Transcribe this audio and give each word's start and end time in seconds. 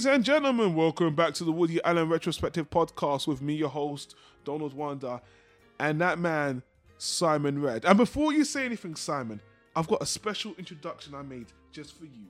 Ladies 0.00 0.14
and 0.14 0.24
gentlemen, 0.24 0.74
welcome 0.74 1.14
back 1.14 1.34
to 1.34 1.44
the 1.44 1.52
Woody 1.52 1.78
Allen 1.84 2.08
Retrospective 2.08 2.70
Podcast 2.70 3.26
with 3.26 3.42
me, 3.42 3.52
your 3.52 3.68
host, 3.68 4.14
Donald 4.46 4.72
Wanda, 4.72 5.20
and 5.78 6.00
that 6.00 6.18
man, 6.18 6.62
Simon 6.96 7.60
Red. 7.60 7.84
And 7.84 7.98
before 7.98 8.32
you 8.32 8.46
say 8.46 8.64
anything, 8.64 8.94
Simon, 8.94 9.42
I've 9.76 9.88
got 9.88 10.02
a 10.02 10.06
special 10.06 10.54
introduction 10.56 11.14
I 11.14 11.20
made 11.20 11.48
just 11.70 11.98
for 11.98 12.06
you. 12.06 12.28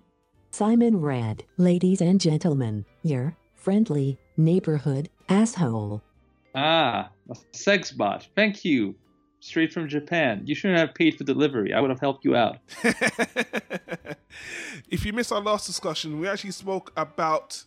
Simon 0.51 1.01
Red, 1.01 1.45
ladies 1.59 2.01
and 2.01 2.21
gentlemen, 2.21 2.87
your 3.05 3.37
friendly 3.55 4.19
neighborhood 4.37 5.09
asshole. 5.29 6.03
Ah, 6.57 7.11
a 7.31 7.37
sex 7.53 7.93
bot. 7.93 8.27
Thank 8.35 8.65
you. 8.65 8.97
Straight 9.41 9.73
from 9.73 9.89
Japan. 9.89 10.43
You 10.45 10.55
shouldn't 10.55 10.79
have 10.79 10.95
paid 10.95 11.17
for 11.17 11.25
delivery. 11.25 11.73
I 11.73 11.81
would 11.81 11.89
have 11.91 12.01
helped 12.01 12.27
you 12.27 12.37
out. 12.37 12.59
if 14.91 15.05
you 15.05 15.15
missed 15.15 15.33
our 15.33 15.41
last 15.41 15.67
discussion, 15.67 16.21
we 16.21 16.29
actually 16.29 16.51
spoke 16.51 16.93
about. 16.97 17.65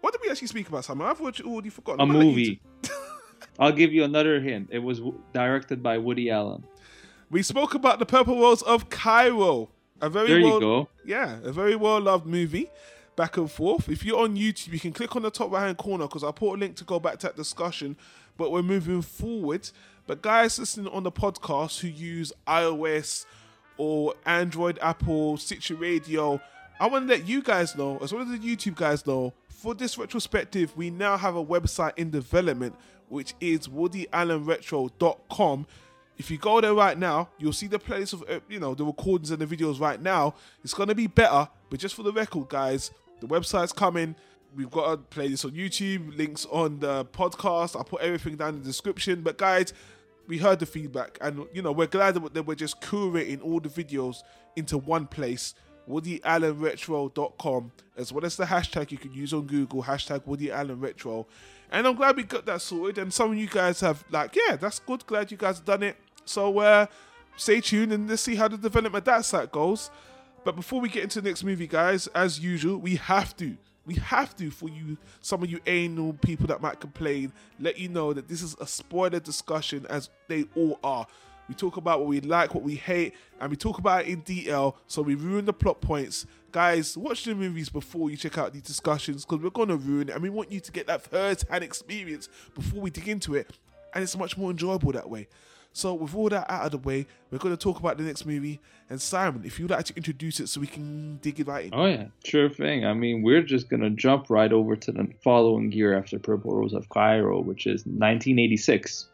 What 0.00 0.12
did 0.12 0.22
we 0.22 0.30
actually 0.30 0.48
speak 0.48 0.68
about, 0.68 0.84
Simon? 0.84 1.06
I've 1.06 1.20
already 1.20 1.70
forgotten. 1.70 2.00
A 2.00 2.06
movie. 2.06 2.60
I'll 3.58 3.72
give 3.72 3.92
you 3.92 4.04
another 4.04 4.40
hint. 4.40 4.68
It 4.70 4.78
was 4.80 4.98
w- 4.98 5.20
directed 5.32 5.82
by 5.82 5.98
Woody 5.98 6.30
Allen. 6.30 6.64
We 7.30 7.42
spoke 7.42 7.74
about 7.74 7.98
the 7.98 8.06
Purple 8.06 8.40
Rose 8.40 8.62
of 8.62 8.90
Cairo. 8.90 9.70
A 10.00 10.08
very 10.08 10.28
there 10.28 10.42
well, 10.42 10.54
you 10.54 10.60
go. 10.60 10.88
Yeah, 11.04 11.38
a 11.42 11.52
very 11.52 11.76
well 11.76 12.00
loved 12.00 12.26
movie. 12.26 12.70
Back 13.16 13.36
and 13.36 13.50
forth. 13.50 13.88
If 13.88 14.04
you're 14.04 14.20
on 14.20 14.36
YouTube, 14.36 14.72
you 14.72 14.80
can 14.80 14.92
click 14.92 15.16
on 15.16 15.22
the 15.22 15.30
top 15.30 15.50
right 15.50 15.66
hand 15.66 15.76
corner 15.76 16.06
because 16.06 16.22
I'll 16.22 16.32
put 16.32 16.54
a 16.54 16.58
link 16.58 16.76
to 16.76 16.84
go 16.84 17.00
back 17.00 17.18
to 17.20 17.26
that 17.28 17.36
discussion. 17.36 17.96
But 18.36 18.52
we're 18.52 18.62
moving 18.62 19.02
forward. 19.02 19.68
But 20.08 20.22
guys 20.22 20.58
listening 20.58 20.88
on 20.88 21.02
the 21.02 21.12
podcast 21.12 21.80
who 21.80 21.88
use 21.88 22.32
iOS 22.46 23.26
or 23.76 24.14
Android, 24.24 24.78
Apple, 24.80 25.36
Stitcher 25.36 25.74
Radio, 25.74 26.40
I 26.80 26.86
want 26.86 27.06
to 27.06 27.14
let 27.14 27.28
you 27.28 27.42
guys 27.42 27.76
know, 27.76 27.98
as 27.98 28.10
well 28.10 28.22
as 28.22 28.30
the 28.30 28.38
YouTube 28.38 28.74
guys 28.74 29.06
know, 29.06 29.34
for 29.48 29.74
this 29.74 29.98
retrospective, 29.98 30.74
we 30.78 30.88
now 30.88 31.18
have 31.18 31.36
a 31.36 31.44
website 31.44 31.92
in 31.98 32.10
development, 32.10 32.74
which 33.10 33.34
is 33.38 33.68
woodyallenretro.com. 33.68 35.66
If 36.16 36.30
you 36.30 36.38
go 36.38 36.62
there 36.62 36.72
right 36.72 36.96
now, 36.96 37.28
you'll 37.36 37.52
see 37.52 37.66
the 37.66 37.78
playlist 37.78 38.14
of 38.14 38.24
uh, 38.30 38.40
you 38.48 38.58
know 38.58 38.74
the 38.74 38.86
recordings 38.86 39.30
and 39.30 39.40
the 39.40 39.46
videos 39.46 39.78
right 39.78 40.00
now. 40.00 40.34
It's 40.64 40.72
gonna 40.72 40.94
be 40.94 41.06
better, 41.06 41.48
but 41.68 41.80
just 41.80 41.94
for 41.94 42.02
the 42.02 42.12
record, 42.12 42.48
guys, 42.48 42.92
the 43.20 43.26
website's 43.26 43.74
coming. 43.74 44.14
We've 44.56 44.70
got 44.70 44.90
a 44.90 44.96
playlist 44.96 45.44
on 45.44 45.50
YouTube, 45.50 46.16
links 46.16 46.46
on 46.50 46.78
the 46.80 47.04
podcast. 47.04 47.76
I'll 47.76 47.84
put 47.84 48.00
everything 48.00 48.36
down 48.36 48.54
in 48.54 48.60
the 48.60 48.66
description. 48.66 49.20
But 49.20 49.36
guys, 49.36 49.74
we 50.28 50.38
heard 50.38 50.60
the 50.60 50.66
feedback, 50.66 51.18
and 51.20 51.46
you 51.52 51.62
know 51.62 51.72
we're 51.72 51.86
glad 51.86 52.14
that 52.14 52.42
we're 52.46 52.54
just 52.54 52.80
curating 52.80 53.42
all 53.42 53.58
the 53.58 53.68
videos 53.68 54.22
into 54.54 54.78
one 54.78 55.06
place. 55.06 55.54
WoodyAllenRetro.com, 55.88 57.72
as 57.96 58.12
well 58.12 58.24
as 58.26 58.36
the 58.36 58.44
hashtag 58.44 58.92
you 58.92 58.98
can 58.98 59.10
use 59.12 59.32
on 59.32 59.46
Google, 59.46 59.82
hashtag 59.82 60.26
Woody 60.26 60.52
Allen 60.52 60.78
Retro. 60.78 61.26
And 61.70 61.86
I'm 61.86 61.94
glad 61.96 62.14
we 62.14 62.24
got 62.24 62.44
that 62.44 62.60
sorted. 62.60 62.98
And 62.98 63.12
some 63.12 63.32
of 63.32 63.38
you 63.38 63.48
guys 63.48 63.80
have 63.80 64.04
like, 64.10 64.36
yeah, 64.36 64.56
that's 64.56 64.80
good. 64.80 65.06
Glad 65.06 65.30
you 65.30 65.38
guys 65.38 65.56
have 65.56 65.64
done 65.64 65.82
it. 65.82 65.96
So 66.26 66.58
uh, 66.58 66.86
stay 67.36 67.62
tuned 67.62 67.92
and 67.92 68.08
let's 68.08 68.20
see 68.20 68.36
how 68.36 68.48
the 68.48 68.58
development 68.58 68.96
of 68.96 69.04
that 69.04 69.24
site 69.24 69.50
goes. 69.50 69.90
But 70.44 70.56
before 70.56 70.80
we 70.80 70.88
get 70.88 71.04
into 71.04 71.20
the 71.20 71.28
next 71.28 71.42
movie, 71.42 71.66
guys, 71.66 72.06
as 72.08 72.38
usual, 72.38 72.78
we 72.78 72.96
have 72.96 73.36
to, 73.38 73.56
we 73.88 73.94
have 73.94 74.36
to, 74.36 74.50
for 74.50 74.68
you, 74.68 74.98
some 75.22 75.42
of 75.42 75.50
you 75.50 75.60
anal 75.66 76.12
people 76.12 76.46
that 76.48 76.60
might 76.60 76.78
complain, 76.78 77.32
let 77.58 77.78
you 77.78 77.88
know 77.88 78.12
that 78.12 78.28
this 78.28 78.42
is 78.42 78.54
a 78.60 78.66
spoiler 78.66 79.18
discussion, 79.18 79.86
as 79.88 80.10
they 80.28 80.44
all 80.54 80.78
are. 80.84 81.06
We 81.48 81.54
talk 81.54 81.78
about 81.78 82.00
what 82.00 82.08
we 82.08 82.20
like, 82.20 82.54
what 82.54 82.62
we 82.62 82.74
hate, 82.74 83.14
and 83.40 83.50
we 83.50 83.56
talk 83.56 83.78
about 83.78 84.02
it 84.02 84.08
in 84.08 84.20
detail. 84.20 84.76
So 84.88 85.00
we 85.00 85.14
ruin 85.14 85.46
the 85.46 85.54
plot 85.54 85.80
points. 85.80 86.26
Guys, 86.52 86.98
watch 86.98 87.24
the 87.24 87.34
movies 87.34 87.70
before 87.70 88.10
you 88.10 88.18
check 88.18 88.36
out 88.36 88.52
these 88.52 88.60
discussions 88.60 89.24
because 89.24 89.42
we're 89.42 89.48
going 89.48 89.68
to 89.68 89.76
ruin 89.76 90.10
it. 90.10 90.12
And 90.12 90.22
we 90.22 90.28
want 90.28 90.52
you 90.52 90.60
to 90.60 90.70
get 90.70 90.86
that 90.88 91.00
first 91.00 91.48
hand 91.48 91.64
experience 91.64 92.28
before 92.54 92.82
we 92.82 92.90
dig 92.90 93.08
into 93.08 93.34
it. 93.36 93.50
And 93.94 94.04
it's 94.04 94.18
much 94.18 94.36
more 94.36 94.50
enjoyable 94.50 94.92
that 94.92 95.08
way. 95.08 95.28
So, 95.78 95.94
with 95.94 96.12
all 96.12 96.28
that 96.30 96.50
out 96.50 96.64
of 96.64 96.70
the 96.72 96.78
way, 96.78 97.06
we're 97.30 97.38
going 97.38 97.56
to 97.56 97.62
talk 97.62 97.78
about 97.78 97.98
the 97.98 98.02
next 98.02 98.26
movie. 98.26 98.58
And 98.90 99.00
Simon, 99.00 99.42
if 99.44 99.60
you'd 99.60 99.70
like 99.70 99.84
to 99.84 99.94
introduce 99.94 100.40
it 100.40 100.48
so 100.48 100.60
we 100.60 100.66
can 100.66 101.18
dig 101.18 101.38
it 101.38 101.46
right 101.46 101.66
in. 101.66 101.70
Oh, 101.72 101.86
yeah, 101.86 102.06
sure 102.24 102.50
thing. 102.50 102.84
I 102.84 102.94
mean, 102.94 103.22
we're 103.22 103.44
just 103.44 103.68
going 103.68 103.82
to 103.82 103.90
jump 103.90 104.28
right 104.28 104.52
over 104.52 104.74
to 104.74 104.90
the 104.90 105.06
following 105.22 105.70
year 105.70 105.96
after 105.96 106.18
Purple 106.18 106.52
Rose 106.52 106.72
of 106.72 106.88
Cairo, 106.88 107.40
which 107.40 107.68
is 107.68 107.86
1986. 107.86 109.08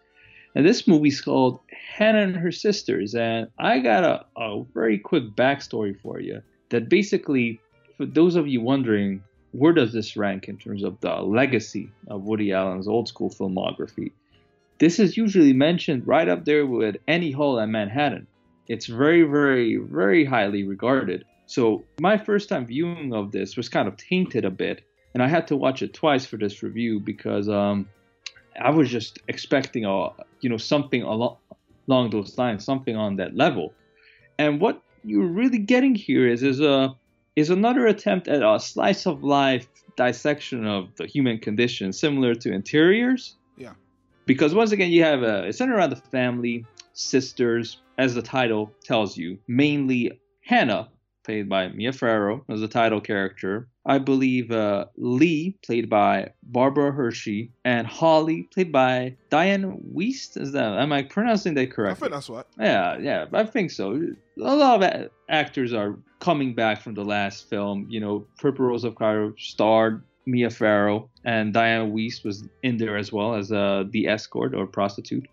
And 0.55 0.65
this 0.65 0.89
movie's 0.89 1.21
called 1.21 1.61
Hannah 1.71 2.23
and 2.23 2.37
Her 2.37 2.51
Sisters. 2.51 3.15
And 3.15 3.49
I 3.59 3.81
got 3.81 4.03
a, 4.03 4.25
a 4.41 4.65
very 4.73 4.99
quick 4.99 5.37
backstory 5.37 6.01
for 6.01 6.19
you 6.19 6.41
that 6.71 6.89
basically, 6.89 7.61
for 7.99 8.07
those 8.07 8.37
of 8.37 8.49
you 8.49 8.63
wondering, 8.63 9.23
where 9.53 9.75
does 9.75 9.93
this 9.93 10.17
rank 10.17 10.49
in 10.49 10.57
terms 10.57 10.83
of 10.83 10.99
the 11.01 11.15
legacy 11.17 11.91
of 12.09 12.23
Woody 12.23 12.55
Allen's 12.55 12.89
old 12.89 13.07
school 13.07 13.29
filmography? 13.29 14.13
This 14.79 14.99
is 14.99 15.17
usually 15.17 15.53
mentioned 15.53 16.07
right 16.07 16.29
up 16.29 16.45
there 16.45 16.67
with 16.67 16.97
Annie 17.07 17.31
Hall 17.31 17.59
and 17.59 17.71
Manhattan. 17.71 18.27
It's 18.69 18.87
very, 18.87 19.23
very, 19.23 19.77
very 19.77 20.25
highly 20.25 20.65
regarded. 20.65 21.25
So 21.47 21.85
my 22.01 22.17
first 22.17 22.49
time 22.49 22.67
viewing 22.67 23.13
of 23.13 23.31
this 23.31 23.57
was 23.57 23.69
kind 23.69 23.87
of 23.87 23.97
tainted 23.97 24.45
a 24.45 24.51
bit, 24.51 24.83
and 25.13 25.23
I 25.23 25.29
had 25.29 25.47
to 25.49 25.57
watch 25.57 25.83
it 25.83 25.93
twice 25.93 26.27
for 26.27 26.37
this 26.37 26.63
review 26.63 26.99
because 26.99 27.49
um, 27.49 27.89
I 28.61 28.71
was 28.71 28.91
just 28.91 29.19
expecting 29.29 29.85
a 29.85 30.09
you 30.41 30.49
know 30.49 30.57
something 30.57 31.03
along 31.03 31.37
along 31.87 32.11
those 32.11 32.37
lines, 32.39 32.65
something 32.65 32.97
on 32.97 33.17
that 33.17 33.37
level. 33.37 33.75
And 34.39 34.61
what 34.61 34.83
you're 35.05 35.27
really 35.27 35.59
getting 35.59 35.95
here 35.95 36.27
is 36.27 36.43
is 36.43 36.61
a 36.61 36.95
is 37.37 37.51
another 37.51 37.87
attempt 37.87 38.29
at 38.29 38.43
a 38.43 38.59
slice 38.59 39.07
of 39.07 39.23
life 39.23 39.69
dissection 39.97 40.67
of 40.67 40.95
the 40.97 41.07
human 41.07 41.39
condition, 41.39 41.93
similar 41.93 42.35
to 42.35 42.53
Interiors. 42.53 43.37
Yeah. 43.57 43.75
Because 44.27 44.55
once 44.55 44.73
again, 44.73 44.91
you 44.91 45.03
have 45.03 45.23
a 45.23 45.45
it's 45.45 45.59
centered 45.59 45.77
around 45.77 45.91
the 45.91 45.97
family, 45.97 46.65
sisters, 46.93 47.81
as 47.99 48.15
the 48.15 48.23
title 48.23 48.73
tells 48.83 49.17
you, 49.17 49.39
mainly 49.47 50.21
Hannah, 50.45 50.89
played 51.25 51.49
by 51.49 51.69
Mia 51.69 51.93
Farrow 51.93 52.45
as 52.49 52.61
the 52.61 52.69
title 52.69 53.01
character. 53.01 53.69
I 53.87 53.99
believe 53.99 54.51
uh, 54.51 54.87
Lee, 54.97 55.59
played 55.65 55.91
by 55.91 56.31
Barbara 56.43 56.93
Hershey, 56.93 57.53
and 57.65 57.87
Holly, 57.87 58.49
played 58.53 58.73
by 58.73 59.17
Dianne 59.31 59.83
Wiest. 59.95 60.41
Is 60.41 60.53
that 60.53 60.79
am 60.79 60.93
I 60.93 61.03
pronouncing 61.03 61.55
that 61.55 61.71
correct? 61.71 61.99
I 61.99 62.01
think 62.01 62.13
that's 62.13 62.31
right. 62.31 62.47
Yeah, 62.59 62.99
yeah, 62.99 63.27
I 63.33 63.45
think 63.45 63.71
so. 63.71 63.93
A 64.39 64.41
lot 64.41 64.83
of 64.83 64.83
a- 64.83 65.11
actors 65.29 65.73
are 65.75 65.99
coming 66.21 66.55
back 66.55 66.81
from 66.81 66.95
the 66.95 67.05
last 67.05 67.49
film. 67.51 67.87
You 67.91 68.01
know, 68.01 68.27
Purple 68.39 68.67
Rose 68.67 68.85
of 68.85 68.95
Cairo 68.95 69.35
starred 69.37 70.03
Mia 70.27 70.51
Farrow, 70.51 71.09
and 71.25 71.53
Diana 71.53 71.87
Wiest 71.87 72.25
was 72.25 72.49
in 72.63 72.77
there 72.79 72.97
as 72.97 73.13
well 73.13 73.35
as 73.35 73.53
uh, 73.53 73.85
the 73.91 74.09
escort 74.09 74.55
or 74.55 74.67
prostitute. 74.67 75.27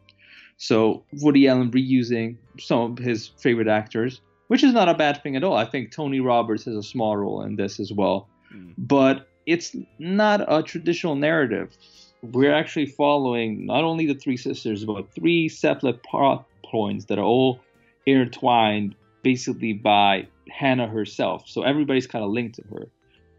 So 0.58 1.04
Woody 1.22 1.48
Allen 1.48 1.72
reusing 1.72 2.38
some 2.60 2.92
of 2.92 2.98
his 2.98 3.28
favorite 3.40 3.68
actors, 3.68 4.22
which 4.48 4.64
is 4.64 4.74
not 4.74 4.90
a 4.90 4.94
bad 4.94 5.24
thing 5.24 5.36
at 5.36 5.44
all. 5.44 5.56
I 5.56 5.66
think 5.66 5.92
Tony 5.92 6.20
Roberts 6.20 6.66
has 6.66 6.76
a 6.76 6.84
small 6.84 7.18
role 7.18 7.42
in 7.44 7.56
this 7.56 7.80
as 7.80 7.92
well, 7.92 8.28
Mm. 8.54 8.74
but 8.78 9.28
it's 9.46 9.76
not 9.98 10.44
a 10.48 10.62
traditional 10.62 11.16
narrative. 11.16 11.76
We're 12.22 12.54
actually 12.54 12.86
following 12.86 13.66
not 13.66 13.84
only 13.84 14.06
the 14.06 14.14
three 14.14 14.38
sisters, 14.38 14.86
but 14.86 15.12
three 15.16 15.50
separate 15.50 16.04
plot 16.04 16.46
points 16.64 17.06
that 17.06 17.18
are 17.18 17.24
all 17.24 17.60
intertwined 18.06 18.96
basically 19.24 19.74
by 19.74 20.28
Hannah 20.50 20.88
herself. 20.88 21.48
So 21.48 21.64
everybody's 21.64 22.08
kind 22.08 22.24
of 22.26 22.32
linked 22.32 22.56
to 22.56 22.64
her. 22.76 22.88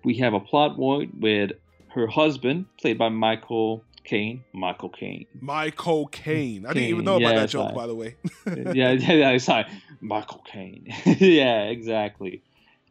We 0.04 0.14
have 0.18 0.34
a 0.34 0.40
plot 0.40 0.76
point 0.76 1.18
with 1.20 1.52
her 1.88 2.06
husband, 2.06 2.66
played 2.80 2.98
by 2.98 3.08
Michael 3.08 3.84
Caine. 4.04 4.44
Michael 4.52 4.88
Caine. 4.88 5.26
Michael 5.40 6.06
Caine. 6.08 6.66
I 6.66 6.72
didn't 6.72 6.88
even 6.88 7.04
know 7.04 7.16
about 7.16 7.34
that 7.36 7.48
joke, 7.48 7.74
by 7.74 7.86
the 7.86 7.94
way. 7.94 8.16
yeah, 8.46 8.92
yeah, 8.92 9.12
yeah, 9.12 9.38
sorry. 9.38 9.66
Michael 10.00 10.42
Caine. 10.44 10.92
yeah, 11.04 11.64
exactly. 11.64 12.42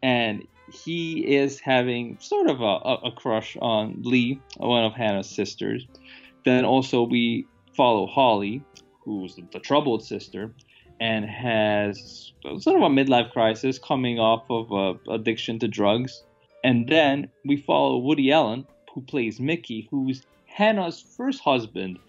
And 0.02 0.48
he 0.72 1.36
is 1.36 1.60
having 1.60 2.18
sort 2.19 2.50
of 2.50 2.62
a, 2.62 2.63
a, 2.63 2.96
a 3.08 3.12
crush 3.12 3.58
on 3.62 4.02
Lee, 4.04 4.40
one 4.58 4.84
of 4.84 4.94
Hannah's 4.94 5.30
sisters. 5.30 5.86
Then 6.46 6.66
also 6.66 7.04
we 7.04 7.46
follow 7.75 8.08
Holly, 8.08 8.63
who's 9.04 9.36
the 9.36 9.60
troubled 9.60 10.04
sister, 10.04 10.52
and 11.00 11.25
has 11.25 12.31
sort 12.60 12.78
of 12.78 12.84
a 12.84 12.90
midlife 12.90 13.31
crisis 13.31 13.80
coming 13.80 14.19
off 14.19 14.44
of 14.50 14.72
uh, 14.72 14.94
addiction 15.12 15.60
to 15.60 15.68
drugs. 15.68 16.24
And 16.63 16.88
then 16.88 17.30
we 17.46 17.58
follow 17.58 17.98
Woody 17.98 18.31
Allen, 18.31 18.66
who 18.94 19.02
plays 19.02 19.40
Mickey, 19.40 19.88
who's 19.90 20.24
Hannah's 20.46 21.02
first 21.02 21.42
husband 21.42 22.00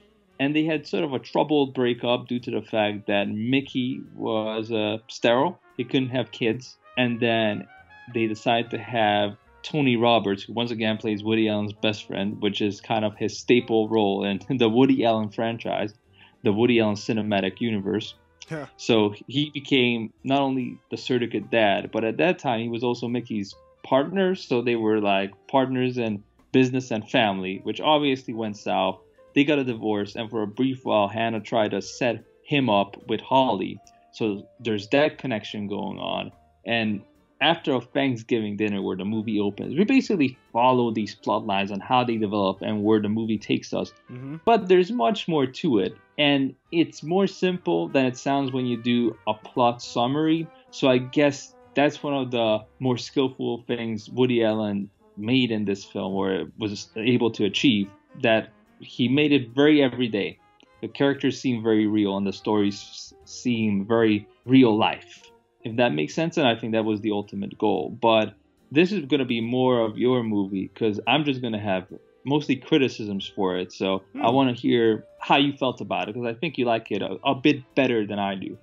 and 0.43 0.57
they 0.57 0.65
had 0.65 0.89
sort 0.89 1.05
of 1.05 1.13
a 1.13 1.21
troubled 1.21 1.73
breakup 1.73 2.27
due 2.27 2.41
to 2.41 2.51
the 2.51 2.63
fact 2.63 3.07
that 3.07 3.29
Mickey 3.29 4.01
was 4.17 4.73
uh, 4.73 4.99
sterile. 5.09 5.61
He 5.77 5.85
couldn't 5.85 6.09
have 6.09 6.33
kids. 6.33 6.77
And 6.99 7.21
then 7.21 7.69
they 8.13 8.27
decide 8.27 8.69
to 8.73 8.79
have 8.79 9.37
Tony 9.63 9.95
Roberts, 9.97 10.43
who 10.43 10.53
once 10.53 10.73
again 10.73 10.97
plays 10.97 11.23
Woody 11.23 11.49
Allen's 11.49 11.73
best 11.73 12.09
friend, 12.09 12.43
which 12.43 12.61
is 12.61 12.81
kind 12.81 13.05
of 13.05 13.17
his 13.17 13.39
staple 13.39 13.89
role 13.89 14.25
in 14.25 14.41
the 14.59 14.69
Woody 14.69 15.05
Allen 15.05 15.31
franchise, 15.31 15.95
the 16.43 16.53
Woody 16.53 16.81
Allen 16.81 16.97
cinematic 16.97 17.61
universe. 17.61 18.15
Yeah. 18.51 18.67
So 18.77 19.15
he 19.29 19.51
became 19.51 20.13
not 20.25 20.41
only 20.41 20.81
the 20.91 20.97
surrogate 20.97 21.53
dad, 21.53 21.91
but 21.93 22.03
at 22.03 22.17
that 22.17 22.41
time 22.41 22.59
he 22.59 22.69
was 22.69 22.83
also 22.83 23.07
Mickey's 23.07 23.55
partners, 23.83 24.45
so 24.45 24.63
they 24.63 24.77
were 24.77 25.01
like 25.01 25.33
partners 25.49 25.99
in 25.99 26.23
business 26.53 26.91
and 26.91 27.09
family, 27.09 27.61
which 27.63 27.81
obviously 27.81 28.35
went 28.35 28.57
south. 28.57 29.01
They 29.35 29.45
got 29.45 29.59
a 29.59 29.65
divorce, 29.65 30.17
and 30.17 30.29
for 30.31 30.43
a 30.43 30.47
brief 30.47 30.85
while, 30.85 31.09
Hannah 31.09 31.41
tried 31.41 31.71
to 31.71 31.83
set 31.83 32.25
him 32.45 32.69
up 32.69 32.97
with 33.09 33.21
Holly. 33.21 33.81
So 34.13 34.47
there's 34.61 34.89
that 34.89 35.19
connection 35.19 35.69
going 35.69 35.99
on. 35.99 36.33
And 36.67 37.03
after 37.41 37.75
a 37.75 37.81
Thanksgiving 37.81 38.57
dinner 38.57 38.83
where 38.83 38.97
the 38.97 39.05
movie 39.05 39.41
opens, 39.41 39.77
we 39.77 39.85
basically 39.85 40.39
follow 40.53 40.93
these 40.93 41.15
plot 41.15 41.47
lines 41.47 41.73
on 41.73 41.81
how 41.81 42.05
they 42.05 42.17
develop 42.17 42.63
and 42.63 42.85
where 42.85 43.01
the 43.01 43.09
movie 43.09 43.39
takes 43.39 43.73
us. 43.73 43.93
Mm-hmm. 44.11 44.37
But 44.45 44.69
there's 44.69 44.93
much 44.93 45.27
more 45.27 45.47
to 45.47 45.79
it, 45.79 45.97
and 46.19 46.55
it's 46.71 47.03
more 47.03 47.27
simple 47.27 47.89
than 47.89 48.07
it 48.07 48.17
sounds 48.17 48.53
when 48.53 48.67
you 48.67 48.77
do 48.77 49.17
a 49.27 49.35
plot 49.35 49.83
summary. 49.83 50.47
So 50.71 50.89
I 50.89 50.99
guess 50.99 51.55
that's 51.75 52.03
one 52.03 52.15
of 52.15 52.31
the 52.31 52.59
more 52.79 52.99
skillful 52.99 53.65
things 53.67 54.09
Woody 54.11 54.45
Allen 54.45 54.91
made 55.17 55.51
in 55.51 55.65
this 55.65 55.85
film, 55.85 56.15
or 56.15 56.47
was 56.59 56.89
able 56.97 57.31
to 57.33 57.45
achieve. 57.45 57.91
That 58.23 58.51
he 58.81 59.09
made 59.09 59.33
it 59.33 59.51
very 59.55 59.83
everyday. 59.83 60.39
The 60.83 60.89
characters 60.89 61.41
seem 61.41 61.63
very 61.63 61.87
real, 61.87 62.17
and 62.17 62.27
the 62.27 62.33
stories 62.33 63.15
seem 63.25 63.87
very 63.87 64.27
real 64.45 64.77
life 64.77 65.33
if 65.65 65.77
that 65.77 65.93
makes 65.93 66.15
sense. 66.15 66.37
And 66.37 66.47
I 66.47 66.55
think 66.55 66.73
that 66.73 66.85
was 66.85 67.01
the 67.01 67.13
ultimate 67.13 67.57
goal. 67.59 67.97
But 68.01 68.35
this 68.71 68.93
is 68.93 69.05
going 69.05 69.21
to 69.21 69.27
be 69.27 69.41
more 69.41 69.81
of 69.81 69.99
your 69.99 70.23
movie 70.23 70.71
because 70.73 71.01
I'm 71.07 71.25
just 71.25 71.41
going 71.41 71.53
to 71.53 71.59
have 71.59 71.87
mostly 72.25 72.57
criticisms 72.57 73.31
for 73.35 73.57
it. 73.57 73.73
So 73.73 74.03
Hmm. 74.13 74.23
I 74.23 74.31
want 74.31 74.55
to 74.55 74.61
hear 74.61 75.05
how 75.19 75.37
you 75.37 75.53
felt 75.53 75.81
about 75.81 76.09
it 76.09 76.15
because 76.15 76.29
I 76.29 76.39
think 76.39 76.59
you 76.59 76.65
like 76.65 76.91
it 76.91 77.03
a, 77.03 77.19
a 77.25 77.35
bit 77.35 77.63
better 77.75 78.07
than 78.07 78.19
I 78.19 78.35
do. 78.35 78.59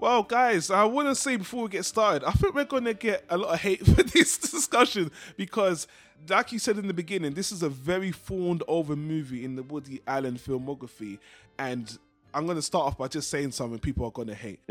Well, 0.00 0.22
guys, 0.22 0.70
I 0.70 0.84
want 0.84 1.08
to 1.08 1.14
say 1.14 1.36
before 1.36 1.64
we 1.64 1.68
get 1.68 1.84
started, 1.84 2.26
I 2.26 2.30
think 2.32 2.54
we're 2.54 2.64
going 2.64 2.86
to 2.86 2.94
get 2.94 3.22
a 3.28 3.36
lot 3.36 3.52
of 3.52 3.60
hate 3.60 3.84
for 3.86 4.02
this 4.02 4.38
discussion 4.38 5.10
because, 5.36 5.86
like 6.26 6.52
you 6.52 6.58
said 6.58 6.78
in 6.78 6.86
the 6.86 6.94
beginning, 6.94 7.34
this 7.34 7.52
is 7.52 7.62
a 7.62 7.68
very 7.68 8.10
fawned 8.10 8.62
over 8.66 8.96
movie 8.96 9.44
in 9.44 9.56
the 9.56 9.62
Woody 9.62 10.00
Allen 10.06 10.36
filmography. 10.36 11.18
And 11.58 11.98
I'm 12.32 12.46
going 12.46 12.56
to 12.56 12.62
start 12.62 12.86
off 12.86 12.96
by 12.96 13.08
just 13.08 13.28
saying 13.28 13.52
something 13.52 13.78
people 13.78 14.06
are 14.06 14.10
going 14.10 14.28
to 14.28 14.34
hate. 14.34 14.60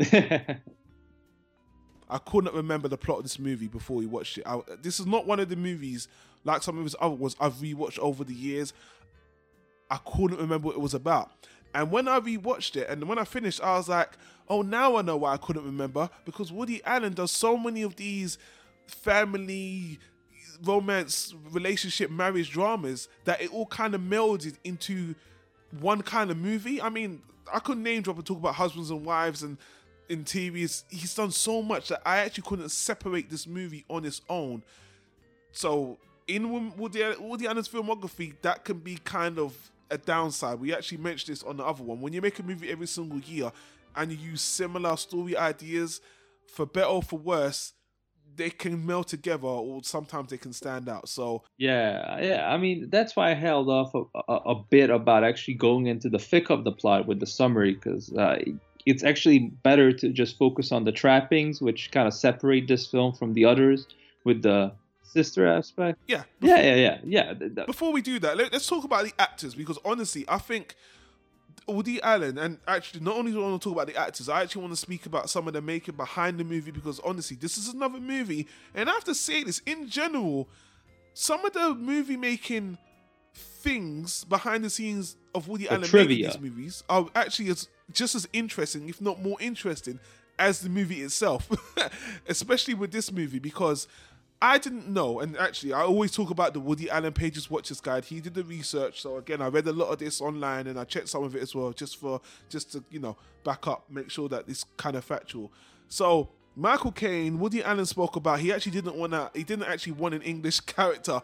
I 2.10 2.18
couldn't 2.18 2.52
remember 2.52 2.88
the 2.88 2.98
plot 2.98 3.18
of 3.18 3.22
this 3.22 3.38
movie 3.38 3.68
before 3.68 3.98
we 3.98 4.06
watched 4.06 4.36
it. 4.38 4.44
I, 4.44 4.58
this 4.82 4.98
is 4.98 5.06
not 5.06 5.28
one 5.28 5.38
of 5.38 5.48
the 5.48 5.54
movies 5.54 6.08
like 6.42 6.64
some 6.64 6.76
of 6.76 6.82
his 6.82 6.96
other 7.00 7.14
ones 7.14 7.36
I've 7.38 7.54
rewatched 7.54 8.00
over 8.00 8.24
the 8.24 8.34
years. 8.34 8.72
I 9.88 9.98
couldn't 9.98 10.40
remember 10.40 10.66
what 10.66 10.74
it 10.74 10.80
was 10.80 10.94
about. 10.94 11.30
And 11.72 11.92
when 11.92 12.08
I 12.08 12.18
rewatched 12.18 12.74
it 12.74 12.88
and 12.88 13.04
when 13.04 13.18
I 13.18 13.24
finished, 13.24 13.62
I 13.62 13.76
was 13.76 13.88
like, 13.88 14.18
oh, 14.50 14.62
now 14.62 14.96
I 14.96 15.02
know 15.02 15.16
why 15.16 15.32
I 15.32 15.36
couldn't 15.36 15.64
remember 15.64 16.10
because 16.24 16.52
Woody 16.52 16.82
Allen 16.84 17.14
does 17.14 17.30
so 17.30 17.56
many 17.56 17.82
of 17.82 17.96
these 17.96 18.36
family 18.86 19.98
romance 20.64 21.32
relationship 21.52 22.10
marriage 22.10 22.50
dramas 22.50 23.08
that 23.24 23.40
it 23.40 23.52
all 23.52 23.66
kind 23.66 23.94
of 23.94 24.00
melded 24.00 24.56
into 24.64 25.14
one 25.80 26.02
kind 26.02 26.30
of 26.30 26.36
movie. 26.36 26.82
I 26.82 26.90
mean, 26.90 27.22
I 27.50 27.60
could 27.60 27.78
name 27.78 28.02
drop 28.02 28.16
and 28.16 28.26
talk 28.26 28.38
about 28.38 28.56
husbands 28.56 28.90
and 28.90 29.04
wives 29.04 29.42
and 29.42 29.56
in 30.08 30.24
TVs. 30.24 30.82
He's 30.88 31.14
done 31.14 31.30
so 31.30 31.62
much 31.62 31.88
that 31.88 32.02
I 32.04 32.18
actually 32.18 32.44
couldn't 32.46 32.70
separate 32.70 33.30
this 33.30 33.46
movie 33.46 33.84
on 33.88 34.04
its 34.04 34.20
own. 34.28 34.64
So 35.52 35.98
in 36.26 36.76
Woody, 36.76 37.04
Woody 37.20 37.46
Allen's 37.46 37.68
filmography, 37.68 38.34
that 38.42 38.64
can 38.64 38.78
be 38.78 38.96
kind 38.96 39.38
of 39.38 39.56
a 39.90 39.98
downside. 39.98 40.60
We 40.60 40.74
actually 40.74 40.98
mentioned 40.98 41.34
this 41.34 41.42
on 41.42 41.56
the 41.56 41.64
other 41.64 41.82
one. 41.82 42.00
When 42.00 42.12
you 42.12 42.20
make 42.20 42.38
a 42.38 42.42
movie 42.42 42.70
every 42.70 42.86
single 42.86 43.20
year 43.20 43.52
and 43.96 44.10
you 44.10 44.18
use 44.18 44.40
similar 44.40 44.96
story 44.96 45.36
ideas, 45.36 46.00
for 46.46 46.66
better 46.66 46.86
or 46.86 47.02
for 47.02 47.18
worse, 47.18 47.72
they 48.36 48.50
can 48.50 48.86
meld 48.86 49.08
together 49.08 49.46
or 49.46 49.82
sometimes 49.82 50.30
they 50.30 50.38
can 50.38 50.52
stand 50.52 50.88
out. 50.88 51.08
So 51.08 51.42
Yeah, 51.58 52.20
yeah. 52.20 52.48
I 52.48 52.56
mean, 52.56 52.88
that's 52.90 53.16
why 53.16 53.30
I 53.30 53.34
held 53.34 53.68
off 53.68 53.94
a, 53.94 54.04
a, 54.28 54.34
a 54.34 54.54
bit 54.54 54.90
about 54.90 55.24
actually 55.24 55.54
going 55.54 55.86
into 55.86 56.08
the 56.08 56.18
thick 56.18 56.50
of 56.50 56.64
the 56.64 56.72
plot 56.72 57.06
with 57.06 57.20
the 57.20 57.26
summary 57.26 57.74
because 57.74 58.12
uh, 58.12 58.38
it's 58.86 59.04
actually 59.04 59.50
better 59.62 59.92
to 59.92 60.08
just 60.10 60.38
focus 60.38 60.72
on 60.72 60.84
the 60.84 60.92
trappings, 60.92 61.60
which 61.60 61.90
kind 61.90 62.06
of 62.06 62.14
separate 62.14 62.68
this 62.68 62.86
film 62.86 63.12
from 63.12 63.34
the 63.34 63.44
others 63.44 63.86
with 64.24 64.42
the 64.42 64.72
sister 65.12 65.46
aspect. 65.46 65.98
yeah, 66.06 66.22
Yeah, 66.40 66.60
yeah, 66.60 66.74
yeah, 66.74 66.98
yeah. 67.04 67.34
th- 67.34 67.66
before 67.66 67.92
we 67.92 68.02
do 68.02 68.18
that, 68.20 68.36
let, 68.36 68.54
us 68.54 68.66
talk 68.66 68.84
about 68.84 69.04
the 69.04 69.12
actors 69.18 69.54
because 69.54 69.78
honestly, 69.84 70.24
I 70.28 70.38
think 70.38 70.74
Woody 71.66 72.00
Allen, 72.02 72.38
and 72.38 72.58
actually, 72.66 73.00
not 73.00 73.16
only 73.16 73.32
do 73.32 73.40
I 73.44 73.48
want 73.48 73.62
to 73.62 73.68
talk 73.68 73.74
about 73.76 73.86
the 73.86 73.96
actors, 73.96 74.28
I 74.28 74.42
actually 74.42 74.62
want 74.62 74.74
to 74.74 74.80
speak 74.80 75.06
about 75.06 75.30
some 75.30 75.46
of 75.46 75.54
the 75.54 75.60
making 75.60 75.96
behind 75.96 76.38
the 76.38 76.44
movie 76.44 76.70
because 76.70 77.00
honestly, 77.00 77.36
this 77.36 77.58
is 77.58 77.68
another 77.68 78.00
movie, 78.00 78.48
and 78.74 78.88
I 78.88 78.92
have 78.92 79.04
to 79.04 79.14
say 79.14 79.44
this 79.44 79.60
in 79.66 79.88
general, 79.88 80.48
some 81.14 81.44
of 81.44 81.52
the 81.52 81.74
movie 81.74 82.16
making 82.16 82.78
things 83.34 84.24
behind 84.24 84.64
the 84.64 84.70
scenes 84.70 85.16
of 85.34 85.48
Woody 85.48 85.64
The 85.64 85.74
Allen 85.74 85.88
trivia. 85.88 86.28
making 86.28 86.42
these 86.42 86.50
movies 86.50 86.84
are 86.88 87.06
actually 87.14 87.50
as 87.50 87.68
just 87.92 88.14
as 88.14 88.28
interesting, 88.32 88.88
if 88.88 89.00
not 89.00 89.22
more 89.22 89.36
interesting, 89.40 90.00
as 90.38 90.60
the 90.60 90.68
movie 90.68 91.02
itself. 91.02 91.48
Especially 92.28 92.74
with 92.74 92.92
this 92.92 93.12
movie 93.12 93.38
because 93.38 93.86
I 94.42 94.56
didn't 94.56 94.88
know, 94.88 95.20
and 95.20 95.36
actually, 95.36 95.74
I 95.74 95.82
always 95.82 96.12
talk 96.12 96.30
about 96.30 96.54
the 96.54 96.60
Woody 96.60 96.88
Allen 96.88 97.12
Pages 97.12 97.50
Watchers 97.50 97.80
Guide. 97.80 98.06
He 98.06 98.22
did 98.22 98.32
the 98.32 98.42
research, 98.44 99.02
so 99.02 99.18
again, 99.18 99.42
I 99.42 99.48
read 99.48 99.66
a 99.66 99.72
lot 99.72 99.88
of 99.88 99.98
this 99.98 100.22
online, 100.22 100.66
and 100.66 100.80
I 100.80 100.84
checked 100.84 101.10
some 101.10 101.24
of 101.24 101.36
it 101.36 101.42
as 101.42 101.54
well, 101.54 101.72
just 101.72 101.98
for 101.98 102.22
just 102.48 102.72
to 102.72 102.82
you 102.90 103.00
know 103.00 103.16
back 103.44 103.66
up, 103.66 103.84
make 103.90 104.10
sure 104.10 104.28
that 104.30 104.44
it's 104.48 104.64
kind 104.78 104.96
of 104.96 105.04
factual. 105.04 105.52
So 105.88 106.30
Michael 106.56 106.92
Caine, 106.92 107.38
Woody 107.38 107.62
Allen 107.62 107.84
spoke 107.84 108.16
about 108.16 108.40
he 108.40 108.50
actually 108.50 108.72
didn't 108.72 108.96
want 108.96 109.12
to, 109.12 109.30
he 109.34 109.44
didn't 109.44 109.66
actually 109.66 109.92
want 109.92 110.14
an 110.14 110.22
English 110.22 110.60
character 110.60 111.20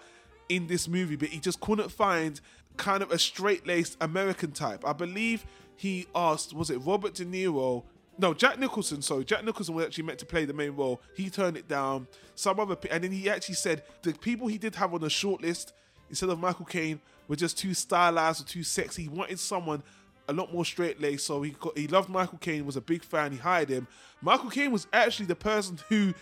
in 0.48 0.66
this 0.66 0.86
movie, 0.86 1.16
but 1.16 1.28
he 1.28 1.40
just 1.40 1.60
couldn't 1.60 1.90
find 1.90 2.40
kind 2.76 3.02
of 3.02 3.10
a 3.10 3.18
straight-laced 3.18 3.96
American 4.00 4.52
type. 4.52 4.86
I 4.86 4.92
believe 4.92 5.46
he 5.76 6.06
asked, 6.14 6.54
was 6.54 6.70
it 6.70 6.78
Robert 6.78 7.14
De 7.14 7.24
Niro? 7.24 7.84
No, 8.18 8.32
Jack 8.32 8.58
Nicholson. 8.58 9.02
So 9.02 9.22
Jack 9.22 9.44
Nicholson 9.44 9.74
was 9.74 9.84
actually 9.84 10.04
meant 10.04 10.18
to 10.20 10.26
play 10.26 10.44
the 10.44 10.54
main 10.54 10.70
role. 10.70 11.00
He 11.14 11.28
turned 11.28 11.56
it 11.56 11.68
down. 11.68 12.06
Some 12.34 12.58
other, 12.60 12.76
and 12.90 13.04
then 13.04 13.12
he 13.12 13.28
actually 13.28 13.56
said 13.56 13.82
the 14.02 14.12
people 14.12 14.46
he 14.46 14.58
did 14.58 14.74
have 14.76 14.94
on 14.94 15.00
the 15.00 15.10
short 15.10 15.42
list 15.42 15.72
instead 16.08 16.30
of 16.30 16.38
Michael 16.38 16.64
Caine 16.64 17.00
were 17.28 17.36
just 17.36 17.58
too 17.58 17.74
stylized 17.74 18.40
or 18.40 18.44
too 18.44 18.62
sexy. 18.62 19.02
He 19.02 19.08
wanted 19.08 19.38
someone 19.38 19.82
a 20.28 20.32
lot 20.32 20.52
more 20.52 20.64
straight 20.64 21.00
laced. 21.00 21.26
So 21.26 21.42
he 21.42 21.50
got, 21.50 21.76
he 21.76 21.86
loved 21.88 22.08
Michael 22.08 22.38
Caine. 22.38 22.64
Was 22.66 22.76
a 22.76 22.80
big 22.80 23.02
fan. 23.02 23.32
He 23.32 23.38
hired 23.38 23.68
him. 23.68 23.86
Michael 24.22 24.50
Caine 24.50 24.72
was 24.72 24.86
actually 24.92 25.26
the 25.26 25.36
person 25.36 25.78
who 25.88 26.14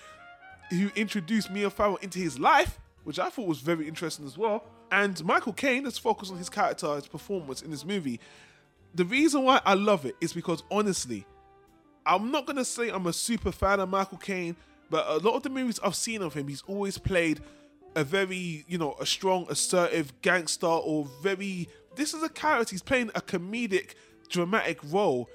who 0.70 0.90
introduced 0.96 1.50
Mia 1.50 1.70
Farrow 1.70 1.96
into 1.96 2.18
his 2.18 2.38
life, 2.38 2.78
which 3.04 3.18
I 3.18 3.28
thought 3.28 3.46
was 3.46 3.60
very 3.60 3.86
interesting 3.86 4.24
as 4.26 4.36
well. 4.38 4.64
And 4.90 5.22
Michael 5.24 5.52
Caine, 5.52 5.84
let's 5.84 5.98
focus 5.98 6.30
on 6.30 6.38
his 6.38 6.48
character, 6.48 6.94
his 6.94 7.06
performance 7.06 7.62
in 7.62 7.70
this 7.70 7.84
movie. 7.84 8.18
The 8.94 9.04
reason 9.04 9.42
why 9.42 9.60
I 9.64 9.74
love 9.74 10.06
it 10.06 10.16
is 10.20 10.32
because 10.32 10.62
honestly, 10.70 11.26
I'm 12.06 12.30
not 12.30 12.46
gonna 12.46 12.64
say 12.64 12.90
I'm 12.90 13.06
a 13.06 13.12
super 13.12 13.52
fan 13.52 13.80
of 13.80 13.88
Michael 13.88 14.18
Caine, 14.18 14.56
but 14.90 15.06
a 15.08 15.16
lot 15.18 15.34
of 15.34 15.42
the 15.42 15.50
movies 15.50 15.80
I've 15.82 15.94
seen 15.94 16.22
of 16.22 16.34
him, 16.34 16.48
he's 16.48 16.62
always 16.66 16.98
played 16.98 17.40
a 17.96 18.04
very, 18.04 18.64
you 18.68 18.78
know, 18.78 18.96
a 19.00 19.06
strong, 19.06 19.46
assertive 19.48 20.12
gangster 20.22 20.66
or 20.66 21.06
very. 21.22 21.68
This 21.96 22.12
is 22.12 22.22
a 22.22 22.28
character. 22.28 22.72
He's 22.72 22.82
playing 22.82 23.10
a 23.14 23.20
comedic, 23.20 23.94
dramatic 24.28 24.78
role, 24.84 25.30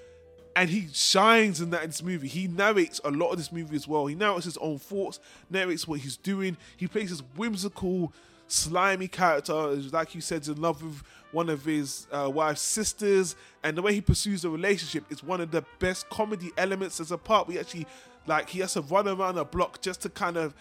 and 0.56 0.70
he 0.70 0.88
shines 0.92 1.62
in 1.62 1.70
that 1.72 1.84
in 1.84 1.90
this 1.90 2.04
movie. 2.04 2.28
He 2.28 2.48
narrates 2.48 3.00
a 3.04 3.12
lot 3.12 3.32
of 3.32 3.38
this 3.38 3.52
movie 3.52 3.76
as 3.76 3.88
well. 3.88 4.08
He 4.08 4.16
narrates 4.16 4.46
his 4.46 4.58
own 4.58 4.78
thoughts, 4.78 5.20
narrates 5.50 5.88
what 5.88 6.02
he's 6.02 6.18
doing. 6.18 6.58
He 6.76 6.88
plays 6.88 7.10
this 7.10 7.24
whimsical, 7.36 8.14
slimy 8.50 9.08
character, 9.08 9.54
like 9.54 10.14
you 10.14 10.22
said, 10.22 10.42
is 10.42 10.50
in 10.50 10.62
love 10.62 10.84
with 10.84 11.02
one 11.32 11.50
of 11.50 11.64
his 11.64 12.08
uh, 12.12 12.30
wife's 12.30 12.62
sisters, 12.62 13.36
and 13.64 13.78
the 13.78 13.82
way 13.82 13.94
he 13.94 14.02
pursues 14.02 14.42
the 14.42 14.50
relationship 14.50 15.04
is 15.12 15.24
one 15.24 15.40
of 15.40 15.52
the 15.52 15.64
best 15.78 16.10
comedy 16.10 16.52
elements. 16.58 17.00
As 17.00 17.12
a 17.12 17.18
part 17.18 17.48
we 17.48 17.58
actually, 17.58 17.86
like, 18.26 18.50
he 18.50 18.60
has 18.60 18.74
to 18.74 18.82
run 18.82 19.08
around 19.08 19.38
a 19.38 19.46
block 19.46 19.82
just 19.82 20.02
to 20.02 20.10
kind 20.10 20.38
of, 20.38 20.54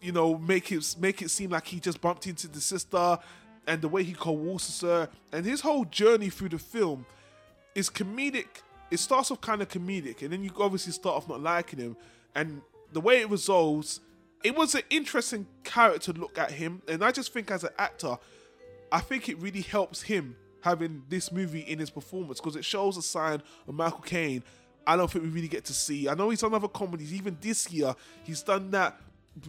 you 0.00 0.12
know, 0.12 0.36
make 0.38 0.72
it 0.72 0.96
make 0.98 1.22
it 1.22 1.30
seem 1.30 1.50
like 1.50 1.66
he 1.66 1.78
just 1.78 2.00
bumped 2.00 2.26
into 2.26 2.48
the 2.48 2.60
sister, 2.60 3.18
and 3.66 3.82
the 3.82 3.88
way 3.88 4.02
he 4.02 4.14
coerces 4.14 4.80
her, 4.80 5.08
and 5.32 5.46
his 5.46 5.60
whole 5.60 5.84
journey 5.84 6.30
through 6.30 6.48
the 6.48 6.58
film 6.58 7.06
is 7.74 7.90
comedic. 7.90 8.62
It 8.90 8.98
starts 8.98 9.30
off 9.30 9.40
kind 9.40 9.60
of 9.60 9.68
comedic, 9.68 10.22
and 10.22 10.32
then 10.32 10.42
you 10.42 10.50
obviously 10.58 10.92
start 10.92 11.16
off 11.16 11.28
not 11.28 11.40
liking 11.40 11.78
him. 11.78 11.96
And 12.34 12.62
the 12.92 13.00
way 13.00 13.20
it 13.20 13.30
resolves, 13.30 14.00
it 14.44 14.54
was 14.54 14.74
an 14.74 14.82
interesting 14.90 15.46
character 15.64 16.12
to 16.12 16.20
look 16.20 16.38
at 16.38 16.52
him. 16.52 16.82
And 16.86 17.02
I 17.02 17.10
just 17.10 17.32
think 17.32 17.50
as 17.50 17.64
an 17.64 17.70
actor, 17.78 18.16
I 18.92 19.00
think 19.00 19.28
it 19.28 19.38
really 19.38 19.62
helps 19.62 20.02
him 20.02 20.36
having 20.60 21.02
this 21.08 21.32
movie 21.32 21.60
in 21.60 21.78
his 21.78 21.90
performance 21.90 22.40
because 22.40 22.54
it 22.54 22.64
shows 22.64 22.96
a 22.96 23.02
sign 23.02 23.42
of 23.66 23.74
Michael 23.74 24.00
Caine. 24.00 24.44
I 24.86 24.96
don't 24.96 25.10
think 25.10 25.24
we 25.24 25.30
really 25.30 25.48
get 25.48 25.64
to 25.64 25.72
see. 25.72 26.08
I 26.08 26.14
know 26.14 26.28
he's 26.28 26.42
done 26.42 26.52
other 26.52 26.68
comedies. 26.68 27.12
Even 27.12 27.38
this 27.40 27.72
year, 27.72 27.94
he's 28.22 28.42
done 28.42 28.70
that. 28.72 29.00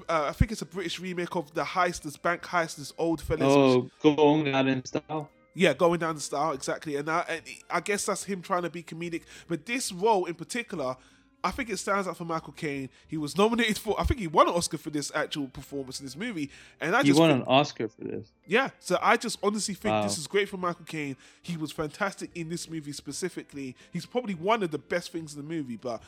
Uh, 0.09 0.27
I 0.29 0.31
think 0.31 0.51
it's 0.51 0.61
a 0.61 0.65
British 0.65 0.99
remake 0.99 1.35
of 1.35 1.53
the 1.53 1.63
heist, 1.63 2.03
this 2.03 2.17
bank 2.17 2.41
heist, 2.43 2.77
this 2.77 2.93
old 2.97 3.21
fellas. 3.21 3.43
Oh, 3.43 3.89
going 4.01 4.53
out 4.53 4.65
in 4.67 4.83
style. 4.83 5.29
Yeah, 5.53 5.73
going 5.73 5.99
down 5.99 6.15
the 6.15 6.21
style 6.21 6.51
exactly, 6.51 6.95
and 6.97 7.09
I, 7.09 7.23
and 7.29 7.41
I 7.69 7.79
guess 7.79 8.05
that's 8.05 8.25
him 8.25 8.41
trying 8.41 8.63
to 8.63 8.69
be 8.69 8.83
comedic. 8.83 9.21
But 9.47 9.65
this 9.65 9.91
role 9.91 10.25
in 10.25 10.35
particular, 10.35 10.97
I 11.45 11.51
think 11.51 11.69
it 11.69 11.77
stands 11.77 12.07
out 12.07 12.17
for 12.17 12.25
Michael 12.25 12.53
Caine. 12.53 12.89
He 13.07 13.17
was 13.17 13.37
nominated 13.37 13.77
for, 13.77 13.99
I 13.99 14.03
think 14.03 14.19
he 14.19 14.27
won 14.27 14.47
an 14.47 14.55
Oscar 14.55 14.77
for 14.79 14.89
this 14.89 15.11
actual 15.13 15.47
performance 15.47 15.99
in 15.99 16.05
this 16.05 16.15
movie, 16.15 16.49
and 16.81 16.95
I 16.95 17.01
He 17.03 17.09
just 17.09 17.19
won 17.19 17.29
think- 17.29 17.43
an 17.43 17.47
Oscar 17.53 17.87
for 17.87 18.03
this. 18.03 18.31
yeah, 18.47 18.69
so 18.79 18.97
I 19.01 19.15
just 19.17 19.37
honestly 19.43 19.75
think 19.75 19.93
Wow. 19.93 20.03
this 20.03 20.17
is 20.17 20.25
great 20.27 20.49
for 20.49 20.57
Michael 20.57 20.85
Caine. 20.85 21.15
He 21.43 21.55
was 21.55 21.71
fantastic 21.71 22.31
in 22.35 22.49
this 22.49 22.69
movie 22.69 22.91
specifically. 22.91 23.75
He's 23.93 24.05
probably 24.07 24.33
one 24.33 24.63
of 24.63 24.71
the 24.71 24.79
best 24.79 25.11
things 25.11 25.35
in 25.35 25.41
the 25.41 25.47
movie. 25.47 25.77
But 25.77 26.01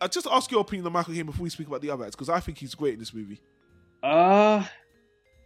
I 0.00 0.06
just 0.08 0.26
ask 0.30 0.50
your 0.50 0.60
opinion 0.60 0.86
on 0.86 0.92
Michael 0.92 1.14
Caine 1.14 1.26
before 1.26 1.42
we 1.44 1.50
speak 1.50 1.66
about 1.66 1.80
the 1.80 1.90
other 1.90 2.04
acts 2.04 2.14
because 2.16 2.28
I 2.28 2.40
think 2.40 2.58
he's 2.58 2.74
great 2.74 2.94
in 2.94 2.98
this 3.00 3.14
movie. 3.14 3.40
Uh, 4.02 4.64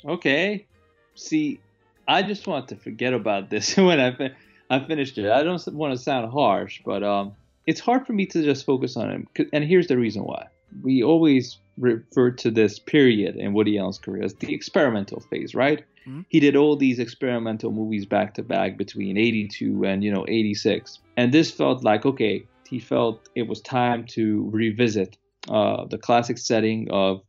okay. 0.04 0.66
See, 1.14 1.60
I 2.06 2.22
just 2.22 2.46
want 2.46 2.68
to 2.68 2.76
forget 2.76 3.14
about 3.14 3.50
this 3.50 3.76
when 3.88 4.00
I 4.00 4.12
fin- 4.14 4.34
I 4.70 4.80
finished 4.80 5.18
it. 5.18 5.30
I 5.30 5.42
don't 5.42 5.62
want 5.74 5.92
to 5.92 5.98
sound 5.98 6.32
harsh, 6.32 6.80
but 6.84 7.02
um, 7.02 7.32
it's 7.66 7.80
hard 7.80 8.06
for 8.06 8.12
me 8.12 8.26
to 8.26 8.42
just 8.42 8.64
focus 8.64 8.96
on 8.96 9.10
him. 9.10 9.28
And 9.52 9.64
here's 9.64 9.88
the 9.88 9.98
reason 9.98 10.22
why. 10.22 10.46
We 10.82 11.02
always 11.02 11.58
refer 11.78 12.30
to 12.30 12.50
this 12.50 12.78
period 12.78 13.36
in 13.36 13.52
Woody 13.52 13.78
Allen's 13.78 13.98
career 13.98 14.24
as 14.24 14.34
the 14.34 14.52
experimental 14.54 15.20
phase, 15.30 15.54
right? 15.54 15.84
Mhm. 16.06 16.24
He 16.28 16.40
did 16.40 16.56
all 16.56 16.76
these 16.76 16.98
experimental 16.98 17.70
movies 17.70 18.06
back 18.06 18.34
to 18.34 18.42
back 18.42 18.76
between 18.76 19.16
82 19.16 19.84
and, 19.84 20.04
you 20.04 20.12
know, 20.12 20.24
86. 20.28 20.98
And 21.16 21.32
this 21.32 21.50
felt 21.50 21.84
like, 21.84 22.04
okay, 22.04 22.46
he 22.68 22.78
felt 22.78 23.28
it 23.34 23.46
was 23.46 23.60
time 23.60 24.04
to 24.06 24.48
revisit 24.50 25.16
uh, 25.48 25.84
the 25.86 25.98
classic 25.98 26.38
setting 26.38 26.90
of 26.90 27.20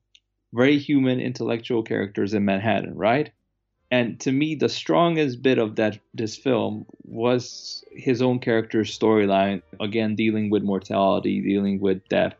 very 0.54 0.77
human 0.77 1.20
intellectual 1.20 1.84
characters 1.84 2.34
in 2.34 2.46
Manhattan, 2.46 2.96
right? 2.96 3.32
And 3.92 4.20
to 4.22 4.32
me, 4.32 4.56
the 4.56 4.70
strongest 4.70 5.42
bit 5.42 5.58
of 5.58 5.75
that 5.75 6.00
this 6.13 6.36
film 6.36 6.86
was 7.04 7.84
his 7.92 8.22
own 8.22 8.39
character's 8.39 8.98
storyline. 8.98 9.62
Again, 9.80 10.15
dealing 10.15 10.50
with 10.50 10.63
mortality, 10.63 11.42
dealing 11.42 11.80
with 11.80 12.08
death, 12.10 12.34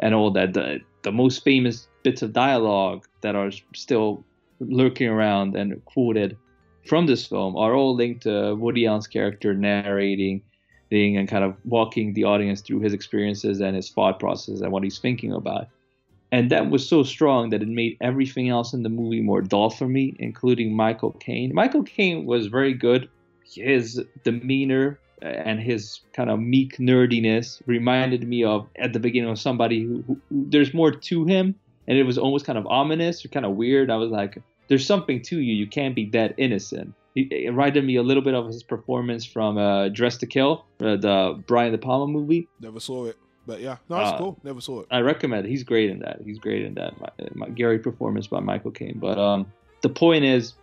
and 0.00 0.14
all 0.14 0.30
that. 0.32 0.54
The 0.54 0.80
the 1.02 1.12
most 1.12 1.42
famous 1.42 1.88
bits 2.02 2.22
of 2.22 2.32
dialogue 2.32 3.06
that 3.22 3.34
are 3.34 3.50
still 3.74 4.24
lurking 4.60 5.08
around 5.08 5.56
and 5.56 5.84
quoted 5.84 6.36
from 6.86 7.06
this 7.06 7.26
film 7.26 7.56
are 7.56 7.74
all 7.74 7.94
linked 7.94 8.22
to 8.22 8.54
Woody 8.54 8.86
Allen's 8.86 9.06
character 9.06 9.54
narrating 9.54 10.42
and 10.90 11.26
kind 11.26 11.42
of 11.42 11.56
walking 11.64 12.12
the 12.12 12.24
audience 12.24 12.60
through 12.60 12.80
his 12.80 12.92
experiences 12.92 13.60
and 13.60 13.74
his 13.74 13.88
thought 13.90 14.20
process 14.20 14.60
and 14.60 14.70
what 14.70 14.82
he's 14.82 14.98
thinking 14.98 15.32
about. 15.32 15.66
And 16.32 16.50
that 16.50 16.70
was 16.70 16.88
so 16.88 17.02
strong 17.02 17.50
that 17.50 17.62
it 17.62 17.68
made 17.68 17.98
everything 18.00 18.48
else 18.48 18.72
in 18.72 18.82
the 18.82 18.88
movie 18.88 19.20
more 19.20 19.42
dull 19.42 19.68
for 19.68 19.86
me, 19.86 20.16
including 20.18 20.74
Michael 20.74 21.12
Caine. 21.20 21.52
Michael 21.54 21.82
Caine 21.82 22.24
was 22.24 22.46
very 22.46 22.72
good. 22.72 23.08
His 23.44 24.02
demeanor 24.24 24.98
and 25.20 25.60
his 25.60 26.00
kind 26.14 26.30
of 26.30 26.40
meek 26.40 26.78
nerdiness 26.78 27.62
reminded 27.66 28.26
me 28.26 28.44
of 28.44 28.66
at 28.76 28.94
the 28.94 28.98
beginning 28.98 29.30
of 29.30 29.38
somebody 29.38 29.82
who, 29.82 30.02
who, 30.06 30.18
there's 30.30 30.72
more 30.72 30.90
to 30.90 31.24
him, 31.26 31.54
and 31.86 31.98
it 31.98 32.04
was 32.04 32.16
almost 32.18 32.46
kind 32.46 32.58
of 32.58 32.66
ominous 32.66 33.24
or 33.24 33.28
kind 33.28 33.46
of 33.46 33.52
weird. 33.52 33.90
I 33.90 33.96
was 33.96 34.10
like, 34.10 34.42
there's 34.68 34.86
something 34.86 35.20
to 35.22 35.38
you. 35.38 35.54
You 35.54 35.66
can't 35.66 35.94
be 35.94 36.06
that 36.10 36.34
innocent. 36.38 36.94
It 37.14 37.50
reminded 37.50 37.84
me 37.84 37.96
a 37.96 38.02
little 38.02 38.22
bit 38.22 38.32
of 38.32 38.46
his 38.46 38.62
performance 38.62 39.26
from 39.26 39.58
uh, 39.58 39.90
Dressed 39.90 40.20
to 40.20 40.26
Kill, 40.26 40.64
uh, 40.80 40.96
the 40.96 41.42
Brian 41.46 41.72
De 41.72 41.76
Palma 41.76 42.10
movie. 42.10 42.48
Never 42.58 42.80
saw 42.80 43.04
it, 43.04 43.18
but 43.46 43.60
yeah, 43.60 43.76
no, 43.88 44.00
it's 44.00 44.10
Uh, 44.10 44.18
cool. 44.18 44.38
Never 44.42 44.60
saw 44.60 44.80
it. 44.80 44.86
I 44.90 45.00
recommend 45.00 45.46
it. 45.46 45.50
He's 45.50 45.64
great 45.64 45.90
in 45.90 45.98
that. 46.00 46.20
He's 46.24 46.38
great 46.38 46.64
in 46.64 46.74
that. 46.74 47.00
My, 47.00 47.08
my 47.34 47.48
Gary 47.48 47.78
performance 47.78 48.26
by 48.26 48.40
Michael 48.40 48.70
Caine. 48.70 48.98
But 48.98 49.18
um, 49.18 49.46
the 49.82 49.88
point 49.88 50.24
is, 50.24 50.54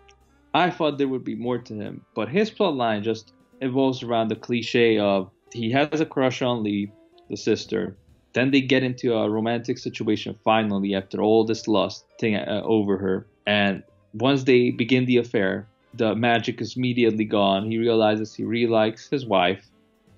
I 0.54 0.70
thought 0.70 0.98
there 0.98 1.08
would 1.08 1.24
be 1.24 1.36
more 1.36 1.58
to 1.60 1.74
him, 1.74 2.04
but 2.16 2.30
his 2.30 2.50
plot 2.50 2.76
line 2.76 3.04
just 3.04 3.34
evolves 3.62 4.04
around 4.04 4.30
the 4.30 4.36
cliche 4.36 4.98
of 4.98 5.30
he 5.54 5.72
has 5.72 6.00
a 6.00 6.06
crush 6.06 6.42
on 6.42 6.64
Lee, 6.64 6.92
the 7.30 7.38
sister. 7.38 7.96
Then 8.34 8.52
they 8.52 8.62
get 8.62 8.84
into 8.84 9.14
a 9.14 9.30
romantic 9.30 9.78
situation 9.78 10.36
finally 10.44 10.96
after 10.96 11.22
all 11.22 11.44
this 11.44 11.68
lust 11.68 12.06
thing 12.20 12.36
uh, 12.36 12.62
over 12.64 12.98
her. 12.98 13.28
And 13.46 13.84
once 14.14 14.44
they 14.44 14.72
begin 14.72 15.06
the 15.06 15.18
affair, 15.18 15.68
the 15.96 16.16
magic 16.16 16.62
is 16.62 16.78
immediately 16.78 17.26
gone. 17.26 17.70
He 17.70 17.78
realizes 17.78 18.34
he 18.34 18.44
really 18.44 18.72
likes 18.72 19.10
his 19.10 19.26
wife 19.26 19.69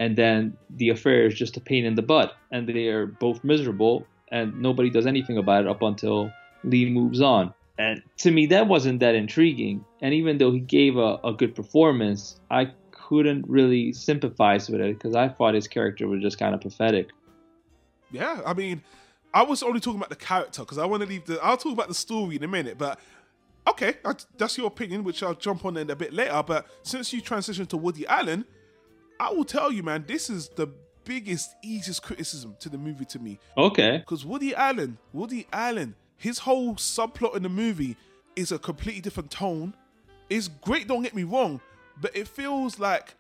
and 0.02 0.12
then 0.22 0.38
the 0.80 0.90
affair 0.96 1.20
is 1.30 1.34
just 1.44 1.54
a 1.62 1.64
pain 1.72 1.84
in 1.90 1.94
the 2.00 2.06
butt 2.12 2.30
and 2.54 2.62
they 2.68 2.88
are 2.96 3.06
both 3.26 3.38
miserable 3.52 3.96
and 4.38 4.46
nobody 4.68 4.90
does 4.98 5.06
anything 5.14 5.38
about 5.44 5.60
it 5.64 5.70
up 5.74 5.82
until 5.92 6.18
lee 6.72 6.88
moves 7.00 7.22
on 7.36 7.44
and 7.86 7.96
to 8.24 8.30
me 8.38 8.44
that 8.54 8.66
wasn't 8.74 9.00
that 9.06 9.16
intriguing 9.24 9.78
and 10.04 10.12
even 10.20 10.34
though 10.40 10.52
he 10.58 10.62
gave 10.78 10.94
a, 10.98 11.10
a 11.30 11.32
good 11.42 11.54
performance 11.62 12.22
i 12.60 12.64
couldn't 13.06 13.44
really 13.58 13.84
sympathize 14.08 14.64
with 14.72 14.82
it 14.86 14.94
because 14.98 15.16
i 15.24 15.28
thought 15.36 15.54
his 15.62 15.68
character 15.78 16.06
was 16.08 16.20
just 16.28 16.38
kind 16.44 16.54
of 16.56 16.62
pathetic 16.68 17.08
Yeah, 18.12 18.36
I 18.46 18.54
mean, 18.62 18.78
I 19.34 19.44
was 19.52 19.60
only 19.64 19.80
talking 19.80 20.00
about 20.04 20.10
the 20.18 20.24
character 20.32 20.62
because 20.64 20.78
I 20.78 20.86
want 20.92 21.02
to 21.04 21.08
leave 21.14 21.26
the. 21.26 21.36
I'll 21.48 21.56
talk 21.64 21.74
about 21.80 21.88
the 21.88 22.00
story 22.08 22.36
in 22.36 22.44
a 22.44 22.48
minute, 22.58 22.78
but 22.86 23.00
okay, 23.72 23.92
that's- 24.04 24.26
that's 24.40 24.58
your 24.58 24.68
opinion, 24.68 25.00
which 25.08 25.24
I'll 25.24 25.40
jump 25.48 25.64
on 25.68 25.78
in 25.78 25.90
a 25.90 25.96
bit 25.96 26.12
later. 26.22 26.44
But 26.46 26.62
since 26.84 27.14
you 27.14 27.22
transitioned 27.22 27.70
to 27.70 27.78
Woody 27.78 28.06
Allen, 28.18 28.44
I 29.22 29.30
will 29.30 29.46
tell 29.46 29.72
you, 29.72 29.84
man, 29.84 30.04
this 30.08 30.32
is 30.32 30.50
the 30.50 30.68
biggest, 31.04 31.56
easiest 31.64 32.02
criticism 32.02 32.56
to 32.60 32.70
the 32.70 32.78
movie 32.80 33.06
to 33.06 33.20
me. 33.20 33.38
okay 33.56 34.00
Because 34.00 34.26
Woody 34.26 34.56
Allen, 34.56 34.98
Woody 35.14 35.46
Allen, 35.54 35.94
his 36.18 36.40
whole 36.40 36.74
subplot 36.74 37.36
in 37.36 37.44
the 37.44 37.50
movie 37.50 37.98
is 38.36 38.52
a 38.52 38.58
completely 38.58 39.00
different 39.00 39.30
tone. 39.30 39.76
It's 40.28 40.48
great, 40.48 40.88
don't 40.88 41.04
get 41.04 41.14
me 41.14 41.24
wrong, 41.24 41.62
but 42.02 42.16
it 42.16 42.28
feels 42.28 42.80
like 42.80 43.14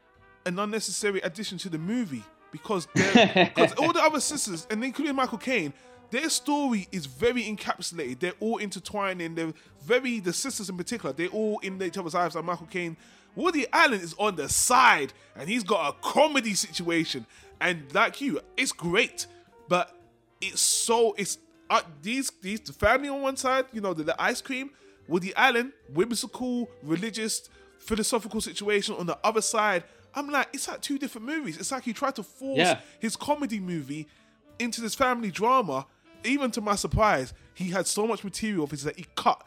an 0.47 0.57
unnecessary 0.57 1.21
addition 1.21 1.59
to 1.59 1.69
the 1.69 1.77
movie 1.77 2.23
because 2.51 2.87
because 2.95 3.73
all 3.73 3.93
the 3.93 4.01
other 4.01 4.19
sisters, 4.19 4.65
and 4.71 4.83
including 4.83 5.15
Michael 5.15 5.37
Caine, 5.37 5.71
their 6.11 6.29
story 6.29 6.87
is 6.91 7.05
very 7.05 7.43
encapsulated. 7.43 8.19
They're 8.19 8.33
all 8.39 8.57
intertwining. 8.57 9.35
they're 9.35 9.53
very 9.83 10.19
the 10.19 10.33
sisters 10.33 10.69
in 10.69 10.77
particular. 10.77 11.13
They're 11.13 11.27
all 11.29 11.59
in 11.59 11.81
each 11.81 11.97
other's 11.97 12.13
lives. 12.13 12.35
Like 12.35 12.45
Michael 12.45 12.67
Caine, 12.67 12.97
Woody 13.35 13.65
Allen 13.73 13.99
is 14.01 14.13
on 14.19 14.35
the 14.35 14.49
side 14.49 15.13
and 15.35 15.49
he's 15.49 15.63
got 15.63 15.89
a 15.89 15.97
comedy 16.01 16.53
situation. 16.53 17.25
And 17.59 17.83
like 17.93 18.21
you, 18.21 18.39
it's 18.57 18.71
great, 18.71 19.25
but 19.67 19.95
it's 20.41 20.61
so 20.61 21.13
it's 21.17 21.37
uh, 21.69 21.81
these 22.01 22.31
these 22.41 22.59
the 22.59 22.73
family 22.73 23.07
on 23.09 23.21
one 23.21 23.37
side, 23.37 23.65
you 23.71 23.79
know, 23.81 23.93
the, 23.93 24.03
the 24.03 24.21
ice 24.21 24.41
cream. 24.41 24.71
Woody 25.07 25.33
Allen, 25.35 25.73
whimsical, 25.93 26.69
religious, 26.83 27.49
philosophical 27.79 28.39
situation 28.39 28.95
on 28.95 29.05
the 29.07 29.17
other 29.23 29.41
side. 29.41 29.83
I'm 30.13 30.29
like, 30.29 30.49
it's 30.53 30.67
like 30.67 30.81
two 30.81 30.97
different 30.97 31.25
movies. 31.27 31.57
It's 31.57 31.71
like 31.71 31.83
he 31.83 31.93
tried 31.93 32.15
to 32.15 32.23
force 32.23 32.57
Yeah. 32.59 32.79
his 32.99 33.15
comedy 33.15 33.59
movie 33.59 34.07
into 34.59 34.79
this 34.81 34.93
family 34.95 35.31
drama. 35.31 35.85
Even 36.23 36.51
to 36.51 36.61
my 36.61 36.75
surprise, 36.75 37.33
he 37.53 37.69
had 37.69 37.87
so 37.87 38.07
much 38.07 38.23
material 38.23 38.63
of 38.63 38.71
his 38.71 38.83
that 38.83 38.97
he 38.97 39.05
cut. 39.15 39.41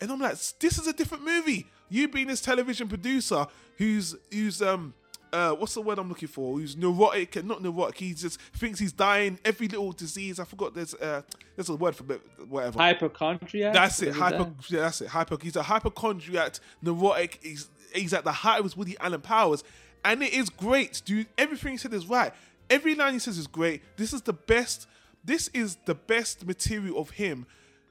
And 0.00 0.10
I'm 0.10 0.20
like, 0.20 0.36
this 0.60 0.78
is 0.78 0.86
a 0.86 0.92
different 0.92 1.24
movie. 1.24 1.66
You 1.88 2.08
being 2.08 2.26
this 2.26 2.40
television 2.40 2.88
producer 2.88 3.46
who's 3.78 4.16
who's 4.32 4.60
um 4.60 4.94
uh 5.32 5.52
what's 5.52 5.74
the 5.74 5.80
word 5.80 5.98
I'm 5.98 6.08
looking 6.08 6.28
for? 6.28 6.58
Who's 6.58 6.76
neurotic 6.76 7.36
and 7.36 7.46
not 7.48 7.62
neurotic. 7.62 7.98
He 7.98 8.12
just 8.12 8.40
thinks 8.56 8.78
he's 8.78 8.92
dying 8.92 9.38
every 9.44 9.68
little 9.68 9.92
disease. 9.92 10.40
I 10.40 10.44
forgot 10.44 10.74
there's 10.74 10.94
uh 10.94 11.22
there's 11.54 11.68
a 11.68 11.76
word 11.76 11.94
for 11.94 12.12
it, 12.12 12.20
whatever. 12.48 12.78
hypochondriac 12.78 13.72
That's 13.72 14.02
it. 14.02 14.14
Hyper. 14.14 14.38
that? 14.44 14.70
Yeah, 14.70 14.80
that's 14.80 15.00
it. 15.00 15.08
Hyper. 15.08 15.38
He's 15.40 15.56
a 15.56 15.62
hypochondriac, 15.62 16.54
neurotic. 16.82 17.38
He's 17.42 17.68
he's 17.94 18.12
at 18.12 18.24
the 18.24 18.32
height 18.32 18.58
of 18.58 18.64
his 18.64 18.76
Woody 18.76 18.96
Allen 19.00 19.20
powers, 19.20 19.62
and 20.04 20.22
it 20.22 20.32
is 20.32 20.50
great, 20.50 21.02
dude. 21.04 21.26
Everything 21.38 21.72
he 21.72 21.78
said 21.78 21.94
is 21.94 22.06
right. 22.06 22.32
Every 22.68 22.94
line 22.94 23.12
he 23.12 23.18
says 23.20 23.38
is 23.38 23.46
great. 23.46 23.82
This 23.96 24.12
is 24.12 24.22
the 24.22 24.32
best. 24.32 24.88
This 25.26 25.48
is 25.48 25.76
the 25.86 25.94
best 25.94 26.46
material 26.46 26.98
of 26.98 27.10
him 27.10 27.46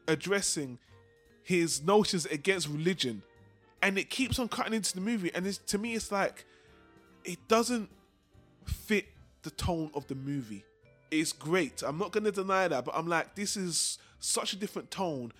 addressing 0.08 0.80
his 1.44 1.84
notions 1.84 2.26
against 2.26 2.70
religion, 2.70 3.22
and 3.82 3.98
it 3.98 4.10
keeps 4.10 4.40
on 4.40 4.48
cutting 4.48 4.74
into 4.74 4.96
the 4.96 5.02
movie. 5.02 5.32
And 5.36 5.46
to 5.68 5.78
me, 5.78 5.96
it's 5.96 6.12
like 6.12 6.46
it 7.26 7.38
doesn't 7.50 7.90
fit 8.66 9.06
the 9.44 9.52
tone 9.52 9.92
of 9.94 10.08
the 10.08 10.16
movie. 10.16 10.64
It's 11.12 11.34
great. 11.34 11.84
I'm 11.84 11.98
not 11.98 12.12
gonna 12.12 12.32
deny 12.32 12.70
that, 12.70 12.86
but 12.86 12.96
I'm 12.96 13.08
like, 13.08 13.36
this 13.36 13.58
is 13.58 14.00
such 14.20 14.54
a 14.54 14.56
different 14.56 14.90
tone. 14.90 15.34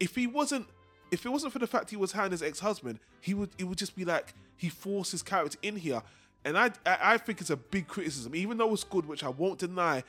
If 0.00 0.14
he 0.14 0.26
wasn't, 0.26 0.66
if 1.10 1.26
it 1.26 1.28
wasn't 1.28 1.52
for 1.52 1.58
the 1.58 1.66
fact 1.66 1.90
he 1.90 1.96
was 1.96 2.12
Hannah's 2.12 2.42
ex-husband, 2.42 2.98
he 3.20 3.34
would 3.34 3.50
it 3.58 3.64
would 3.64 3.78
just 3.78 3.94
be 3.94 4.04
like 4.04 4.34
he 4.56 4.70
forced 4.70 5.12
his 5.12 5.22
character 5.22 5.58
in 5.62 5.76
here, 5.76 6.02
and 6.46 6.56
I, 6.58 6.70
I 6.86 7.18
think 7.18 7.40
it's 7.42 7.50
a 7.50 7.56
big 7.56 7.88
criticism. 7.88 8.34
Even 8.34 8.56
though 8.56 8.72
it's 8.72 8.84
good, 8.84 9.06
which 9.06 9.22
I 9.22 9.28
won't 9.28 9.58
deny, 9.58 10.02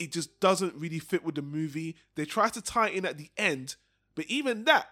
it 0.00 0.10
just 0.10 0.40
doesn't 0.40 0.74
really 0.74 0.98
fit 0.98 1.24
with 1.24 1.36
the 1.36 1.42
movie. 1.42 1.94
They 2.16 2.24
try 2.24 2.48
to 2.48 2.62
tie 2.62 2.88
it 2.88 2.94
in 2.94 3.04
at 3.04 3.18
the 3.18 3.30
end, 3.36 3.76
but 4.16 4.24
even 4.26 4.64
that, 4.64 4.88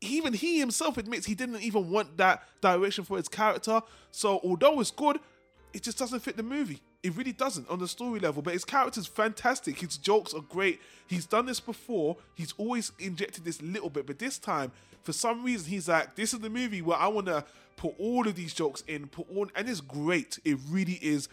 even 0.00 0.34
he 0.34 0.58
himself 0.58 0.98
admits 0.98 1.24
he 1.24 1.34
didn't 1.34 1.62
even 1.62 1.88
want 1.88 2.18
that 2.18 2.42
direction 2.60 3.04
for 3.04 3.16
his 3.16 3.28
character. 3.28 3.80
So 4.10 4.40
although 4.44 4.80
it's 4.80 4.90
good, 4.90 5.20
it 5.72 5.82
just 5.82 5.98
doesn't 5.98 6.20
fit 6.20 6.36
the 6.36 6.42
movie. 6.42 6.82
It 7.02 7.16
really 7.16 7.32
doesn't 7.32 7.70
on 7.70 7.78
the 7.78 7.88
story 7.88 8.18
level. 8.18 8.42
But 8.42 8.54
his 8.54 8.64
character's 8.64 9.06
fantastic. 9.06 9.78
His 9.78 9.96
jokes 9.96 10.34
are 10.34 10.40
great. 10.42 10.80
He's 11.06 11.26
done 11.26 11.46
this 11.46 11.60
before. 11.60 12.16
He's 12.34 12.52
always 12.58 12.92
injected 12.98 13.44
this 13.44 13.62
little 13.62 13.90
bit, 13.90 14.06
but 14.06 14.18
this 14.18 14.38
time, 14.38 14.72
for 15.02 15.12
some 15.12 15.44
reason, 15.44 15.68
he's 15.68 15.88
like, 15.88 16.16
"This 16.16 16.34
is 16.34 16.40
the 16.40 16.50
movie 16.50 16.82
where 16.82 16.98
I 16.98 17.08
want 17.08 17.26
to 17.26 17.44
put 17.76 17.94
all 17.98 18.26
of 18.26 18.34
these 18.34 18.54
jokes 18.54 18.82
in, 18.86 19.06
put 19.06 19.26
all," 19.34 19.48
and 19.54 19.68
it's 19.68 19.80
great. 19.80 20.38
It 20.44 20.58
really 20.68 20.98
is 21.02 21.28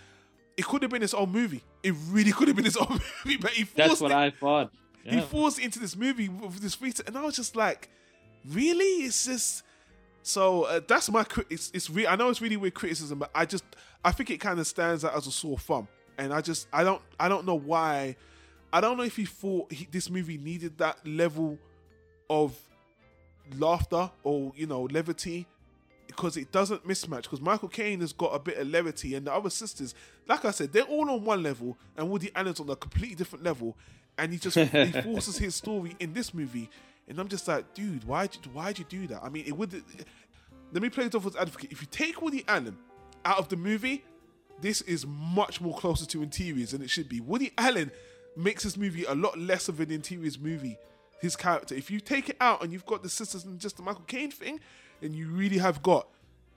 it 0.58 0.65
could 0.65 0.81
have 0.81 0.91
been 0.91 1.01
his 1.01 1.13
own 1.13 1.31
movie. 1.31 1.63
It 1.84 1.93
really 2.10 2.31
could 2.31 2.48
have 2.48 2.55
been 2.55 2.65
his 2.65 2.77
own 2.77 2.88
movie, 3.25 3.38
but 3.38 3.51
he 3.51 3.63
forced 3.63 3.75
That's 3.75 4.01
what 4.01 4.12
it, 4.12 4.15
I 4.17 4.29
thought. 4.31 4.72
he 5.03 5.22
forced 5.22 5.60
into 5.60 5.79
this 5.79 5.96
movie 5.96 6.29
with 6.29 6.60
this 6.60 6.75
free, 6.75 6.93
and 7.08 7.17
I 7.17 7.22
was 7.24 7.36
just 7.36 7.55
like, 7.55 7.89
really? 8.48 9.05
It's 9.05 9.25
just 9.25 9.63
so 10.24 10.63
uh, 10.63 10.81
that's 10.88 11.10
my 11.10 11.24
crit. 11.24 11.48
It's 11.50 11.72
it's 11.74 11.89
re- 11.89 12.08
I 12.08 12.15
know 12.15 12.29
it's 12.29 12.41
really 12.41 12.58
weird 12.58 12.74
criticism, 12.74 13.20
but 13.20 13.31
I 13.34 13.46
just 13.46 13.63
I 14.03 14.12
think 14.12 14.29
it 14.29 14.38
kind 14.39 14.60
of 14.60 14.67
stands 14.67 15.03
out 15.03 15.15
as 15.15 15.27
a 15.27 15.31
sore 15.31 15.58
thumb, 15.58 15.88
and 16.17 16.34
I 16.34 16.41
just 16.41 16.67
I 16.72 16.84
don't 16.84 17.01
I 17.20 17.27
don't 17.29 17.46
know 17.46 17.58
why. 17.58 18.15
I 18.74 18.79
don't 18.79 18.96
know 18.96 19.03
if 19.03 19.17
he 19.17 19.25
thought 19.25 19.72
he, 19.72 19.86
this 19.91 20.10
movie 20.10 20.38
needed 20.38 20.77
that 20.77 21.05
level 21.05 21.58
of 22.29 22.58
laughter 23.58 24.10
or 24.24 24.53
you 24.55 24.65
know 24.67 24.84
levity 24.84 25.46
because 26.12 26.38
it 26.38 26.51
doesn't 26.51 26.88
mismatch 26.88 27.24
because 27.24 27.41
Michael 27.41 27.70
Caine 27.70 28.01
has 28.01 28.13
got 28.13 28.36
a 28.36 28.39
bit 28.39 28.58
of 28.58 28.68
levity 28.68 29.15
and 29.15 29.25
the 29.25 29.34
other 29.34 29.50
sisters 29.50 29.96
like 30.27 30.46
I 30.46 30.51
said 30.51 30.74
they're 30.74 30.84
all 30.84 31.10
on 31.10 31.24
one 31.24 31.41
level 31.41 31.77
and 31.98 32.10
Woody 32.10 32.32
Allen's 32.36 32.60
on 32.60 32.70
a 32.70 32.75
completely 32.75 33.15
different 33.15 33.44
level 33.44 33.77
and 34.18 34.32
he 34.32 34.39
just 34.39 34.58
he 34.58 34.91
forces 35.01 35.38
his 35.38 35.56
story 35.56 35.96
in 36.00 36.13
this 36.13 36.34
movie. 36.34 36.70
And 37.08 37.20
I'm 37.20 37.27
just 37.27 37.48
like 37.48 37.74
dude 37.74 38.03
why'd 38.03 38.36
you, 38.36 38.51
why'd 38.51 38.80
you 38.80 38.86
do 38.86 39.08
that? 39.08 39.22
I 39.24 39.30
mean 39.30 39.46
it 39.48 39.58
would 39.58 39.84
let 40.72 40.82
me 40.82 40.89
play 40.89 41.10
devil's 41.10 41.36
advocate. 41.36 41.72
If 41.72 41.82
you 41.82 41.88
take 41.89 42.22
Woody 42.22 42.44
Allen 42.48 42.77
out 43.25 43.38
of 43.38 43.50
the 43.50 43.58
movie 43.58 44.03
this 44.62 44.82
is 44.82 45.08
much 45.08 45.60
more 45.60 45.75
closer 45.75 46.06
to 46.06 46.22
interiors 46.22 46.72
than 46.72 46.82
it 46.82 46.89
should 46.89 47.10
be. 47.10 47.20
Woody 47.20 47.51
Allen 47.58 47.91
makes 48.38 48.63
this 48.63 48.77
movie 48.77 49.03
a 49.06 49.15
lot 49.15 49.38
less 49.38 49.68
of 49.68 49.80
an 49.80 49.91
interiors 49.91 50.38
movie 50.39 50.77
his 51.22 51.36
character. 51.36 51.75
If 51.75 51.91
you 51.91 52.00
take 52.00 52.30
it 52.30 52.38
out 52.41 52.63
and 52.63 52.74
you've 52.74 52.86
got 52.86 53.03
the 53.03 53.10
sisters 53.10 53.46
and 53.46 53.60
just 53.60 53.77
the 53.77 53.84
Michael 53.84 54.03
Caine 54.08 54.32
thing, 54.32 54.60
then 55.01 55.13
you 55.13 55.27
really 55.27 55.58
have 55.58 55.84
got 55.84 56.08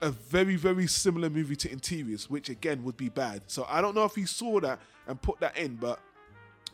a 0.00 0.10
very, 0.10 0.56
very 0.56 0.86
similar 0.86 1.30
movie 1.30 1.56
to 1.56 1.70
Interiors, 1.70 2.28
which 2.28 2.48
again 2.48 2.84
would 2.84 2.96
be 2.96 3.08
bad. 3.08 3.42
So 3.46 3.66
I 3.68 3.80
don't 3.80 3.94
know 3.94 4.04
if 4.04 4.14
he 4.14 4.26
saw 4.26 4.60
that 4.60 4.78
and 5.06 5.20
put 5.20 5.40
that 5.40 5.56
in, 5.56 5.76
but, 5.76 5.98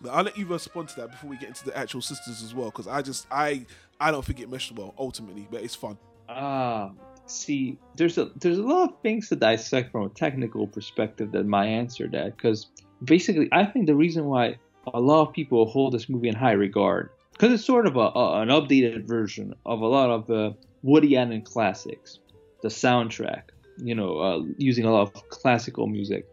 but 0.03 0.11
I'll 0.11 0.25
let 0.25 0.37
you 0.37 0.47
respond 0.47 0.89
to 0.91 0.97
that 1.01 1.11
before 1.13 1.31
we 1.31 1.37
get 1.37 1.49
into 1.49 1.65
the 1.65 1.77
actual 1.77 2.03
sisters 2.03 2.43
as 2.43 2.55
well, 2.55 2.67
because 2.67 2.89
I 2.89 3.03
just 3.03 3.27
I 3.31 3.67
I 4.01 4.11
don't 4.11 4.25
think 4.25 4.41
it 4.41 4.51
meshed 4.51 4.73
well 4.73 4.95
ultimately, 4.99 5.47
but 5.51 5.63
it's 5.63 5.75
fun. 5.75 5.97
Ah, 6.29 6.91
see, 7.27 7.79
there's 7.97 8.19
a 8.19 8.31
there's 8.37 8.59
a 8.59 8.63
lot 8.63 8.91
of 8.91 9.01
things 9.03 9.29
to 9.29 9.37
dissect 9.37 9.93
from 9.93 10.07
a 10.07 10.09
technical 10.09 10.67
perspective 10.67 11.33
that 11.33 11.45
might 11.47 11.67
answer 11.67 12.09
that. 12.09 12.37
Because 12.37 12.69
basically, 13.05 13.49
I 13.53 13.65
think 13.65 13.87
the 13.87 13.95
reason 13.95 14.25
why 14.25 14.57
a 14.93 15.01
lot 15.01 15.29
of 15.29 15.35
people 15.35 15.67
hold 15.67 15.93
this 15.93 16.09
movie 16.09 16.29
in 16.29 16.35
high 16.35 16.53
regard, 16.53 17.11
because 17.33 17.53
it's 17.53 17.65
sort 17.65 17.87
of 17.87 17.97
a, 17.97 18.11
a 18.15 18.41
an 18.41 18.49
updated 18.49 19.07
version 19.07 19.55
of 19.67 19.83
a 19.83 19.87
lot 19.87 20.11
of 20.11 20.31
uh, 20.31 20.53
Woody 20.83 21.17
Allen 21.17 21.43
classics, 21.43 22.19
the 22.63 22.69
soundtrack, 22.69 23.43
you 23.77 23.95
know, 23.95 24.19
uh, 24.19 24.43
using 24.57 24.85
a 24.85 24.93
lot 24.93 25.03
of 25.03 25.29
classical 25.29 25.87
music. 25.87 26.27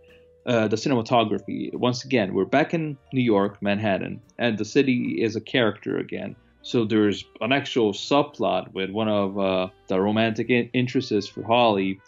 Uh, 0.46 0.66
the 0.66 0.78
cinematography. 0.78 1.74
Once 1.76 2.06
again, 2.06 2.34
we're 2.34 2.46
back 2.46 2.74
in 2.74 2.98
New 3.12 3.22
York, 3.22 3.62
Manhattan, 3.62 4.22
and 4.38 4.58
the 4.58 4.64
city 4.64 5.22
is 5.22 5.36
a 5.36 5.42
character 5.42 5.98
again. 5.98 6.38
So 6.62 6.86
there's 6.86 7.26
an 7.42 7.52
actual 7.52 7.92
subplot 7.92 8.72
with 8.74 8.90
one 8.90 9.10
of 9.10 9.38
uh, 9.38 9.68
the 9.88 10.00
romantic 10.00 10.50
in- 10.50 10.70
interests 10.72 11.28
for 11.28 11.44
Holly, 11.44 12.00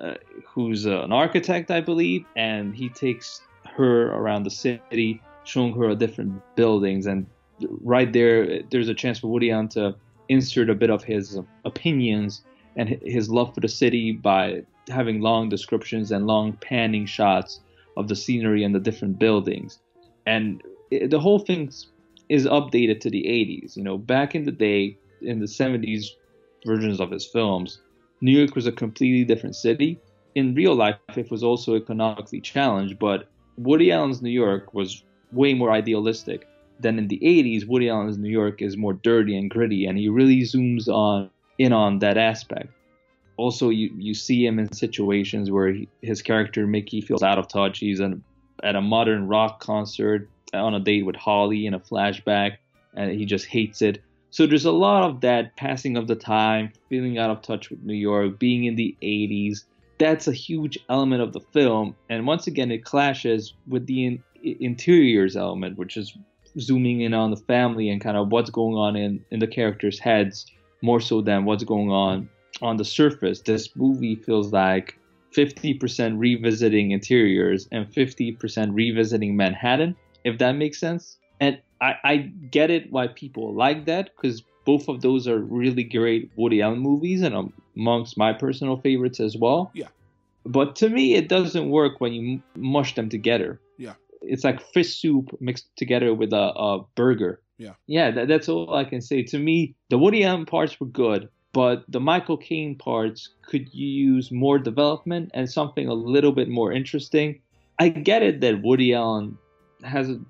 uh, 0.00 0.14
who's 0.46 0.86
an 0.86 1.12
architect, 1.12 1.72
I 1.72 1.80
believe, 1.80 2.24
and 2.36 2.72
he 2.72 2.90
takes 2.90 3.40
her 3.76 4.12
around 4.12 4.44
the 4.44 4.50
city, 4.50 5.20
showing 5.42 5.74
her 5.74 5.96
different 5.96 6.42
buildings. 6.54 7.06
And 7.06 7.26
right 7.60 8.12
there, 8.12 8.62
there's 8.70 8.88
a 8.88 8.94
chance 8.94 9.18
for 9.18 9.26
Woody 9.26 9.50
Allen 9.50 9.68
to 9.70 9.96
insert 10.28 10.70
a 10.70 10.74
bit 10.74 10.90
of 10.90 11.04
his 11.04 11.38
opinions 11.64 12.42
and 12.76 12.88
his 13.02 13.30
love 13.30 13.54
for 13.54 13.60
the 13.60 13.68
city 13.68 14.12
by 14.12 14.62
having 14.88 15.20
long 15.20 15.48
descriptions 15.48 16.10
and 16.10 16.26
long 16.26 16.52
panning 16.54 17.06
shots 17.06 17.60
of 17.96 18.08
the 18.08 18.16
scenery 18.16 18.64
and 18.64 18.74
the 18.74 18.80
different 18.80 19.18
buildings. 19.18 19.80
And 20.26 20.62
it, 20.90 21.10
the 21.10 21.20
whole 21.20 21.38
thing 21.38 21.70
is 22.28 22.46
updated 22.46 23.00
to 23.00 23.10
the 23.10 23.22
80s. 23.22 23.76
You 23.76 23.84
know, 23.84 23.98
back 23.98 24.34
in 24.34 24.44
the 24.44 24.52
day, 24.52 24.98
in 25.22 25.38
the 25.38 25.46
70s 25.46 26.06
versions 26.66 27.00
of 27.00 27.10
his 27.10 27.26
films, 27.26 27.80
New 28.20 28.36
York 28.36 28.54
was 28.54 28.66
a 28.66 28.72
completely 28.72 29.24
different 29.24 29.56
city. 29.56 30.00
In 30.34 30.54
real 30.54 30.74
life, 30.74 30.96
it 31.16 31.30
was 31.30 31.44
also 31.44 31.76
economically 31.76 32.40
challenged, 32.40 32.98
but 32.98 33.28
Woody 33.56 33.92
Allen's 33.92 34.20
New 34.20 34.30
York 34.30 34.74
was 34.74 35.04
way 35.32 35.54
more 35.54 35.70
idealistic 35.70 36.46
than 36.84 36.98
in 36.98 37.08
the 37.08 37.18
80s. 37.18 37.66
Woody 37.66 37.88
Allen's 37.88 38.18
New 38.18 38.28
York 38.28 38.62
is 38.62 38.76
more 38.76 38.92
dirty 38.92 39.36
and 39.36 39.50
gritty, 39.50 39.86
and 39.86 39.98
he 39.98 40.08
really 40.08 40.42
zooms 40.42 40.86
on 40.86 41.30
in 41.58 41.72
on 41.72 41.98
that 42.00 42.16
aspect. 42.16 42.68
Also, 43.36 43.70
you, 43.70 43.90
you 43.96 44.14
see 44.14 44.46
him 44.46 44.60
in 44.60 44.72
situations 44.72 45.50
where 45.50 45.72
he, 45.72 45.88
his 46.02 46.22
character 46.22 46.66
Mickey 46.66 47.00
feels 47.00 47.22
out 47.22 47.38
of 47.38 47.48
touch. 47.48 47.80
He's 47.80 47.98
an, 47.98 48.22
at 48.62 48.76
a 48.76 48.80
modern 48.80 49.26
rock 49.26 49.60
concert 49.60 50.28
on 50.52 50.74
a 50.74 50.78
date 50.78 51.04
with 51.04 51.16
Holly 51.16 51.66
in 51.66 51.74
a 51.74 51.80
flashback, 51.80 52.58
and 52.94 53.10
he 53.10 53.24
just 53.24 53.46
hates 53.46 53.82
it. 53.82 54.00
So 54.30 54.46
there's 54.46 54.66
a 54.66 54.72
lot 54.72 55.04
of 55.04 55.20
that 55.22 55.56
passing 55.56 55.96
of 55.96 56.06
the 56.06 56.14
time, 56.14 56.72
feeling 56.88 57.18
out 57.18 57.30
of 57.30 57.40
touch 57.40 57.70
with 57.70 57.82
New 57.82 57.94
York, 57.94 58.38
being 58.38 58.64
in 58.64 58.76
the 58.76 58.94
80s. 59.02 59.64
That's 59.98 60.28
a 60.28 60.32
huge 60.32 60.78
element 60.88 61.22
of 61.22 61.32
the 61.32 61.40
film, 61.40 61.96
and 62.10 62.26
once 62.26 62.46
again, 62.46 62.70
it 62.70 62.84
clashes 62.84 63.54
with 63.66 63.86
the 63.86 64.06
in, 64.06 64.22
interiors 64.42 65.36
element, 65.36 65.78
which 65.78 65.96
is 65.96 66.16
zooming 66.58 67.00
in 67.00 67.14
on 67.14 67.30
the 67.30 67.36
family 67.36 67.88
and 67.88 68.00
kind 68.00 68.16
of 68.16 68.30
what's 68.30 68.50
going 68.50 68.76
on 68.76 68.96
in, 68.96 69.24
in 69.30 69.40
the 69.40 69.46
characters' 69.46 69.98
heads 69.98 70.46
more 70.82 71.00
so 71.00 71.20
than 71.20 71.44
what's 71.44 71.64
going 71.64 71.90
on 71.90 72.28
on 72.62 72.76
the 72.76 72.84
surface. 72.84 73.40
This 73.40 73.74
movie 73.74 74.16
feels 74.16 74.52
like 74.52 74.98
50% 75.34 76.18
revisiting 76.18 76.92
interiors 76.92 77.68
and 77.72 77.90
50% 77.92 78.74
revisiting 78.74 79.36
Manhattan, 79.36 79.96
if 80.24 80.38
that 80.38 80.52
makes 80.52 80.78
sense. 80.78 81.18
And 81.40 81.60
I, 81.80 81.94
I 82.04 82.16
get 82.50 82.70
it 82.70 82.92
why 82.92 83.08
people 83.08 83.54
like 83.54 83.86
that 83.86 84.10
because 84.16 84.42
both 84.64 84.88
of 84.88 85.02
those 85.02 85.28
are 85.28 85.38
really 85.38 85.84
great 85.84 86.30
Woody 86.36 86.62
Allen 86.62 86.78
movies 86.78 87.22
and 87.22 87.52
amongst 87.76 88.16
my 88.16 88.32
personal 88.32 88.78
favorites 88.78 89.20
as 89.20 89.36
well. 89.36 89.70
Yeah. 89.74 89.88
But 90.46 90.76
to 90.76 90.88
me, 90.88 91.14
it 91.14 91.28
doesn't 91.28 91.70
work 91.70 92.00
when 92.00 92.12
you 92.12 92.42
mush 92.56 92.94
them 92.94 93.08
together. 93.08 93.60
It's 94.26 94.44
like 94.44 94.60
fish 94.60 94.96
soup 94.96 95.36
mixed 95.40 95.68
together 95.76 96.14
with 96.14 96.32
a, 96.32 96.52
a 96.56 96.84
burger. 96.94 97.40
Yeah. 97.58 97.74
Yeah, 97.86 98.10
that, 98.10 98.28
that's 98.28 98.48
all 98.48 98.74
I 98.74 98.84
can 98.84 99.00
say. 99.00 99.22
To 99.22 99.38
me, 99.38 99.74
the 99.90 99.98
Woody 99.98 100.24
Allen 100.24 100.46
parts 100.46 100.78
were 100.80 100.86
good, 100.86 101.28
but 101.52 101.84
the 101.88 102.00
Michael 102.00 102.36
Caine 102.36 102.76
parts 102.76 103.30
could 103.42 103.72
use 103.72 104.30
more 104.32 104.58
development 104.58 105.30
and 105.34 105.50
something 105.50 105.88
a 105.88 105.94
little 105.94 106.32
bit 106.32 106.48
more 106.48 106.72
interesting. 106.72 107.40
I 107.78 107.88
get 107.88 108.22
it 108.22 108.40
that 108.40 108.62
Woody 108.62 108.92
Allen 108.94 109.38
has 109.84 110.10
a 110.10 110.20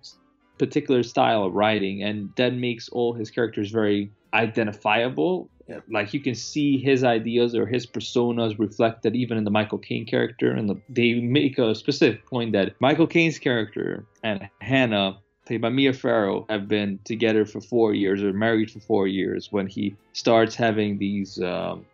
particular 0.58 1.02
style 1.02 1.44
of 1.44 1.54
writing, 1.54 2.02
and 2.02 2.30
that 2.36 2.54
makes 2.54 2.88
all 2.90 3.14
his 3.14 3.30
characters 3.30 3.70
very 3.70 4.10
identifiable. 4.34 5.48
Like 5.90 6.12
you 6.12 6.20
can 6.20 6.34
see 6.34 6.78
his 6.78 7.04
ideas 7.04 7.54
or 7.54 7.66
his 7.66 7.86
personas 7.86 8.58
reflected 8.58 9.16
even 9.16 9.38
in 9.38 9.44
the 9.44 9.50
Michael 9.50 9.78
Caine 9.78 10.04
character, 10.04 10.50
and 10.50 10.68
the, 10.68 10.80
they 10.88 11.14
make 11.14 11.58
a 11.58 11.74
specific 11.74 12.26
point 12.26 12.52
that 12.52 12.74
Michael 12.80 13.06
Caine's 13.06 13.38
character 13.38 14.04
and 14.22 14.48
Hannah, 14.60 15.18
played 15.46 15.62
by 15.62 15.70
Mia 15.70 15.92
Farrow, 15.92 16.46
have 16.48 16.68
been 16.68 16.98
together 17.04 17.44
for 17.46 17.60
four 17.60 17.94
years 17.94 18.22
or 18.22 18.32
married 18.32 18.70
for 18.70 18.80
four 18.80 19.06
years 19.06 19.52
when 19.52 19.66
he 19.66 19.96
starts 20.12 20.54
having 20.54 20.98
these 20.98 21.40
um, 21.42 21.86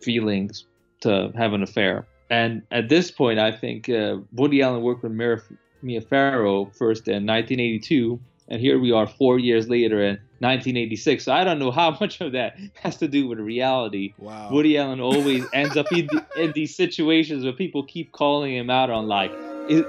feelings 0.00 0.64
to 1.00 1.32
have 1.36 1.52
an 1.52 1.62
affair. 1.62 2.06
And 2.30 2.62
at 2.70 2.88
this 2.88 3.10
point, 3.10 3.38
I 3.38 3.52
think 3.52 3.88
uh, 3.88 4.16
Woody 4.32 4.62
Allen 4.62 4.82
worked 4.82 5.02
with 5.02 5.12
Mia, 5.12 5.40
Mia 5.82 6.00
Farrow 6.00 6.66
first 6.66 7.06
in 7.06 7.26
1982, 7.26 8.18
and 8.48 8.60
here 8.60 8.78
we 8.78 8.92
are 8.92 9.06
four 9.06 9.38
years 9.38 9.68
later 9.68 10.02
in 10.02 10.18
1986. 10.44 11.24
So 11.24 11.32
I 11.32 11.42
don't 11.44 11.58
know 11.58 11.70
how 11.70 11.96
much 12.00 12.20
of 12.20 12.32
that 12.32 12.56
has 12.82 12.96
to 12.98 13.08
do 13.08 13.26
with 13.26 13.38
reality. 13.38 14.14
Wow. 14.18 14.50
Woody 14.52 14.78
Allen 14.78 15.00
always 15.00 15.44
ends 15.52 15.76
up 15.76 15.90
in, 15.90 16.08
in 16.36 16.52
these 16.52 16.74
situations 16.76 17.44
where 17.44 17.52
people 17.52 17.82
keep 17.84 18.12
calling 18.12 18.54
him 18.54 18.70
out 18.70 18.90
on 18.90 19.08
like, 19.08 19.32
is, 19.68 19.84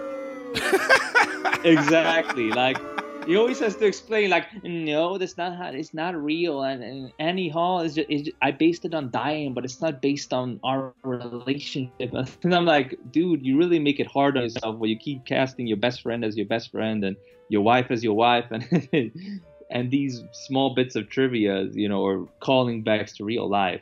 exactly, 1.63 2.49
like 2.51 2.77
he 3.25 3.35
always 3.35 3.59
has 3.59 3.75
to 3.77 3.85
explain 3.85 4.29
like, 4.29 4.45
no, 4.63 5.17
that's 5.17 5.37
not 5.37 5.55
how, 5.55 5.69
it's 5.69 5.93
not 5.93 6.15
real, 6.15 6.63
and, 6.63 6.83
and 6.83 7.11
Annie 7.19 7.49
Hall 7.49 7.81
is 7.81 7.95
just, 7.95 8.09
is 8.09 8.21
just, 8.23 8.37
I 8.41 8.51
based 8.51 8.85
it 8.85 8.93
on 8.93 9.09
dying, 9.09 9.53
but 9.53 9.65
it's 9.65 9.81
not 9.81 10.01
based 10.01 10.33
on 10.33 10.59
our 10.63 10.93
relationship. 11.03 11.91
And 12.43 12.53
I'm 12.53 12.65
like, 12.65 12.97
dude, 13.11 13.45
you 13.45 13.57
really 13.57 13.79
make 13.79 13.99
it 13.99 14.07
hard 14.07 14.37
on 14.37 14.43
yourself 14.43 14.77
when 14.77 14.89
you 14.89 14.97
keep 14.97 15.25
casting 15.25 15.65
your 15.65 15.77
best 15.77 16.01
friend 16.01 16.23
as 16.23 16.37
your 16.37 16.45
best 16.45 16.71
friend 16.71 17.03
and 17.03 17.15
your 17.49 17.61
wife 17.61 17.87
as 17.89 18.03
your 18.03 18.13
wife, 18.13 18.45
and 18.51 19.31
and 19.71 19.91
these 19.91 20.23
small 20.31 20.75
bits 20.75 20.95
of 20.95 21.09
trivia, 21.09 21.63
you 21.63 21.89
know, 21.89 22.01
or 22.01 22.27
calling 22.39 22.81
backs 22.83 23.13
to 23.17 23.25
real 23.25 23.49
life. 23.49 23.81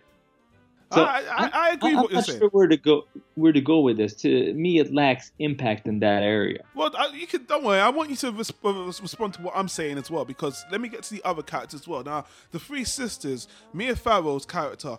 So 0.94 1.04
I, 1.04 1.24
I, 1.28 1.50
I 1.54 1.70
agree 1.72 1.96
what 1.96 2.12
you're 2.12 2.18
not 2.18 2.26
saying. 2.26 2.40
sure 2.40 2.50
where 2.50 2.68
to 2.68 2.78
go 2.78 3.08
where 3.36 3.52
to 3.52 3.62
go 3.62 3.80
with 3.80 3.98
this. 3.98 4.14
To 4.16 4.54
me, 4.54 4.80
it 4.80 4.94
lacks 4.94 5.32
impact 5.40 5.88
in 5.88 6.00
that 6.00 6.22
area. 6.22 6.64
Well, 6.76 6.92
you 7.16 7.26
can 7.26 7.46
don't 7.46 7.64
worry. 7.64 7.80
I 7.80 7.90
want 7.90 8.12
you 8.12 8.16
to 8.18 8.32
resp- 8.32 9.02
respond 9.02 9.34
to 9.36 9.42
what 9.42 9.54
I'm 9.56 9.68
saying 9.68 9.98
as 9.98 10.12
well 10.12 10.24
because 10.24 10.64
let 10.72 10.82
me 10.82 10.90
get 10.90 11.04
to 11.04 11.16
the 11.16 11.24
other 11.24 11.42
characters 11.42 11.82
as 11.82 11.88
well. 11.88 12.04
Now, 12.04 12.26
the 12.52 12.60
three 12.60 12.84
sisters, 12.84 13.48
Mia 13.74 13.96
Farrow's 13.96 14.46
character, 14.46 14.98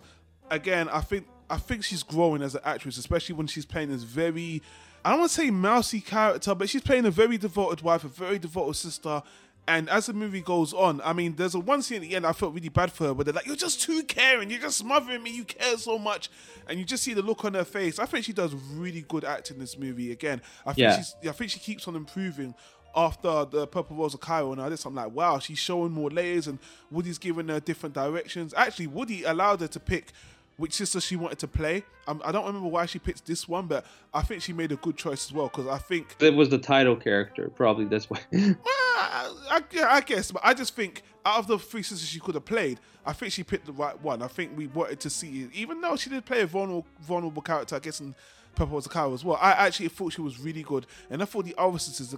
again, 0.51 0.89
I 0.89 0.99
think 0.99 1.27
I 1.49 1.57
think 1.57 1.83
she's 1.83 2.03
growing 2.03 2.41
as 2.41 2.55
an 2.55 2.61
actress, 2.65 2.97
especially 2.97 3.35
when 3.35 3.47
she's 3.47 3.65
playing 3.65 3.89
this 3.89 4.03
very 4.03 4.61
I 5.05 5.11
don't 5.11 5.19
want 5.19 5.31
to 5.31 5.35
say 5.41 5.51
mousy 5.51 6.01
character, 6.01 6.55
but 6.55 6.67
she's 6.67 6.81
playing 6.81 7.05
a 7.05 7.11
very 7.11 7.37
devoted 7.37 7.83
wife, 7.83 8.03
a 8.03 8.07
very 8.07 8.39
devoted 8.39 8.75
sister. 8.75 9.21
And 9.67 9.89
as 9.89 10.05
the 10.05 10.13
movie 10.13 10.41
goes 10.41 10.73
on, 10.73 11.01
I 11.03 11.13
mean, 11.13 11.35
there's 11.37 11.55
a 11.55 11.59
one 11.59 11.81
scene 11.81 11.97
at 12.03 12.07
the 12.07 12.15
end 12.15 12.25
I 12.25 12.33
felt 12.33 12.53
really 12.53 12.69
bad 12.69 12.91
for 12.91 13.05
her, 13.05 13.13
where 13.15 13.23
they're 13.25 13.33
like, 13.33 13.47
"You're 13.47 13.55
just 13.55 13.81
too 13.81 14.03
caring. 14.03 14.51
You're 14.51 14.59
just 14.61 14.77
smothering 14.77 15.23
me. 15.23 15.31
You 15.31 15.43
care 15.43 15.75
so 15.77 15.97
much," 15.97 16.29
and 16.67 16.77
you 16.77 16.85
just 16.85 17.01
see 17.03 17.15
the 17.15 17.23
look 17.23 17.43
on 17.45 17.55
her 17.55 17.63
face. 17.65 17.97
I 17.97 18.05
think 18.05 18.25
she 18.25 18.33
does 18.33 18.53
really 18.53 19.01
good 19.01 19.23
acting 19.25 19.55
in 19.55 19.61
this 19.61 19.75
movie. 19.77 20.11
Again, 20.11 20.41
I 20.67 20.73
think 20.73 20.77
Yeah. 20.83 20.97
she's, 20.97 21.15
I 21.27 21.31
think 21.31 21.49
she 21.49 21.59
keeps 21.59 21.87
on 21.87 21.95
improving 21.95 22.53
after 22.95 23.43
the 23.45 23.65
Purple 23.67 23.97
Rose 23.97 24.13
of 24.13 24.19
Cairo. 24.21 24.53
Now 24.53 24.69
this, 24.69 24.85
I'm 24.85 24.95
like, 24.95 25.11
wow, 25.11 25.39
she's 25.39 25.57
showing 25.59 25.91
more 25.91 26.09
layers, 26.11 26.45
and 26.47 26.59
Woody's 26.91 27.17
giving 27.17 27.47
her 27.47 27.59
different 27.59 27.95
directions. 27.95 28.53
Actually, 28.55 28.87
Woody 28.87 29.23
allowed 29.23 29.61
her 29.61 29.67
to 29.67 29.79
pick 29.79 30.13
which 30.57 30.73
sister 30.73 31.01
she 31.01 31.15
wanted 31.15 31.39
to 31.39 31.47
play. 31.47 31.83
Um, 32.07 32.21
I 32.23 32.31
don't 32.31 32.45
remember 32.45 32.67
why 32.67 32.85
she 32.85 32.99
picked 32.99 33.25
this 33.25 33.47
one, 33.47 33.67
but 33.67 33.85
I 34.13 34.21
think 34.21 34.41
she 34.41 34.53
made 34.53 34.71
a 34.71 34.75
good 34.77 34.95
choice 34.95 35.27
as 35.27 35.33
well 35.33 35.47
because 35.47 35.67
I 35.67 35.77
think 35.77 36.15
it 36.19 36.33
was 36.33 36.49
the 36.49 36.57
title 36.57 36.95
character. 36.95 37.49
Probably 37.49 37.85
that's 37.85 38.09
why. 38.09 38.19
well, 38.31 38.55
I, 38.65 39.61
yeah, 39.71 39.87
I 39.89 40.01
guess, 40.01 40.31
but 40.31 40.41
I 40.45 40.53
just 40.53 40.75
think 40.75 41.03
out 41.25 41.39
of 41.39 41.47
the 41.47 41.57
three 41.57 41.83
sisters 41.83 42.07
she 42.07 42.19
could 42.19 42.35
have 42.35 42.45
played, 42.45 42.79
I 43.05 43.13
think 43.13 43.31
she 43.31 43.43
picked 43.43 43.65
the 43.65 43.73
right 43.73 43.99
one. 44.01 44.21
I 44.21 44.27
think 44.27 44.57
we 44.57 44.67
wanted 44.67 44.99
to 45.01 45.09
see, 45.09 45.49
even 45.53 45.81
though 45.81 45.95
she 45.95 46.09
did 46.09 46.25
play 46.25 46.41
a 46.41 46.47
vulnerable, 46.47 46.85
vulnerable 47.01 47.41
character, 47.41 47.75
I 47.75 47.79
guess 47.79 47.99
in 47.99 48.15
Purple 48.55 48.75
Rose 48.75 48.85
of 48.85 48.91
Cairo 48.91 49.13
as 49.13 49.23
well. 49.23 49.37
I 49.41 49.51
actually 49.51 49.89
thought 49.89 50.13
she 50.13 50.21
was 50.21 50.39
really 50.39 50.63
good, 50.63 50.85
and 51.09 51.21
I 51.21 51.25
thought 51.25 51.45
the 51.45 51.55
other 51.57 51.79
sisters 51.79 52.15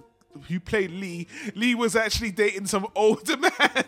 who 0.48 0.60
played 0.60 0.90
Lee, 0.90 1.26
Lee 1.54 1.74
was 1.74 1.96
actually 1.96 2.30
dating 2.30 2.66
some 2.66 2.86
older 2.94 3.36
man, 3.36 3.84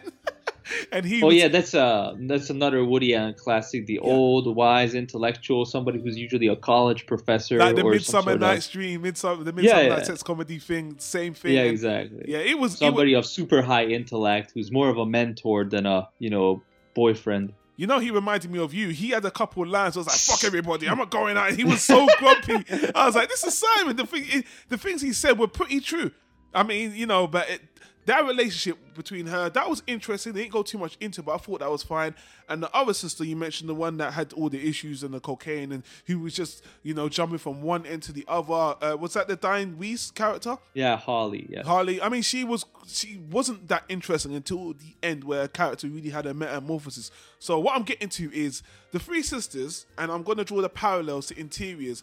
and 0.93 1.05
he. 1.05 1.23
Oh 1.23 1.27
was, 1.27 1.37
yeah, 1.37 1.49
that's 1.49 1.75
uh 1.75 2.15
that's 2.21 2.51
another 2.51 2.85
Woody 2.85 3.15
Allen 3.15 3.35
classic. 3.35 3.87
The 3.87 3.99
old, 3.99 4.55
wise, 4.55 4.95
intellectual, 4.95 5.65
somebody 5.65 6.01
who's 6.01 6.17
usually 6.17 6.49
a 6.49 6.57
college 6.57 7.07
professor 7.07 7.59
Like 7.59 7.77
the 7.77 7.85
Midsummer 7.85 8.23
sort 8.23 8.35
of- 8.35 8.41
Night's 8.41 8.69
Dream, 8.69 9.03
Midsummer, 9.03 9.45
the 9.45 9.53
Midsummer 9.53 9.83
yeah. 9.83 9.89
Night's 9.89 10.07
Sex 10.09 10.23
comedy 10.23 10.59
thing, 10.59 10.97
same 10.99 11.35
thing. 11.35 11.53
Yeah, 11.53 11.63
and- 11.63 11.71
exactly. 11.71 12.25
Yeah, 12.27 12.39
it 12.39 12.59
was 12.59 12.73
it 12.73 12.75
was- 12.75 12.79
Somebody 12.79 13.15
of 13.15 13.27
super 13.27 13.63
high 13.63 13.85
intellect 13.85 14.53
who's 14.55 14.71
more 14.71 14.89
of 14.89 14.99
a 14.99 15.07
mentor 15.07 15.65
than 15.65 15.87
a 15.87 16.09
you 16.19 16.31
know 16.31 16.63
boyfriend. 16.95 17.53
You 17.77 17.87
know, 17.87 17.99
he 17.99 18.11
reminded 18.11 18.51
me 18.51 18.59
of 18.59 18.75
you. 18.75 18.89
He 18.91 19.09
had 19.09 19.25
a 19.25 19.31
couple 19.31 19.63
of 19.63 19.71
lines. 19.71 19.97
I 19.97 20.01
was 20.01 20.07
like, 20.07 20.19
"Fuck 20.19 20.45
everybody, 20.51 20.87
I'm 20.87 20.99
not 20.99 21.11
going 21.11 21.37
out." 21.39 21.53
He 21.53 21.65
was 21.65 21.83
so 21.83 22.07
grumpy. 22.19 22.63
I 22.95 23.07
was 23.07 23.15
like, 23.15 23.31
"This 23.31 23.43
is 23.43 23.57
Simon." 23.57 23.97
The 23.97 24.07
thing, 24.07 24.45
the 24.69 24.77
things 24.77 25.01
he 25.01 25.15
said 25.15 25.39
were 25.39 25.49
pretty 25.49 25.81
true. 25.81 26.11
I 26.53 26.63
mean, 26.63 26.95
you 26.95 27.07
know, 27.07 27.27
but 27.27 27.49
it, 27.49 27.61
that 28.07 28.25
relationship 28.27 28.79
between 28.95 29.27
her 29.27 29.51
that 29.51 29.69
was 29.69 29.83
interesting. 29.87 30.33
They 30.33 30.43
didn't 30.43 30.53
go 30.53 30.63
too 30.63 30.79
much 30.79 30.97
into, 31.01 31.21
it, 31.21 31.25
but 31.25 31.35
I 31.35 31.39
thought 31.39 31.61
that 31.61 31.71
was 31.71 31.83
fine. 31.83 32.15
And 32.49 32.63
the 32.63 32.75
other 32.75 32.95
sister 32.95 33.25
you 33.25 33.37
mentioned, 33.37 33.69
the 33.69 33.75
one 33.75 33.99
that 33.99 34.13
had 34.15 34.33
all 34.33 34.49
the 34.49 34.67
issues 34.69 35.03
and 35.03 35.15
the 35.15 35.21
cocaine, 35.21 35.71
and 35.73 35.83
who 36.07 36.19
was 36.19 36.35
just 36.35 36.65
you 36.83 36.95
know 36.95 37.09
jumping 37.09 37.39
from 37.39 37.63
one 37.63 37.87
end 37.87 38.03
to 38.05 38.13
the 38.13 38.25
other. 38.27 38.53
Uh, 38.83 38.97
was 38.97 39.15
that 39.15 39.29
the 39.29 39.37
Diane 39.37 39.79
Weiss 39.79 40.11
character? 40.11 40.57
Yeah, 40.75 40.97
harley 40.97 41.47
Yeah. 41.51 41.63
Harley. 41.63 42.01
I 42.03 42.09
mean, 42.09 42.23
she 42.23 42.43
was 42.45 42.65
she 42.87 43.21
wasn't 43.31 43.69
that 43.69 43.85
interesting 43.89 44.35
until 44.35 44.73
the 44.73 44.97
end, 45.03 45.25
where 45.25 45.47
character 45.49 45.87
really 45.89 46.11
had 46.11 46.27
a 46.27 46.35
metamorphosis. 46.35 47.11
So 47.39 47.59
what 47.61 47.77
I'm 47.77 47.83
getting 47.85 48.09
to 48.11 48.35
is 48.35 48.63
the 48.93 48.99
three 48.99 49.23
sisters, 49.23 49.87
and 49.99 50.11
I'm 50.11 50.23
going 50.23 50.39
to 50.39 50.45
draw 50.45 50.61
the 50.61 50.69
parallels 50.69 51.27
to 51.27 51.39
interiors. 51.39 52.03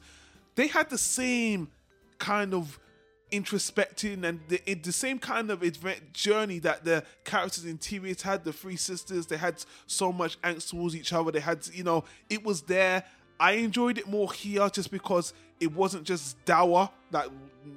They 0.55 0.67
had 0.67 0.89
the 0.89 0.97
same 0.97 1.69
kind 2.17 2.53
of 2.53 2.79
introspecting 3.31 4.23
and 4.23 4.39
the, 4.47 4.61
it- 4.69 4.83
the 4.83 4.91
same 4.91 5.19
kind 5.19 5.49
of 5.51 5.63
advent 5.63 6.13
journey 6.13 6.59
that 6.59 6.83
the 6.85 7.03
characters 7.23 7.63
in 7.65 7.71
interiors 7.71 8.21
had. 8.21 8.43
The 8.43 8.53
three 8.53 8.75
sisters, 8.77 9.25
they 9.25 9.37
had 9.37 9.63
so 9.85 10.11
much 10.11 10.39
angst 10.41 10.69
towards 10.69 10.95
each 10.95 11.13
other. 11.13 11.31
They 11.31 11.39
had, 11.39 11.67
you 11.73 11.83
know, 11.83 12.03
it 12.29 12.43
was 12.43 12.61
there. 12.61 13.03
I 13.39 13.53
enjoyed 13.53 13.97
it 13.97 14.07
more 14.07 14.31
here 14.31 14.69
just 14.69 14.91
because 14.91 15.33
it 15.59 15.71
wasn't 15.73 16.03
just 16.05 16.43
dour. 16.45 16.89
That 17.11 17.27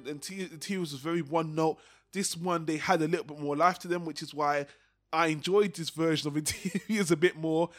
interiors 0.05 0.91
was 0.91 1.01
very 1.01 1.21
one 1.21 1.55
note. 1.55 1.77
This 2.13 2.35
one 2.35 2.65
they 2.65 2.77
had 2.77 3.01
a 3.01 3.07
little 3.07 3.25
bit 3.25 3.39
more 3.39 3.55
life 3.55 3.79
to 3.79 3.87
them, 3.87 4.05
which 4.05 4.21
is 4.21 4.33
why 4.33 4.65
I 5.13 5.27
enjoyed 5.27 5.73
this 5.75 5.89
version 5.89 6.27
of 6.27 6.37
interiors 6.37 7.11
a 7.11 7.15
bit 7.15 7.37
more. 7.37 7.69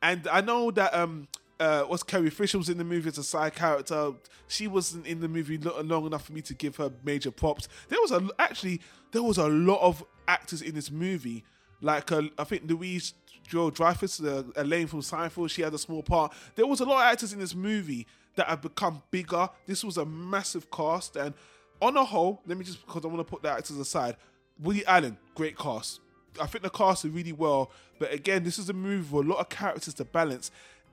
And 0.00 0.26
I 0.28 0.40
know 0.40 0.70
that 0.72 0.94
um 0.94 1.28
uh 1.62 1.84
what's 1.84 2.02
Fisher 2.02 2.58
was 2.58 2.68
in 2.68 2.78
the 2.78 2.84
movie 2.84 3.08
as 3.08 3.18
a 3.18 3.22
side 3.22 3.54
character. 3.54 4.12
She 4.48 4.66
wasn't 4.66 5.06
in 5.06 5.20
the 5.20 5.28
movie 5.28 5.58
lo- 5.58 5.80
long 5.82 6.06
enough 6.06 6.26
for 6.26 6.32
me 6.32 6.42
to 6.42 6.54
give 6.54 6.76
her 6.76 6.90
major 7.04 7.30
props. 7.30 7.68
There 7.88 8.00
was 8.00 8.10
a 8.10 8.28
actually 8.38 8.80
there 9.12 9.22
was 9.22 9.38
a 9.38 9.48
lot 9.48 9.80
of 9.80 10.04
actors 10.26 10.60
in 10.62 10.74
this 10.74 10.90
movie. 10.90 11.44
Like 11.80 12.10
uh, 12.10 12.22
I 12.38 12.44
think 12.44 12.62
Louise 12.68 13.14
Joe 13.46 13.70
Dreyfus, 13.70 14.20
uh, 14.20 14.44
Elaine 14.56 14.86
from 14.86 15.00
Seinfeld, 15.00 15.50
she 15.50 15.62
had 15.62 15.74
a 15.74 15.78
small 15.78 16.02
part. 16.02 16.32
There 16.54 16.66
was 16.66 16.80
a 16.80 16.84
lot 16.84 17.06
of 17.06 17.12
actors 17.12 17.32
in 17.32 17.38
this 17.38 17.54
movie 17.54 18.06
that 18.36 18.46
have 18.46 18.62
become 18.62 19.02
bigger. 19.10 19.48
This 19.66 19.84
was 19.84 19.96
a 19.96 20.04
massive 20.04 20.70
cast, 20.70 21.16
and 21.16 21.34
on 21.80 21.96
a 21.96 22.04
whole, 22.04 22.40
let 22.46 22.56
me 22.58 22.64
just 22.64 22.84
because 22.86 23.04
I 23.04 23.08
want 23.08 23.20
to 23.20 23.24
put 23.24 23.42
the 23.42 23.50
actors 23.50 23.76
aside. 23.76 24.16
Woody 24.60 24.84
Allen, 24.86 25.16
great 25.34 25.58
cast. 25.58 26.00
I 26.40 26.46
think 26.46 26.62
the 26.62 26.70
cast 26.70 27.04
are 27.04 27.08
really 27.08 27.32
well, 27.32 27.70
but 27.98 28.12
again, 28.12 28.42
this 28.42 28.58
is 28.58 28.68
a 28.68 28.72
movie 28.72 29.14
with 29.14 29.26
a 29.26 29.28
lot 29.28 29.40
of 29.40 29.48
characters 29.48 29.94
to 29.94 30.04
balance, 30.04 30.50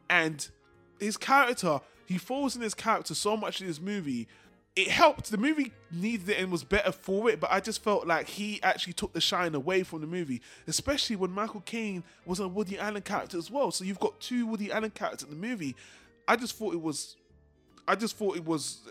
and 0.09 0.49
his 0.99 1.17
character, 1.17 1.79
he 2.05 2.17
falls 2.17 2.55
in 2.55 2.61
his 2.61 2.73
character 2.73 3.15
so 3.15 3.37
much 3.37 3.61
in 3.61 3.67
this 3.67 3.79
movie. 3.79 4.27
It 4.75 4.87
helped. 4.87 5.31
The 5.31 5.37
movie 5.37 5.71
needed 5.91 6.29
it 6.29 6.39
and 6.39 6.51
was 6.51 6.63
better 6.63 6.91
for 6.91 7.29
it, 7.29 7.39
but 7.39 7.51
I 7.51 7.59
just 7.59 7.83
felt 7.83 8.07
like 8.07 8.27
he 8.27 8.61
actually 8.63 8.93
took 8.93 9.13
the 9.13 9.21
shine 9.21 9.55
away 9.55 9.83
from 9.83 10.01
the 10.01 10.07
movie, 10.07 10.41
especially 10.67 11.15
when 11.15 11.31
Michael 11.31 11.61
Caine 11.61 12.03
was 12.25 12.39
a 12.39 12.47
Woody 12.47 12.77
Allen 12.77 13.01
character 13.01 13.37
as 13.37 13.51
well. 13.51 13.71
So 13.71 13.83
you've 13.83 13.99
got 13.99 14.19
two 14.19 14.45
Woody 14.45 14.71
Allen 14.71 14.91
characters 14.91 15.27
in 15.27 15.29
the 15.29 15.47
movie. 15.47 15.75
I 16.27 16.35
just 16.35 16.55
thought 16.55 16.73
it 16.73 16.81
was 16.81 17.15
I 17.89 17.95
just 17.95 18.17
thought 18.17 18.37
it 18.37 18.45
was. 18.45 18.87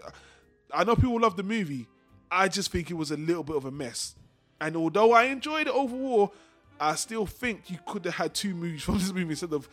I 0.75 0.83
know 0.83 0.97
people 0.97 1.21
love 1.21 1.37
the 1.37 1.44
movie. 1.44 1.87
I 2.33 2.49
just 2.49 2.73
think 2.73 2.90
it 2.90 2.94
was 2.94 3.12
a 3.12 3.16
little 3.16 3.44
bit 3.44 3.55
of 3.55 3.64
a 3.64 3.71
mess. 3.71 4.16
And 4.61 4.77
although 4.77 5.12
I 5.12 5.25
enjoyed 5.25 5.68
it 5.68 5.73
overall, 5.73 6.35
I 6.81 6.97
still 6.97 7.25
think 7.25 7.71
you 7.71 7.79
could 7.87 8.05
have 8.07 8.14
had 8.16 8.35
two 8.35 8.55
movies 8.55 8.83
from 8.85 8.99
this 8.99 9.12
movie 9.12 9.31
instead 9.31 9.53
of 9.53 9.68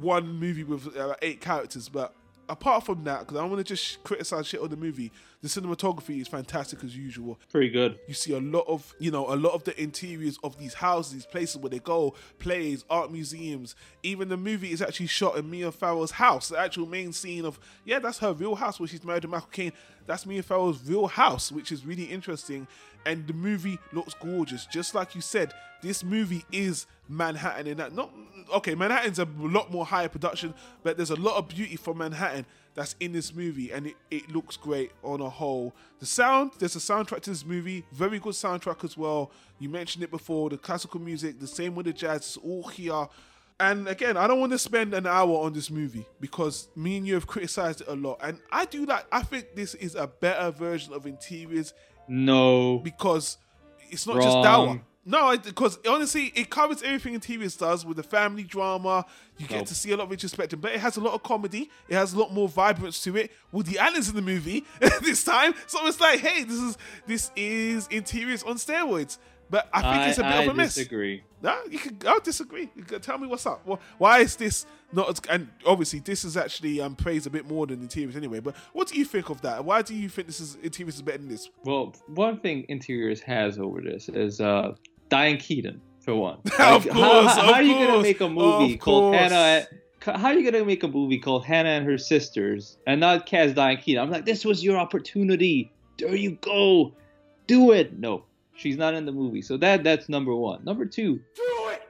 one 0.00 0.38
movie 0.38 0.64
with 0.64 0.96
uh, 0.96 1.14
eight 1.22 1.40
characters. 1.40 1.88
But 1.88 2.14
apart 2.48 2.84
from 2.84 3.04
that, 3.04 3.20
because 3.20 3.36
I 3.36 3.44
want 3.44 3.58
to 3.58 3.64
just 3.64 4.02
criticize 4.04 4.46
shit 4.46 4.60
on 4.60 4.70
the 4.70 4.76
movie, 4.76 5.12
the 5.42 5.48
cinematography 5.48 6.20
is 6.20 6.28
fantastic 6.28 6.82
as 6.82 6.96
usual. 6.96 7.38
Pretty 7.50 7.68
good. 7.68 7.98
You 8.08 8.14
see 8.14 8.32
a 8.34 8.40
lot 8.40 8.64
of, 8.66 8.94
you 8.98 9.10
know, 9.10 9.32
a 9.32 9.36
lot 9.36 9.52
of 9.52 9.64
the 9.64 9.80
interiors 9.80 10.38
of 10.42 10.58
these 10.58 10.74
houses, 10.74 11.12
these 11.12 11.26
places 11.26 11.58
where 11.58 11.70
they 11.70 11.78
go, 11.78 12.14
plays, 12.38 12.84
art 12.90 13.12
museums. 13.12 13.74
Even 14.02 14.28
the 14.28 14.36
movie 14.36 14.72
is 14.72 14.82
actually 14.82 15.06
shot 15.06 15.36
in 15.36 15.50
Mia 15.50 15.70
Farrow's 15.70 16.12
house. 16.12 16.48
The 16.48 16.58
actual 16.58 16.86
main 16.86 17.12
scene 17.12 17.44
of, 17.44 17.60
yeah, 17.84 17.98
that's 17.98 18.18
her 18.18 18.32
real 18.32 18.54
house 18.54 18.80
where 18.80 18.88
she's 18.88 19.04
married 19.04 19.22
to 19.22 19.28
Michael 19.28 19.48
Caine. 19.52 19.72
That's 20.06 20.24
Mia 20.24 20.42
Farrow's 20.42 20.80
real 20.88 21.06
house, 21.06 21.52
which 21.52 21.70
is 21.70 21.84
really 21.84 22.04
interesting. 22.04 22.66
And 23.06 23.26
the 23.26 23.32
movie 23.32 23.78
looks 23.92 24.14
gorgeous. 24.14 24.66
Just 24.66 24.94
like 24.94 25.14
you 25.14 25.22
said, 25.22 25.54
this 25.80 26.04
movie 26.04 26.44
is 26.52 26.86
Manhattan 27.08 27.66
in 27.66 27.78
that. 27.78 27.94
Not 27.94 28.10
okay, 28.54 28.74
Manhattan's 28.74 29.18
a 29.18 29.28
lot 29.38 29.70
more 29.70 29.86
higher 29.86 30.08
production, 30.08 30.54
but 30.82 30.96
there's 30.96 31.10
a 31.10 31.16
lot 31.16 31.36
of 31.36 31.48
beauty 31.48 31.76
from 31.76 31.98
Manhattan 31.98 32.46
that's 32.74 32.94
in 33.00 33.12
this 33.12 33.34
movie, 33.34 33.72
and 33.72 33.86
it, 33.86 33.94
it 34.10 34.30
looks 34.30 34.56
great 34.56 34.92
on 35.02 35.20
a 35.20 35.28
whole. 35.28 35.74
The 35.98 36.06
sound, 36.06 36.52
there's 36.58 36.76
a 36.76 36.80
soundtrack 36.80 37.20
to 37.22 37.30
this 37.30 37.44
movie, 37.44 37.84
very 37.92 38.18
good 38.18 38.34
soundtrack 38.34 38.84
as 38.84 38.96
well. 38.96 39.30
You 39.58 39.68
mentioned 39.68 40.04
it 40.04 40.10
before, 40.10 40.50
the 40.50 40.58
classical 40.58 41.00
music, 41.00 41.40
the 41.40 41.46
same 41.46 41.74
with 41.74 41.86
the 41.86 41.92
jazz, 41.92 42.18
it's 42.18 42.36
all 42.36 42.64
here. 42.64 43.08
And 43.58 43.88
again, 43.88 44.18
I 44.18 44.26
don't 44.26 44.38
want 44.38 44.52
to 44.52 44.58
spend 44.58 44.92
an 44.92 45.06
hour 45.06 45.38
on 45.38 45.54
this 45.54 45.70
movie 45.70 46.04
because 46.20 46.68
me 46.76 46.98
and 46.98 47.06
you 47.06 47.14
have 47.14 47.26
criticized 47.26 47.80
it 47.80 47.88
a 47.88 47.94
lot. 47.94 48.18
And 48.22 48.38
I 48.52 48.66
do 48.66 48.84
that. 48.86 49.06
I 49.10 49.22
think 49.22 49.54
this 49.54 49.74
is 49.74 49.94
a 49.94 50.06
better 50.06 50.50
version 50.50 50.92
of 50.92 51.06
Interiors 51.06 51.72
No. 52.08 52.78
because 52.78 53.38
it's 53.90 54.06
not 54.06 54.16
just 54.16 54.42
dour. 54.42 54.66
Wrong. 54.66 54.82
No, 55.08 55.38
because 55.38 55.78
honestly, 55.88 56.32
it 56.34 56.50
covers 56.50 56.82
everything 56.82 57.14
Interiors 57.14 57.54
does 57.56 57.86
with 57.86 57.96
the 57.96 58.02
family 58.02 58.42
drama. 58.42 59.04
You 59.38 59.46
get 59.46 59.58
Nope. 59.58 59.66
to 59.68 59.74
see 59.76 59.92
a 59.92 59.96
lot 59.96 60.04
of 60.04 60.12
introspection, 60.12 60.58
but 60.58 60.72
it 60.72 60.80
has 60.80 60.96
a 60.96 61.00
lot 61.00 61.14
of 61.14 61.22
comedy. 61.22 61.70
It 61.88 61.94
has 61.94 62.12
a 62.12 62.18
lot 62.18 62.32
more 62.32 62.48
vibrance 62.48 63.00
to 63.04 63.16
it. 63.16 63.30
Woody 63.52 63.78
Allen's 63.78 64.08
in 64.08 64.16
the 64.16 64.22
movie 64.22 64.64
this 65.02 65.22
time, 65.22 65.54
so 65.68 65.86
it's 65.86 66.00
like, 66.00 66.18
hey, 66.18 66.42
this 66.42 66.58
is 66.58 66.76
this 67.06 67.30
is 67.36 67.86
Interiors 67.86 68.42
on 68.42 68.56
steroids. 68.56 69.18
But 69.48 69.68
I 69.72 69.80
think 69.80 69.94
I, 69.94 70.08
it's 70.08 70.18
a 70.18 70.22
bit 70.22 70.32
I 70.32 70.42
of 70.42 70.48
a 70.50 70.54
mess. 70.54 70.74
disagree. 70.74 71.22
No, 71.42 71.56
you 71.70 71.78
could. 71.78 72.04
I'll 72.06 72.20
disagree. 72.20 72.68
You 72.74 72.82
can 72.82 73.00
tell 73.00 73.16
me 73.18 73.26
what's 73.28 73.46
up. 73.46 73.62
Wh- 73.68 74.00
Why 74.00 74.18
is 74.18 74.34
this 74.36 74.66
not? 74.92 75.08
As, 75.08 75.20
and 75.30 75.48
obviously, 75.64 76.00
this 76.00 76.24
is 76.24 76.36
actually 76.36 76.80
um 76.80 76.96
praised 76.96 77.26
a 77.26 77.30
bit 77.30 77.46
more 77.46 77.66
than 77.66 77.80
Interiors 77.80 78.16
anyway. 78.16 78.40
But 78.40 78.56
what 78.72 78.88
do 78.88 78.98
you 78.98 79.04
think 79.04 79.30
of 79.30 79.40
that? 79.42 79.64
Why 79.64 79.82
do 79.82 79.94
you 79.94 80.08
think 80.08 80.26
this 80.26 80.40
is 80.40 80.56
Interiors 80.62 80.96
is 80.96 81.02
better 81.02 81.18
than 81.18 81.28
this? 81.28 81.48
Well, 81.64 81.94
one 82.08 82.40
thing 82.40 82.64
Interiors 82.68 83.20
has 83.20 83.58
over 83.58 83.80
this 83.80 84.08
is 84.08 84.40
uh, 84.40 84.74
Diane 85.08 85.36
Keaton, 85.36 85.80
for 86.00 86.16
one. 86.16 86.38
Of 86.46 86.52
how, 86.54 86.80
course, 86.80 86.92
how, 86.94 87.42
how 87.42 87.48
of 87.50 87.54
are 87.56 87.62
you 87.62 87.74
gonna 87.86 88.02
make 88.02 88.20
a 88.20 88.28
movie 88.28 88.76
called. 88.76 89.14
Hannah? 89.14 89.66
How 90.00 90.26
are 90.28 90.34
you 90.34 90.50
gonna 90.50 90.64
make 90.64 90.82
a 90.82 90.88
movie 90.88 91.18
called 91.18 91.44
Hannah 91.44 91.70
and 91.70 91.86
her 91.86 91.98
sisters 91.98 92.78
and 92.86 93.00
not 93.00 93.26
cast 93.26 93.54
Diane 93.54 93.76
Keaton? 93.76 94.02
I'm 94.02 94.10
like, 94.10 94.24
this 94.24 94.44
was 94.44 94.62
your 94.64 94.76
opportunity. 94.78 95.72
There 95.98 96.14
you 96.14 96.32
go, 96.40 96.94
do 97.46 97.72
it. 97.72 97.98
No, 97.98 98.24
she's 98.56 98.76
not 98.76 98.94
in 98.94 99.06
the 99.06 99.12
movie, 99.12 99.42
so 99.42 99.56
that 99.58 99.84
that's 99.84 100.08
number 100.08 100.34
one. 100.34 100.64
Number 100.64 100.86
two, 100.86 101.20
Do 101.34 101.68
it! 101.70 101.82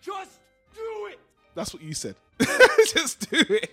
Just 0.00 0.40
do 0.74 1.08
it! 1.10 1.18
That's 1.54 1.74
what 1.74 1.82
you 1.82 1.92
said. 1.92 2.16
Just 2.92 3.30
do 3.30 3.42
it. 3.50 3.70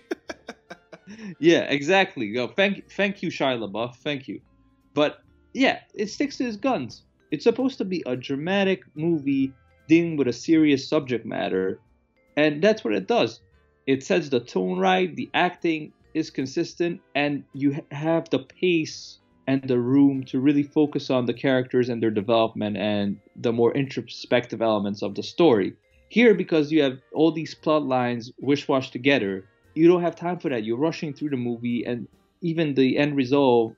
yeah, 1.38 1.60
exactly. 1.60 2.26
Yo, 2.26 2.48
thank 2.48 2.90
thank 2.90 3.22
you, 3.22 3.30
Shia 3.30 3.58
LaBeouf. 3.58 3.96
Thank 3.96 4.28
you. 4.28 4.40
But 4.94 5.20
yeah, 5.52 5.80
it 5.94 6.06
sticks 6.10 6.36
to 6.38 6.44
his 6.44 6.56
guns. 6.56 7.02
It's 7.30 7.44
supposed 7.44 7.78
to 7.78 7.84
be 7.84 8.02
a 8.06 8.16
dramatic 8.16 8.82
movie 8.94 9.52
dealing 9.88 10.16
with 10.16 10.28
a 10.28 10.32
serious 10.32 10.86
subject 10.88 11.26
matter, 11.26 11.80
and 12.36 12.62
that's 12.62 12.84
what 12.84 12.94
it 12.94 13.06
does. 13.06 13.40
It 13.86 14.02
sets 14.02 14.28
the 14.28 14.40
tone 14.40 14.78
right, 14.78 15.14
the 15.14 15.28
acting 15.34 15.92
is 16.14 16.30
consistent, 16.30 17.00
and 17.14 17.44
you 17.52 17.82
have 17.90 18.30
the 18.30 18.38
pace 18.38 19.18
and 19.46 19.62
the 19.68 19.78
room 19.78 20.24
to 20.24 20.40
really 20.40 20.62
focus 20.62 21.10
on 21.10 21.26
the 21.26 21.34
characters 21.34 21.88
and 21.88 22.02
their 22.02 22.10
development 22.10 22.76
and 22.76 23.18
the 23.36 23.52
more 23.52 23.74
introspective 23.74 24.62
elements 24.62 25.02
of 25.02 25.14
the 25.14 25.22
story. 25.22 25.74
Here, 26.08 26.34
because 26.34 26.70
you 26.70 26.82
have 26.82 26.98
all 27.12 27.32
these 27.32 27.54
plot 27.54 27.82
lines 27.82 28.32
wish-wash 28.38 28.90
together, 28.90 29.44
you 29.74 29.88
don't 29.88 30.02
have 30.02 30.16
time 30.16 30.38
for 30.38 30.48
that. 30.48 30.64
You're 30.64 30.78
rushing 30.78 31.12
through 31.12 31.30
the 31.30 31.36
movie, 31.36 31.84
and 31.84 32.06
even 32.40 32.74
the 32.74 32.96
end 32.96 33.16
result 33.16 33.74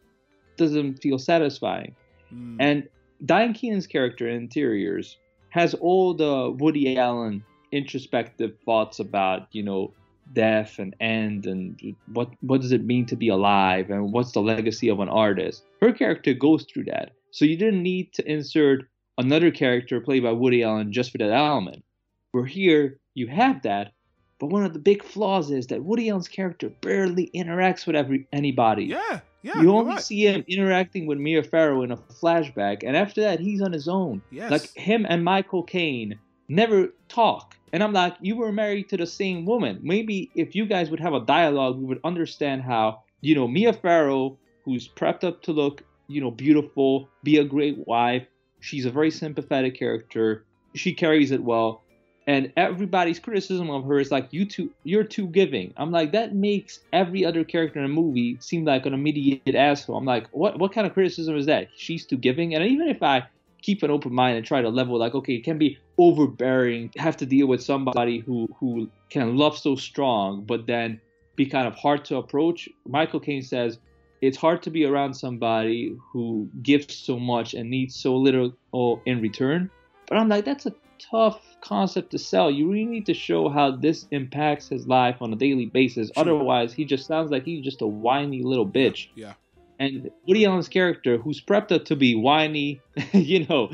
doesn't 0.56 0.96
feel 0.96 1.18
satisfying. 1.18 1.94
Mm. 2.32 2.56
And 2.60 2.88
Diane 3.24 3.54
Keaton's 3.54 3.86
character 3.86 4.28
in 4.28 4.36
Interiors 4.36 5.16
has 5.48 5.74
all 5.74 6.12
the 6.12 6.54
Woody 6.58 6.98
Allen 6.98 7.42
introspective 7.72 8.56
thoughts 8.64 9.00
about, 9.00 9.48
you 9.52 9.62
know, 9.62 9.92
death 10.32 10.78
and 10.78 10.94
end 11.00 11.46
and 11.46 11.80
what 12.12 12.30
what 12.40 12.60
does 12.60 12.72
it 12.72 12.84
mean 12.84 13.06
to 13.06 13.16
be 13.16 13.28
alive 13.28 13.90
and 13.90 14.12
what's 14.12 14.32
the 14.32 14.40
legacy 14.40 14.88
of 14.88 15.00
an 15.00 15.08
artist. 15.08 15.64
Her 15.80 15.92
character 15.92 16.34
goes 16.34 16.64
through 16.64 16.84
that. 16.84 17.12
So 17.30 17.44
you 17.44 17.56
didn't 17.56 17.82
need 17.82 18.12
to 18.14 18.30
insert 18.30 18.84
another 19.18 19.50
character 19.50 20.00
played 20.00 20.22
by 20.22 20.32
Woody 20.32 20.62
Allen 20.62 20.92
just 20.92 21.12
for 21.12 21.18
that 21.18 21.30
element. 21.30 21.84
Where 22.32 22.44
here 22.44 22.98
you 23.14 23.28
have 23.28 23.62
that, 23.62 23.92
but 24.38 24.48
one 24.48 24.64
of 24.64 24.72
the 24.72 24.78
big 24.78 25.02
flaws 25.02 25.50
is 25.50 25.68
that 25.68 25.84
Woody 25.84 26.10
Allen's 26.10 26.28
character 26.28 26.68
barely 26.68 27.30
interacts 27.34 27.86
with 27.86 27.96
every 27.96 28.26
anybody. 28.32 28.84
yeah, 28.84 29.20
yeah. 29.42 29.60
you 29.60 29.70
only 29.70 29.94
right. 29.94 30.02
see 30.02 30.26
him 30.26 30.44
interacting 30.48 31.06
with 31.06 31.18
Mia 31.18 31.42
Farrow 31.42 31.82
in 31.82 31.92
a 31.92 31.96
flashback, 31.96 32.82
and 32.84 32.96
after 32.96 33.22
that, 33.22 33.40
he's 33.40 33.62
on 33.62 33.72
his 33.72 33.88
own. 33.88 34.20
Yes. 34.30 34.50
Like 34.50 34.74
him 34.74 35.06
and 35.08 35.24
Michael 35.24 35.62
Caine 35.62 36.18
never 36.48 36.88
talk. 37.08 37.56
And 37.72 37.82
I'm 37.82 37.92
like, 37.92 38.14
you 38.20 38.36
were 38.36 38.52
married 38.52 38.88
to 38.90 38.96
the 38.96 39.06
same 39.06 39.44
woman. 39.44 39.80
Maybe 39.82 40.30
if 40.34 40.54
you 40.54 40.66
guys 40.66 40.90
would 40.90 41.00
have 41.00 41.14
a 41.14 41.20
dialogue, 41.20 41.78
we 41.78 41.84
would 41.84 42.00
understand 42.04 42.62
how, 42.62 43.02
you 43.20 43.34
know, 43.34 43.48
Mia 43.48 43.72
Farrow, 43.72 44.38
who's 44.64 44.88
prepped 44.88 45.24
up 45.24 45.42
to 45.42 45.52
look, 45.52 45.82
you 46.06 46.20
know, 46.20 46.30
beautiful, 46.30 47.08
be 47.22 47.38
a 47.38 47.44
great 47.44 47.86
wife. 47.86 48.26
She's 48.60 48.86
a 48.86 48.90
very 48.90 49.10
sympathetic 49.10 49.78
character. 49.78 50.44
She 50.74 50.92
carries 50.92 51.30
it 51.30 51.42
well. 51.42 51.82
And 52.28 52.52
everybody's 52.56 53.20
criticism 53.20 53.70
of 53.70 53.84
her 53.84 54.00
is 54.00 54.10
like, 54.10 54.32
you 54.32 54.44
too, 54.44 54.72
you're 54.82 55.04
too 55.04 55.28
giving. 55.28 55.72
I'm 55.76 55.92
like, 55.92 56.10
that 56.12 56.34
makes 56.34 56.80
every 56.92 57.24
other 57.24 57.44
character 57.44 57.78
in 57.78 57.84
a 57.84 57.88
movie 57.88 58.36
seem 58.40 58.64
like 58.64 58.84
an 58.84 58.94
immediate 58.94 59.54
asshole. 59.54 59.96
I'm 59.96 60.04
like, 60.04 60.26
what, 60.32 60.58
what 60.58 60.72
kind 60.72 60.86
of 60.86 60.92
criticism 60.92 61.36
is 61.36 61.46
that? 61.46 61.68
She's 61.76 62.04
too 62.04 62.16
giving. 62.16 62.54
And 62.54 62.64
even 62.64 62.88
if 62.88 63.00
I 63.00 63.28
keep 63.66 63.82
an 63.82 63.90
open 63.90 64.14
mind 64.14 64.36
and 64.36 64.46
try 64.46 64.62
to 64.62 64.68
level, 64.68 64.96
like, 64.96 65.14
okay, 65.14 65.34
it 65.34 65.44
can 65.44 65.58
be 65.58 65.76
overbearing, 65.98 66.92
have 66.96 67.16
to 67.16 67.26
deal 67.26 67.48
with 67.48 67.60
somebody 67.60 68.20
who 68.20 68.48
who 68.58 68.88
can 69.10 69.36
love 69.36 69.58
so 69.58 69.74
strong, 69.74 70.44
but 70.44 70.66
then 70.66 71.00
be 71.34 71.44
kind 71.44 71.66
of 71.66 71.74
hard 71.74 72.04
to 72.04 72.16
approach. 72.16 72.68
Michael 72.86 73.20
Caine 73.20 73.42
says 73.42 73.78
it's 74.22 74.38
hard 74.38 74.62
to 74.62 74.70
be 74.70 74.84
around 74.84 75.14
somebody 75.14 75.96
who 76.12 76.48
gives 76.62 76.94
so 76.94 77.18
much 77.18 77.54
and 77.54 77.68
needs 77.68 77.94
so 77.94 78.16
little 78.16 78.54
oh, 78.72 79.02
in 79.04 79.20
return. 79.20 79.68
But 80.08 80.18
I'm 80.18 80.28
like, 80.28 80.44
that's 80.44 80.66
a 80.66 80.74
tough 81.10 81.40
concept 81.60 82.12
to 82.12 82.18
sell. 82.18 82.50
You 82.50 82.70
really 82.70 82.86
need 82.86 83.06
to 83.06 83.14
show 83.14 83.48
how 83.48 83.72
this 83.72 84.06
impacts 84.12 84.68
his 84.68 84.86
life 84.86 85.16
on 85.20 85.32
a 85.32 85.36
daily 85.36 85.66
basis. 85.66 86.10
Sure. 86.14 86.22
Otherwise, 86.22 86.72
he 86.72 86.84
just 86.84 87.06
sounds 87.06 87.30
like 87.30 87.44
he's 87.44 87.64
just 87.64 87.82
a 87.82 87.86
whiny 87.86 88.42
little 88.42 88.66
bitch. 88.66 89.08
Yeah. 89.14 89.34
And 89.78 90.10
Woody 90.26 90.44
Allen's 90.44 90.68
character, 90.68 91.18
who's 91.18 91.40
prepped 91.40 91.72
up 91.72 91.84
to 91.86 91.96
be 91.96 92.14
whiny, 92.14 92.80
you 93.12 93.46
know, 93.46 93.70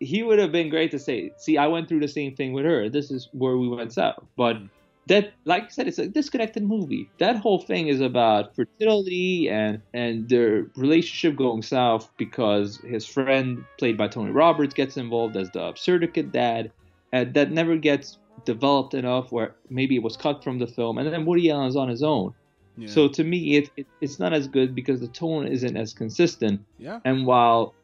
he 0.00 0.22
would 0.22 0.38
have 0.38 0.50
been 0.50 0.70
great 0.70 0.90
to 0.92 0.98
say, 0.98 1.32
see, 1.36 1.58
I 1.58 1.66
went 1.66 1.88
through 1.88 2.00
the 2.00 2.08
same 2.08 2.34
thing 2.34 2.52
with 2.52 2.64
her. 2.64 2.88
This 2.88 3.10
is 3.10 3.28
where 3.32 3.56
we 3.56 3.68
went 3.68 3.92
south. 3.92 4.24
But 4.36 4.56
hmm. 4.56 4.66
that, 5.06 5.32
like 5.44 5.64
I 5.64 5.68
said, 5.68 5.88
it's 5.88 5.98
a 5.98 6.08
disconnected 6.08 6.62
movie. 6.62 7.10
That 7.18 7.36
whole 7.36 7.58
thing 7.60 7.88
is 7.88 8.00
about 8.00 8.56
fertility 8.56 9.48
and 9.48 9.82
and 9.92 10.28
their 10.28 10.66
relationship 10.76 11.36
going 11.36 11.62
south 11.62 12.10
because 12.16 12.78
his 12.78 13.06
friend, 13.06 13.64
played 13.78 13.98
by 13.98 14.08
Tony 14.08 14.30
Roberts, 14.30 14.74
gets 14.74 14.96
involved 14.96 15.36
as 15.36 15.50
the 15.50 15.74
surrogate 15.74 16.32
dad, 16.32 16.72
and 17.12 17.34
that 17.34 17.50
never 17.50 17.76
gets 17.76 18.18
developed 18.46 18.94
enough. 18.94 19.30
Where 19.30 19.54
maybe 19.68 19.96
it 19.96 20.02
was 20.02 20.16
cut 20.16 20.42
from 20.42 20.58
the 20.58 20.66
film, 20.66 20.96
and 20.96 21.12
then 21.12 21.26
Woody 21.26 21.50
Allen's 21.50 21.76
on 21.76 21.88
his 21.88 22.02
own. 22.02 22.34
Yeah. 22.76 22.88
So 22.88 23.08
to 23.08 23.24
me, 23.24 23.56
it, 23.56 23.70
it 23.76 23.86
it's 24.00 24.18
not 24.18 24.32
as 24.32 24.48
good 24.48 24.74
because 24.74 25.00
the 25.00 25.08
tone 25.08 25.46
isn't 25.46 25.76
as 25.76 25.92
consistent. 25.92 26.60
yeah. 26.78 27.00
And 27.04 27.26
while 27.26 27.74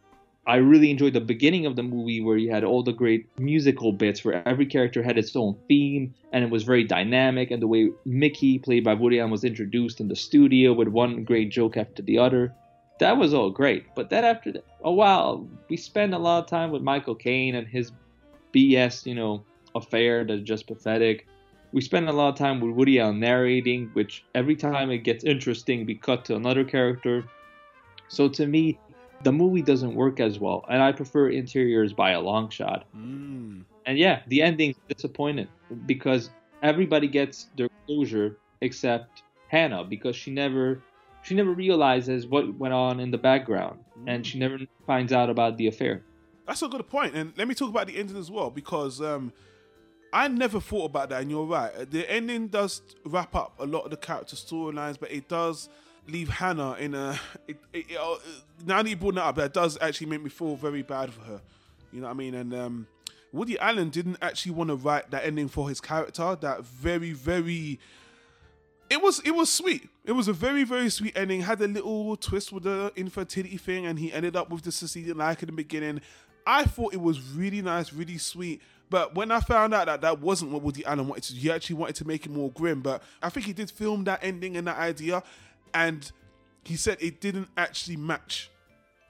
I 0.49 0.57
really 0.57 0.93
enjoyed 0.93 1.13
the 1.13 1.21
beginning 1.21 1.67
of 1.67 1.75
the 1.75 1.83
movie 1.83 2.21
where 2.21 2.37
you 2.37 2.53
had 2.53 2.63
all 2.63 2.85
the 2.85 2.93
great 2.93 3.27
musical 3.39 3.93
bits 3.93 4.25
where 4.25 4.47
every 4.47 4.67
character 4.67 5.03
had 5.03 5.19
its 5.19 5.35
own 5.35 5.57
theme 5.67 6.15
and 6.33 6.45
it 6.45 6.51
was 6.51 6.63
very 6.63 6.85
dynamic 6.85 7.51
and 7.51 7.61
the 7.61 7.67
way 7.67 7.91
Mickey, 8.05 8.61
played 8.61 8.85
by 8.85 8.95
Woody 8.95 9.19
Allen, 9.19 9.33
was 9.33 9.43
introduced 9.43 10.01
in 10.01 10.07
the 10.07 10.15
studio 10.15 10.73
with 10.73 10.87
one 10.87 11.25
great 11.25 11.51
joke 11.51 11.77
after 11.77 12.01
the 12.01 12.19
other. 12.19 12.55
That 13.01 13.17
was 13.17 13.35
all 13.35 13.51
great. 13.51 13.93
But 13.97 14.09
then 14.09 14.25
after 14.25 14.53
a 14.85 14.93
while, 14.93 15.49
we 15.69 15.77
spent 15.77 16.15
a 16.15 16.19
lot 16.19 16.45
of 16.45 16.49
time 16.49 16.71
with 16.71 16.81
Michael 16.81 17.17
Caine 17.17 17.57
and 17.57 17.67
his 17.67 17.91
BS, 18.55 19.05
you 19.05 19.17
know, 19.17 19.45
affair 19.75 20.25
that's 20.25 20.43
just 20.43 20.69
pathetic. 20.69 21.27
We 21.77 21.83
spend 21.83 22.09
a 22.09 22.13
lot 22.13 22.31
of 22.31 22.37
time 22.37 22.61
with 22.61 22.75
Woody 22.75 22.99
Allen 22.99 23.21
narrating, 23.21 23.91
which 23.93 24.25
every 24.35 24.57
time 24.57 24.91
it 24.91 25.01
gets 25.01 25.25
interesting, 25.25 25.85
we 25.85 25.95
cut 25.95 26.25
to 26.25 26.35
another 26.35 26.65
character. 26.65 27.23
So 28.09 28.31
to 28.31 28.47
me, 28.47 28.79
the 29.25 29.33
movie 29.33 29.61
doesn't 29.61 29.95
work 29.95 30.19
as 30.19 30.39
well, 30.39 30.65
and 30.71 30.83
I 30.83 30.93
prefer 30.93 31.29
Interiors 31.29 31.93
by 31.93 32.13
a 32.13 32.21
long 32.23 32.49
shot. 32.49 32.87
Mm. 32.97 33.65
And 33.85 33.99
yeah, 33.99 34.23
the 34.29 34.41
ending's 34.41 34.77
disappointing 34.89 35.49
because 35.85 36.31
everybody 36.63 37.09
gets 37.09 37.51
their 37.59 37.69
closure 37.85 38.39
except 38.63 39.25
Hannah 39.49 39.85
because 39.85 40.17
she 40.17 40.31
never 40.31 40.81
she 41.25 41.35
never 41.35 41.51
realizes 41.51 42.27
what 42.27 42.57
went 42.59 42.73
on 42.73 43.01
in 43.01 43.11
the 43.11 43.19
background 43.19 43.81
and 44.07 44.27
she 44.27 44.39
never 44.39 44.57
finds 44.87 45.13
out 45.13 45.29
about 45.29 45.59
the 45.59 45.67
affair. 45.67 46.03
That's 46.47 46.63
a 46.63 46.69
good 46.69 46.89
point. 46.89 47.15
And 47.15 47.37
let 47.37 47.47
me 47.47 47.55
talk 47.55 47.69
about 47.69 47.87
the 47.89 47.99
ending 47.99 48.17
as 48.17 48.31
well 48.31 48.49
because 48.49 49.03
um, 49.03 49.31
I 50.13 50.29
never 50.29 50.61
thought 50.61 50.87
about 50.87 51.11
that. 51.11 51.23
And 51.23 51.31
you're 51.31 51.45
right. 51.45 51.91
The 51.91 52.11
ending 52.11 52.49
does 52.49 52.83
wrap 53.05 53.35
up 53.35 53.55
a 53.59 53.67
lot 53.67 53.81
of 53.81 53.91
the 53.91 53.97
character 53.97 54.37
storylines, 54.37 54.99
but 54.99 55.11
it 55.11 55.29
does 55.29 55.69
leave 56.09 56.29
Hannah 56.29 56.75
in 56.75 56.95
a. 56.95 57.19
It, 57.49 57.59
it, 57.73 57.91
it, 57.91 57.97
uh, 57.97 58.17
now 58.65 58.83
that 58.83 58.89
you 58.89 58.97
brought 58.97 59.15
that 59.15 59.25
up, 59.25 59.37
that 59.37 59.53
does 59.53 59.79
actually 59.81 60.09
make 60.09 60.23
me 60.23 60.31
feel 60.31 60.57
very 60.57 60.83
bad 60.83 61.13
for 61.13 61.21
her. 61.23 61.41
You 61.93 62.01
know 62.01 62.09
what 62.09 62.15
I 62.15 62.17
mean? 62.17 62.35
And 62.35 62.55
um, 62.55 62.87
Woody 63.33 63.59
Allen 63.59 63.91
didn't 63.91 64.17
actually 64.21 64.53
want 64.53 64.69
to 64.71 64.77
write 64.77 65.11
that 65.11 65.25
ending 65.25 65.49
for 65.49 65.69
his 65.69 65.81
character. 65.81 66.37
That 66.41 66.65
very, 66.65 67.13
very. 67.13 67.79
It 68.89 69.03
was 69.03 69.21
it 69.21 69.33
was 69.33 69.53
sweet. 69.53 69.89
It 70.05 70.13
was 70.13 70.29
a 70.29 70.33
very 70.33 70.65
very 70.65 70.91
sweet 70.91 71.17
ending. 71.17 71.43
Had 71.43 71.61
a 71.61 71.69
little 71.69 72.17
twist 72.17 72.53
with 72.53 72.65
the 72.65 72.93
infertility 72.97 73.57
thing, 73.57 73.87
and 73.87 73.99
he 73.99 74.13
ended 74.13 74.37
up 74.37 74.51
with 74.51 74.63
the 74.63 74.73
Cecilia 74.73 75.15
like 75.15 75.43
in 75.43 75.47
the 75.47 75.53
beginning. 75.53 76.01
I 76.47 76.65
thought 76.65 76.95
it 76.95 77.01
was 77.01 77.21
really 77.21 77.61
nice, 77.63 77.93
really 77.93 78.19
sweet. 78.19 78.63
But 78.89 79.15
when 79.15 79.31
I 79.33 79.41
found 79.41 79.75
out 79.75 79.87
that 79.87 80.01
that 80.03 80.21
wasn't 80.21 80.53
what 80.53 80.63
Woody 80.63 80.85
Allen 80.85 81.09
wanted 81.09 81.25
to, 81.25 81.35
he 81.35 81.51
actually 81.51 81.77
wanted 81.77 81.97
to 81.97 82.07
make 82.07 82.27
it 82.27 82.31
more 82.31 82.51
grim. 82.53 82.83
But 82.83 83.03
I 83.23 83.29
think 83.31 83.47
he 83.47 83.53
did 83.53 83.71
film 83.71 84.05
that 84.05 84.23
ending 84.23 84.57
and 84.57 84.67
that 84.67 84.79
idea, 84.79 85.23
and 85.75 86.11
he 86.65 86.77
said 86.77 86.99
it 87.01 87.21
didn't 87.21 87.49
actually 87.57 87.97
match. 87.97 88.51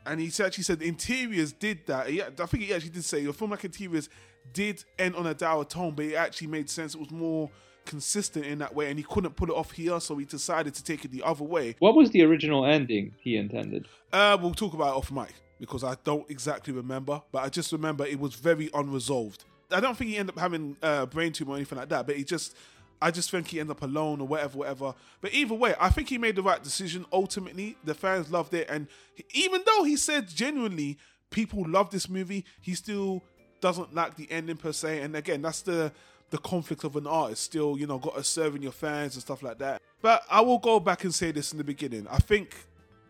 And 0.06 0.20
he 0.20 0.28
actually 0.42 0.64
said 0.64 0.78
the 0.78 0.86
interiors 0.86 1.52
did 1.52 1.86
that. 1.86 2.12
Yeah, 2.12 2.28
I 2.38 2.46
think 2.46 2.62
he 2.64 2.72
actually 2.72 2.90
did 2.90 3.04
say 3.04 3.24
the 3.24 3.32
film 3.32 3.50
like 3.50 3.64
interiors 3.64 4.08
did 4.52 4.84
end 4.98 5.16
on 5.16 5.26
a 5.26 5.34
dour 5.34 5.64
tone, 5.64 5.94
but 5.94 6.04
it 6.04 6.14
actually 6.14 6.46
made 6.46 6.70
sense. 6.70 6.94
It 6.94 7.00
was 7.00 7.10
more 7.10 7.50
consistent 7.84 8.46
in 8.46 8.58
that 8.58 8.74
way, 8.74 8.88
and 8.88 8.98
he 8.98 9.04
couldn't 9.04 9.36
pull 9.36 9.50
it 9.50 9.54
off 9.54 9.72
here, 9.72 9.98
so 10.00 10.16
he 10.16 10.24
decided 10.24 10.74
to 10.74 10.84
take 10.84 11.04
it 11.04 11.10
the 11.10 11.22
other 11.22 11.44
way. 11.44 11.74
What 11.78 11.96
was 11.96 12.10
the 12.10 12.22
original 12.22 12.64
ending 12.64 13.14
he 13.20 13.36
intended? 13.36 13.88
Uh, 14.12 14.38
we'll 14.40 14.54
talk 14.54 14.74
about 14.74 14.94
it 14.94 14.98
off 14.98 15.10
mic 15.10 15.34
because 15.58 15.84
I 15.84 15.96
don't 16.04 16.28
exactly 16.30 16.72
remember, 16.72 17.22
but 17.32 17.42
I 17.42 17.48
just 17.48 17.72
remember 17.72 18.04
it 18.04 18.20
was 18.20 18.34
very 18.34 18.70
unresolved. 18.74 19.44
I 19.70 19.80
don't 19.80 19.96
think 19.96 20.10
he 20.10 20.16
ended 20.16 20.36
up 20.36 20.40
having 20.40 20.76
uh, 20.82 21.06
brain 21.06 21.32
tumor 21.32 21.52
or 21.52 21.56
anything 21.56 21.78
like 21.78 21.88
that, 21.88 22.06
but 22.06 22.16
he 22.16 22.24
just, 22.24 22.56
I 23.00 23.10
just 23.10 23.30
think 23.30 23.48
he 23.48 23.60
ended 23.60 23.76
up 23.76 23.82
alone 23.82 24.20
or 24.20 24.26
whatever, 24.26 24.58
whatever. 24.58 24.94
But 25.20 25.34
either 25.34 25.54
way, 25.54 25.74
I 25.80 25.88
think 25.90 26.08
he 26.08 26.18
made 26.18 26.36
the 26.36 26.42
right 26.42 26.62
decision. 26.62 27.04
Ultimately, 27.12 27.76
the 27.84 27.94
fans 27.94 28.30
loved 28.30 28.54
it, 28.54 28.68
and 28.70 28.86
he- 29.14 29.24
even 29.32 29.62
though 29.66 29.84
he 29.84 29.96
said 29.96 30.28
genuinely 30.28 30.98
people 31.30 31.64
love 31.68 31.90
this 31.90 32.08
movie, 32.08 32.44
he 32.60 32.74
still 32.74 33.22
doesn't 33.60 33.94
like 33.94 34.16
the 34.16 34.30
ending 34.30 34.56
per 34.56 34.72
se. 34.72 35.00
And 35.00 35.16
again, 35.16 35.42
that's 35.42 35.62
the 35.62 35.92
the 36.30 36.38
conflict 36.38 36.82
of 36.82 36.96
an 36.96 37.06
artist. 37.06 37.42
Still, 37.44 37.78
you 37.78 37.86
know, 37.86 37.98
got 37.98 38.16
to 38.16 38.24
serving 38.24 38.60
your 38.62 38.72
fans 38.72 39.14
and 39.14 39.22
stuff 39.22 39.42
like 39.42 39.58
that. 39.58 39.80
But 40.02 40.24
I 40.28 40.40
will 40.40 40.58
go 40.58 40.80
back 40.80 41.04
and 41.04 41.14
say 41.14 41.30
this 41.30 41.52
in 41.52 41.58
the 41.58 41.64
beginning. 41.64 42.06
I 42.10 42.18
think 42.18 42.54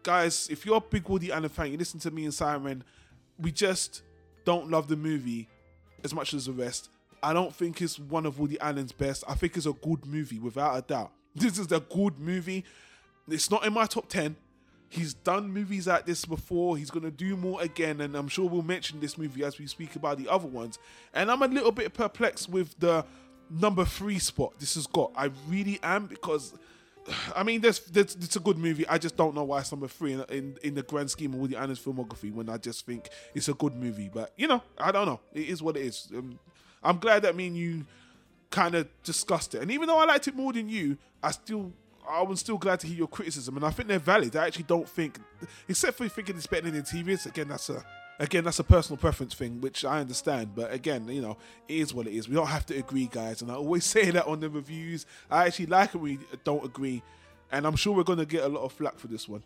guys, 0.03 0.49
if 0.51 0.66
you're 0.66 0.77
a 0.77 0.81
big 0.81 1.09
Woody 1.09 1.33
Allen 1.33 1.49
fan, 1.49 1.73
you 1.73 1.79
listen 1.79 1.99
to 2.01 2.11
me 2.11 2.25
and 2.25 2.35
Simon, 2.35 2.85
we 3.38 3.53
just 3.53 4.03
don't 4.45 4.71
love 4.71 4.88
the 4.88 4.97
movie 4.97 5.49
as 6.04 6.14
much 6.14 6.35
as 6.35 6.46
the 6.46 6.52
rest. 6.52 6.90
I 7.22 7.32
don't 7.32 7.54
think 7.54 7.80
it's 7.80 7.98
one 7.98 8.26
of 8.26 8.38
Woody 8.38 8.61
Allen's 8.61 8.92
best. 8.92 9.24
I 9.28 9.35
think 9.35 9.56
it's 9.56 9.66
a 9.66 9.72
good 9.72 10.06
movie, 10.06 10.38
without 10.38 10.76
a 10.76 10.82
doubt. 10.82 11.12
This 11.35 11.59
is 11.59 11.70
a 11.70 11.80
good 11.80 12.18
movie. 12.18 12.64
It's 13.28 13.50
not 13.50 13.66
in 13.66 13.74
my 13.74 13.85
top 13.85 14.09
10, 14.09 14.37
He's 14.88 15.14
done 15.14 15.50
movies 15.50 15.87
like 15.87 16.06
this 16.06 16.24
before. 16.24 16.76
He's 16.76 16.90
gonna 16.90 17.11
do 17.11 17.37
more 17.37 17.61
again, 17.61 18.00
and 18.00 18.14
I'm 18.14 18.28
sure 18.28 18.48
we'll 18.48 18.62
mention 18.62 19.00
this 19.00 19.18
movie 19.18 19.44
as 19.44 19.59
we 19.59 19.66
speak 19.66 19.96
about 19.96 20.18
the 20.18 20.28
other 20.28 20.46
ones. 20.46 20.78
And 21.12 21.30
I'm 21.30 21.42
a 21.42 21.48
little 21.48 21.72
bit 21.72 21.92
perplexed 21.92 22.48
with 22.48 22.78
the 22.78 23.04
number 23.50 23.85
three 23.85 24.18
spot 24.18 24.54
this 24.59 24.74
has 24.74 24.87
got. 24.87 25.12
I 25.16 25.30
really 25.48 25.78
am 25.82 26.06
because. 26.06 26.54
I 27.35 27.42
mean, 27.42 27.61
there's, 27.61 27.81
there's, 27.81 28.14
it's 28.16 28.37
a 28.37 28.40
good 28.40 28.59
movie. 28.59 28.87
I 28.88 28.99
just 28.99 29.16
don't 29.16 29.35
know 29.35 29.45
why 29.45 29.61
it's 29.61 29.71
number 29.71 29.88
three 29.88 30.12
in, 30.12 30.25
in, 30.29 30.59
in 30.62 30.75
the 30.75 30.83
grand 30.83 31.11
scheme 31.11 31.35
of 31.35 31.40
Woody 31.40 31.57
Allen's 31.57 31.79
filmography. 31.79 32.33
When 32.33 32.49
I 32.49 32.57
just 32.57 32.87
think 32.87 33.09
it's 33.35 33.49
a 33.49 33.55
good 33.55 33.75
movie, 33.75 34.11
but 34.12 34.33
you 34.37 34.49
know, 34.49 34.62
I 34.79 34.92
don't 34.92 35.07
know. 35.07 35.21
It 35.33 35.49
is 35.49 35.62
what 35.62 35.77
it 35.77 35.83
is. 35.83 36.09
Um, 36.16 36.38
I'm 36.83 36.99
glad 36.99 37.23
that 37.23 37.37
me 37.37 37.49
and 37.49 37.57
you 37.57 37.87
kind 38.51 38.75
of 38.75 38.88
discussed 39.03 39.55
it. 39.55 39.62
And 39.62 39.71
even 39.71 39.88
though 39.88 39.99
I 39.99 40.05
liked 40.05 40.29
it 40.29 40.35
more 40.35 40.53
than 40.53 40.69
you, 40.69 40.99
I 41.23 41.31
still 41.33 41.73
I 42.09 42.23
was 42.23 42.40
still 42.40 42.59
glad 42.59 42.81
to 42.81 42.87
hear 42.87 42.99
your 42.99 43.09
criticism, 43.09 43.57
and 43.57 43.64
I 43.66 43.71
think 43.71 43.88
they're 43.88 43.99
valid. 43.99 44.37
I 44.37 44.47
actually 44.47 44.64
don't 44.64 44.88
think, 44.88 45.19
except 45.69 45.99
for 45.99 46.09
thinking 46.09 46.37
it's 46.37 46.47
better 46.47 46.71
than 46.71 46.75
the 46.75 46.83
TVs. 46.83 47.27
Again, 47.27 47.49
that's 47.49 47.69
a 47.69 47.85
again 48.18 48.44
that's 48.44 48.59
a 48.59 48.64
personal 48.64 48.96
preference 48.96 49.35
thing, 49.35 49.61
which 49.61 49.85
I 49.85 50.00
understand. 50.00 50.55
But 50.55 50.72
again, 50.72 51.09
you 51.09 51.22
know, 51.22 51.37
it 51.68 51.76
is 51.76 51.94
what 51.94 52.07
it 52.07 52.14
is. 52.14 52.29
We 52.29 52.35
don't 52.35 52.46
have 52.46 52.66
to 52.66 52.76
agree, 52.76 53.09
guys. 53.11 53.42
And 53.42 53.50
I 53.50 53.55
always 53.55 53.85
say 53.96 54.11
that 54.11 54.26
on 54.26 54.40
the 54.40 54.50
reviews. 54.50 55.07
I 55.31 55.46
actually 55.46 55.66
like 55.66 55.94
it. 55.94 55.98
We 55.98 56.18
don't 56.44 56.64
agree, 56.64 57.02
and 57.52 57.66
I'm 57.66 57.76
sure 57.76 57.94
we're 57.94 58.05
gonna 58.05 58.26
get 58.26 58.44
a 58.44 58.48
lot 58.48 58.62
of 58.62 58.72
flack 58.72 58.98
for 58.98 59.09
this 59.09 59.29
one. 59.29 59.42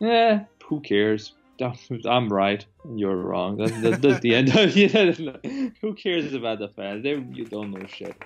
Yeah, 0.00 0.44
who 0.64 0.80
cares? 0.80 1.32
I'm 2.04 2.32
right, 2.32 2.64
you're 2.96 3.16
wrong. 3.16 3.56
That's, 3.56 3.80
that's, 3.80 3.98
that's 3.98 4.20
the 4.20 4.34
end 4.34 4.48
of 4.48 4.76
it. 4.76 5.72
Who 5.80 5.94
cares 5.94 6.34
about 6.34 6.58
the 6.58 6.68
fans? 6.68 7.02
They 7.02 7.14
you 7.14 7.44
don't 7.44 7.70
know 7.70 7.86
shit. 7.86 8.16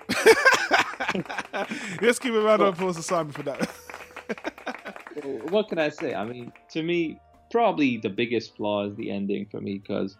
Let's 2.01 2.19
give 2.19 2.35
a 2.35 2.41
round 2.41 2.61
of 2.61 2.73
applause 2.73 2.95
to 2.95 3.03
Simon 3.03 3.31
for 3.31 3.43
that. 3.43 3.69
what 5.49 5.69
can 5.69 5.77
I 5.79 5.89
say? 5.89 6.15
I 6.15 6.25
mean, 6.25 6.51
to 6.71 6.81
me, 6.81 7.19
probably 7.49 7.97
the 7.97 8.09
biggest 8.09 8.55
flaw 8.55 8.85
is 8.85 8.95
the 8.95 9.11
ending 9.11 9.45
for 9.45 9.59
me 9.59 9.77
because 9.79 10.17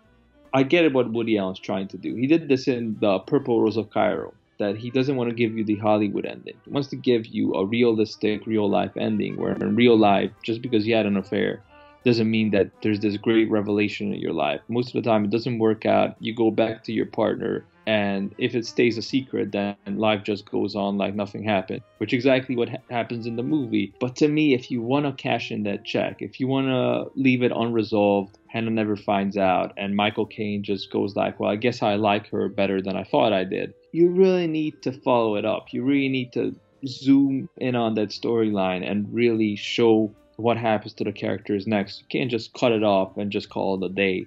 I 0.53 0.63
get 0.63 0.85
it 0.85 0.93
what 0.93 1.11
Woody 1.11 1.37
Allen's 1.37 1.59
trying 1.59 1.87
to 1.89 1.97
do. 1.97 2.15
He 2.15 2.27
did 2.27 2.47
this 2.47 2.67
in 2.67 2.97
the 2.99 3.19
Purple 3.19 3.61
Rose 3.61 3.77
of 3.77 3.89
Cairo. 3.91 4.33
That 4.57 4.75
he 4.75 4.89
doesn't 4.89 5.15
want 5.15 5.29
to 5.29 5.35
give 5.35 5.57
you 5.57 5.63
the 5.63 5.77
Hollywood 5.77 6.25
ending. 6.25 6.55
He 6.65 6.71
wants 6.71 6.89
to 6.89 6.97
give 6.97 7.25
you 7.27 7.53
a 7.53 7.65
realistic, 7.65 8.45
real 8.45 8.69
life 8.69 8.91
ending 8.97 9.37
where 9.37 9.53
in 9.53 9.75
real 9.77 9.97
life, 9.97 10.31
just 10.43 10.61
because 10.61 10.85
you 10.85 10.95
had 10.95 11.05
an 11.05 11.15
affair, 11.15 11.63
doesn't 12.05 12.29
mean 12.29 12.51
that 12.51 12.71
there's 12.81 12.99
this 12.99 13.17
great 13.17 13.49
revelation 13.49 14.13
in 14.13 14.19
your 14.19 14.33
life. 14.33 14.61
Most 14.67 14.95
of 14.95 15.01
the 15.01 15.09
time, 15.09 15.25
it 15.25 15.31
doesn't 15.31 15.59
work 15.59 15.85
out. 15.85 16.15
You 16.19 16.33
go 16.33 16.51
back 16.51 16.83
to 16.85 16.93
your 16.93 17.05
partner, 17.05 17.65
and 17.89 18.33
if 18.37 18.53
it 18.53 18.65
stays 18.67 18.97
a 18.97 19.01
secret, 19.01 19.51
then 19.51 19.75
life 19.87 20.23
just 20.23 20.49
goes 20.49 20.75
on 20.75 20.97
like 20.97 21.15
nothing 21.15 21.43
happened, 21.43 21.81
which 21.97 22.13
exactly 22.13 22.55
what 22.55 22.69
ha- 22.69 22.77
happens 22.89 23.25
in 23.25 23.35
the 23.35 23.43
movie. 23.43 23.93
But 23.99 24.15
to 24.17 24.27
me, 24.27 24.53
if 24.53 24.69
you 24.69 24.81
want 24.81 25.05
to 25.05 25.23
cash 25.23 25.51
in 25.51 25.63
that 25.63 25.85
check, 25.85 26.17
if 26.19 26.39
you 26.39 26.47
want 26.47 26.67
to 26.67 27.11
leave 27.19 27.41
it 27.41 27.51
unresolved, 27.51 28.37
Hannah 28.47 28.69
never 28.69 28.95
finds 28.95 29.37
out, 29.37 29.73
and 29.75 29.95
Michael 29.95 30.25
Caine 30.25 30.63
just 30.63 30.91
goes 30.91 31.15
like, 31.15 31.39
"Well, 31.39 31.49
I 31.49 31.55
guess 31.55 31.81
I 31.81 31.95
like 31.95 32.29
her 32.29 32.47
better 32.47 32.81
than 32.81 32.95
I 32.95 33.03
thought 33.03 33.33
I 33.33 33.43
did." 33.43 33.73
You 33.91 34.09
really 34.09 34.45
need 34.45 34.83
to 34.83 34.91
follow 34.91 35.35
it 35.35 35.45
up. 35.45 35.73
You 35.73 35.83
really 35.83 36.09
need 36.09 36.31
to 36.33 36.55
zoom 36.85 37.49
in 37.57 37.75
on 37.75 37.95
that 37.95 38.09
storyline 38.09 38.89
and 38.89 39.11
really 39.13 39.55
show 39.55 40.13
what 40.39 40.57
happens 40.57 40.93
to 40.93 41.03
the 41.03 41.11
characters 41.11 41.67
next. 41.67 41.99
You 41.99 42.05
can't 42.09 42.31
just 42.31 42.53
cut 42.53 42.71
it 42.71 42.83
off 42.83 43.17
and 43.17 43.31
just 43.31 43.49
call 43.49 43.75
it 43.75 43.85
a 43.85 43.93
day. 43.93 44.25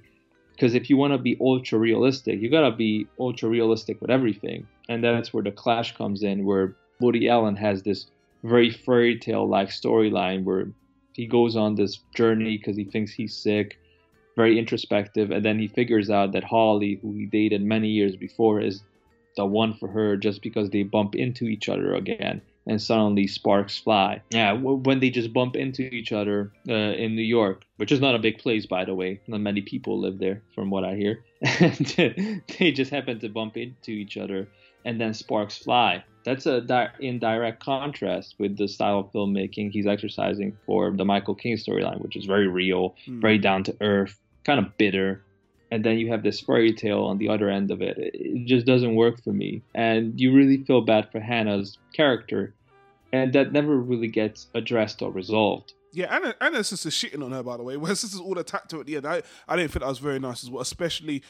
Because 0.53 0.75
if 0.75 0.90
you 0.90 0.96
want 0.96 1.14
to 1.14 1.18
be 1.18 1.38
ultra 1.40 1.79
realistic, 1.79 2.40
you 2.40 2.51
gotta 2.51 2.77
be 2.77 3.07
ultra 3.18 3.48
realistic 3.48 4.01
with 4.01 4.11
everything. 4.11 4.66
And 4.88 5.03
that's 5.03 5.33
where 5.33 5.42
the 5.42 5.51
clash 5.51 5.96
comes 5.96 6.22
in, 6.22 6.44
where 6.44 6.77
Woody 7.01 7.29
Allen 7.29 7.57
has 7.57 7.83
this 7.83 8.07
very 8.44 8.70
fairy 8.70 9.18
tale 9.18 9.48
like 9.48 9.68
storyline 9.68 10.44
where 10.44 10.68
he 11.14 11.27
goes 11.27 11.57
on 11.57 11.75
this 11.75 12.01
journey 12.14 12.59
because 12.59 12.77
he 12.77 12.85
thinks 12.85 13.12
he's 13.12 13.35
sick, 13.35 13.79
very 14.37 14.59
introspective, 14.59 15.31
and 15.31 15.44
then 15.44 15.59
he 15.59 15.68
figures 15.68 16.11
out 16.11 16.33
that 16.33 16.44
Holly, 16.44 16.98
who 17.01 17.14
he 17.14 17.27
dated 17.27 17.62
many 17.62 17.88
years 17.88 18.16
before, 18.16 18.61
is 18.61 18.83
the 19.37 19.46
one 19.46 19.75
for 19.75 19.88
her 19.88 20.16
just 20.16 20.42
because 20.42 20.68
they 20.68 20.83
bump 20.83 21.14
into 21.14 21.46
each 21.46 21.70
other 21.70 21.94
again 21.94 22.42
and 22.66 22.81
suddenly 22.81 23.27
sparks 23.27 23.79
fly. 23.79 24.22
Yeah, 24.31 24.53
when 24.53 25.01
they 25.01 25.11
just 25.11 25.33
bump 25.33 25.57
into 25.57 25.83
each 25.83 26.12
other 26.12 26.53
uh, 26.68 26.72
in 26.72 27.16
New 27.16 27.22
York, 27.22 27.64
which 27.77 27.92
is 27.92 28.01
not 28.01 28.14
a 28.14 28.18
big 28.18 28.38
place, 28.38 28.66
by 28.66 28.85
the 28.85 28.94
way. 28.94 29.20
Not 29.27 29.40
many 29.40 29.62
people 29.62 29.98
live 29.98 30.18
there, 30.18 30.42
from 30.55 30.70
what 30.70 30.85
I 30.85 30.94
hear. 30.94 31.25
and 31.61 32.42
they 32.59 32.72
just 32.72 32.90
happen 32.90 33.18
to 33.20 33.29
bump 33.29 33.57
into 33.57 33.90
each 33.90 34.16
other, 34.16 34.48
and 34.85 35.01
then 35.01 35.14
sparks 35.14 35.59
fly. 35.59 36.05
That's 36.25 36.46
a 36.46 36.61
di- 36.61 36.92
in 37.01 37.18
direct 37.18 37.64
contrast 37.64 38.37
with 38.38 38.57
the 38.57 38.68
style 38.68 39.01
of 39.01 39.12
filmmaking 39.12 39.72
he's 39.72 39.87
exercising 39.87 40.57
for 40.66 40.92
the 40.92 41.05
Michael 41.05 41.35
Caine 41.35 41.57
storyline, 41.57 42.01
which 42.01 42.14
is 42.14 42.27
very 42.27 42.46
real, 42.46 42.94
mm. 43.09 43.20
very 43.20 43.38
down 43.38 43.64
to 43.64 43.77
earth, 43.81 44.20
kind 44.44 44.61
of 44.61 44.77
bitter, 44.79 45.25
and 45.72 45.82
then 45.82 45.98
you 45.98 46.11
have 46.11 46.22
this 46.22 46.38
fairy 46.38 46.74
tale 46.74 47.04
on 47.04 47.16
the 47.16 47.30
other 47.30 47.48
end 47.48 47.70
of 47.70 47.80
it. 47.80 47.96
It 47.96 48.44
just 48.44 48.66
doesn't 48.66 48.94
work 48.94 49.24
for 49.24 49.32
me. 49.32 49.62
And 49.74 50.20
you 50.20 50.35
really 50.35 50.58
feel 50.58 50.82
bad 50.82 51.11
for 51.11 51.18
Hannah's 51.18 51.78
character. 51.94 52.52
And 53.11 53.32
that 53.32 53.52
never 53.52 53.78
really 53.78 54.08
gets 54.08 54.48
addressed 54.54 55.00
or 55.00 55.11
resolved. 55.11 55.72
Yeah, 55.90 56.14
Anna, 56.14 56.35
Anna's 56.42 56.68
sister 56.68 56.90
shitting 56.90 57.24
on 57.24 57.32
her, 57.32 57.42
by 57.42 57.56
the 57.56 57.62
way. 57.62 57.76
Whereas 57.78 58.02
this 58.02 58.12
is 58.12 58.20
all 58.20 58.38
attacked 58.38 58.68
to 58.70 58.80
at 58.80 58.87
the 58.87 58.96
end. 58.96 59.06
I, 59.06 59.22
I 59.48 59.56
didn't 59.56 59.72
think 59.72 59.82
that 59.82 59.88
was 59.88 59.98
very 59.98 60.18
nice 60.18 60.44
as 60.44 60.50
well, 60.50 60.61
especially 60.61 61.22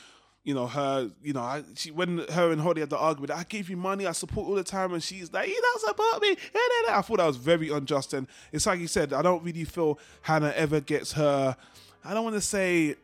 you 0.42 0.55
know 0.55 0.66
her 0.66 1.09
you 1.22 1.33
know 1.33 1.40
I, 1.40 1.62
she 1.76 1.92
when 1.92 2.18
her 2.33 2.50
and 2.50 2.61
Holly 2.61 2.81
had 2.81 2.90
the 2.90 2.98
argument 2.98 3.31
I 3.31 3.44
gave 3.44 3.70
you 3.70 3.76
money 3.76 4.09
I 4.09 4.11
support 4.11 4.48
all 4.48 4.57
the 4.57 4.64
time 4.64 4.92
and 4.92 5.00
she's 5.00 5.33
like 5.33 5.48
you 5.48 5.61
don't 5.62 5.81
support 5.83 6.20
me 6.20 6.31
I 6.90 7.00
thought 7.00 7.18
that 7.18 7.26
was 7.26 7.37
very 7.37 7.68
unjust 7.68 8.12
and 8.12 8.26
it's 8.50 8.66
like 8.66 8.81
you 8.81 8.88
said 8.88 9.12
I 9.12 9.22
don't 9.22 9.44
really 9.44 9.62
feel 9.62 10.00
Hannah 10.22 10.52
ever 10.57 10.81
gets 10.81 11.12
her 11.12 11.57
I 12.05 12.12
don't 12.12 12.24
want 12.24 12.35
to 12.35 12.40
say 12.40 12.96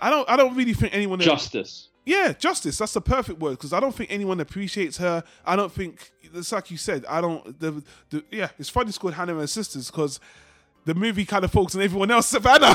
I 0.00 0.10
don't. 0.10 0.28
I 0.28 0.36
don't 0.36 0.54
really 0.54 0.74
think 0.74 0.94
anyone. 0.94 1.20
Justice. 1.20 1.88
Yeah, 2.04 2.32
justice. 2.32 2.78
That's 2.78 2.92
the 2.94 3.00
perfect 3.00 3.38
word 3.38 3.52
because 3.52 3.72
I 3.72 3.78
don't 3.78 3.94
think 3.94 4.10
anyone 4.10 4.40
appreciates 4.40 4.96
her. 4.98 5.22
I 5.46 5.54
don't 5.54 5.70
think 5.70 6.10
it's 6.34 6.50
like 6.50 6.70
you 6.70 6.76
said. 6.76 7.04
I 7.08 7.20
don't. 7.20 7.58
The, 7.60 7.82
the 8.10 8.24
yeah, 8.30 8.50
it's 8.58 8.68
funny. 8.68 8.88
It's 8.88 8.98
called 8.98 9.14
Hannah 9.14 9.38
and 9.38 9.48
Sisters 9.48 9.90
because 9.90 10.18
the 10.84 10.94
movie 10.94 11.24
kind 11.24 11.44
of 11.44 11.52
focuses 11.52 11.78
on 11.78 11.84
everyone 11.84 12.10
else 12.10 12.26
Savannah. 12.28 12.74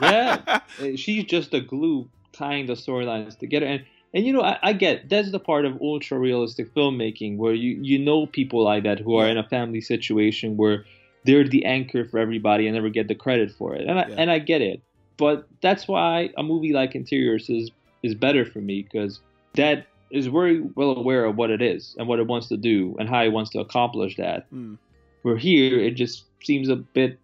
yeah, 0.00 0.60
she's 0.96 1.24
just 1.24 1.50
the 1.50 1.60
glue 1.60 2.08
tying 2.32 2.66
the 2.66 2.74
storylines 2.74 3.38
together. 3.38 3.66
And 3.66 3.84
and 4.12 4.26
you 4.26 4.32
know, 4.32 4.42
I, 4.42 4.58
I, 4.62 4.72
get 4.74 5.08
that's 5.08 5.30
the 5.30 5.40
part 5.40 5.64
of 5.64 5.80
ultra 5.80 6.18
realistic 6.18 6.72
filmmaking 6.74 7.36
where 7.36 7.54
you 7.54 7.78
you 7.80 7.98
know 7.98 8.26
people 8.26 8.62
like 8.62 8.84
that 8.84 9.00
who 9.00 9.16
are 9.16 9.28
in 9.28 9.38
a 9.38 9.48
family 9.48 9.80
situation 9.80 10.56
where 10.56 10.84
they're 11.24 11.48
the 11.48 11.64
anchor 11.64 12.04
for 12.04 12.18
everybody 12.18 12.66
and 12.66 12.74
never 12.74 12.90
get 12.90 13.08
the 13.08 13.14
credit 13.14 13.50
for 13.50 13.74
it. 13.74 13.88
And 13.88 13.98
I, 13.98 14.06
yeah. 14.06 14.14
and 14.18 14.30
I 14.30 14.38
get 14.38 14.60
it 14.60 14.82
but 15.16 15.46
that's 15.60 15.86
why 15.86 16.30
a 16.36 16.42
movie 16.42 16.72
like 16.72 16.94
Interiors 16.94 17.48
is 17.48 17.70
is 18.02 18.14
better 18.14 18.44
for 18.44 18.60
me 18.60 18.82
because 18.82 19.20
that 19.54 19.86
is 20.10 20.26
very 20.26 20.60
well 20.60 20.96
aware 20.96 21.24
of 21.24 21.36
what 21.36 21.50
it 21.50 21.62
is 21.62 21.96
and 21.98 22.06
what 22.06 22.18
it 22.18 22.26
wants 22.26 22.48
to 22.48 22.56
do 22.56 22.94
and 22.98 23.08
how 23.08 23.22
it 23.22 23.32
wants 23.32 23.50
to 23.50 23.58
accomplish 23.60 24.16
that. 24.16 24.50
Mm. 24.52 24.78
Where 25.22 25.36
here 25.36 25.78
it 25.78 25.92
just 25.92 26.24
seems 26.42 26.68
a 26.68 26.76
bit 26.76 27.18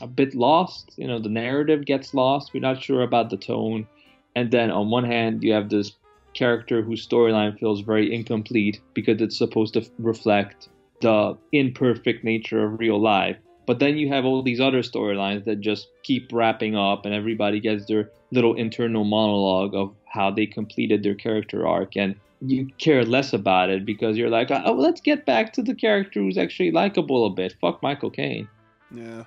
a 0.00 0.06
bit 0.06 0.34
lost. 0.34 0.92
You 0.96 1.06
know, 1.06 1.18
the 1.18 1.28
narrative 1.28 1.84
gets 1.84 2.14
lost. 2.14 2.52
We're 2.52 2.60
not 2.60 2.82
sure 2.82 3.02
about 3.02 3.30
the 3.30 3.36
tone. 3.36 3.86
And 4.34 4.50
then 4.50 4.70
on 4.70 4.90
one 4.90 5.04
hand, 5.04 5.42
you 5.42 5.52
have 5.52 5.68
this 5.68 5.92
character 6.34 6.82
whose 6.82 7.06
storyline 7.06 7.58
feels 7.58 7.80
very 7.80 8.14
incomplete 8.14 8.80
because 8.94 9.20
it's 9.20 9.36
supposed 9.36 9.74
to 9.74 9.88
reflect 9.98 10.68
the 11.00 11.36
imperfect 11.52 12.24
nature 12.24 12.64
of 12.64 12.78
real 12.78 13.00
life. 13.00 13.36
But 13.68 13.80
then 13.80 13.98
you 13.98 14.08
have 14.08 14.24
all 14.24 14.42
these 14.42 14.60
other 14.60 14.80
storylines 14.80 15.44
that 15.44 15.60
just 15.60 15.88
keep 16.02 16.32
wrapping 16.32 16.74
up, 16.74 17.04
and 17.04 17.14
everybody 17.14 17.60
gets 17.60 17.84
their 17.84 18.10
little 18.30 18.54
internal 18.54 19.04
monologue 19.04 19.74
of 19.74 19.94
how 20.06 20.30
they 20.30 20.46
completed 20.46 21.02
their 21.02 21.14
character 21.14 21.66
arc, 21.66 21.94
and 21.94 22.14
you 22.40 22.70
care 22.78 23.04
less 23.04 23.34
about 23.34 23.68
it 23.68 23.84
because 23.84 24.16
you're 24.16 24.30
like, 24.30 24.50
oh, 24.50 24.72
let's 24.72 25.02
get 25.02 25.26
back 25.26 25.52
to 25.52 25.62
the 25.62 25.74
character 25.74 26.20
who's 26.20 26.38
actually 26.38 26.70
likable 26.70 27.26
a 27.26 27.30
bit. 27.30 27.56
Fuck 27.60 27.82
Michael 27.82 28.08
Caine. 28.08 28.48
Yeah. 28.90 29.24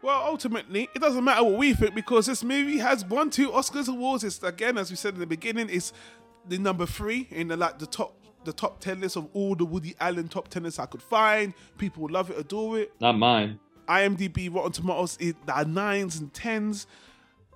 Well, 0.00 0.22
ultimately, 0.24 0.88
it 0.94 1.00
doesn't 1.00 1.24
matter 1.24 1.42
what 1.42 1.58
we 1.58 1.74
think 1.74 1.96
because 1.96 2.26
this 2.26 2.44
movie 2.44 2.78
has 2.78 3.04
won 3.04 3.30
two 3.30 3.50
Oscars 3.50 3.88
awards. 3.88 4.22
It's 4.22 4.40
again, 4.44 4.78
as 4.78 4.90
we 4.90 4.96
said 4.96 5.14
in 5.14 5.20
the 5.20 5.26
beginning, 5.26 5.70
it's 5.70 5.92
the 6.48 6.58
number 6.58 6.86
three 6.86 7.26
in 7.32 7.48
the 7.48 7.56
like 7.56 7.80
the 7.80 7.86
top 7.86 8.14
the 8.46 8.52
top 8.52 8.80
10 8.80 9.00
list 9.00 9.16
of 9.16 9.28
all 9.34 9.54
the 9.54 9.64
Woody 9.64 9.94
Allen 10.00 10.28
top 10.28 10.48
10 10.48 10.62
lists 10.62 10.78
I 10.78 10.86
could 10.86 11.02
find. 11.02 11.52
People 11.76 12.08
love 12.08 12.30
it, 12.30 12.38
adore 12.38 12.78
it. 12.78 12.92
Not 13.00 13.18
mine. 13.18 13.60
IMDb, 13.86 14.52
Rotten 14.52 14.72
Tomatoes, 14.72 15.16
it, 15.20 15.36
are 15.48 15.64
nines 15.64 16.18
and 16.18 16.32
tens. 16.32 16.86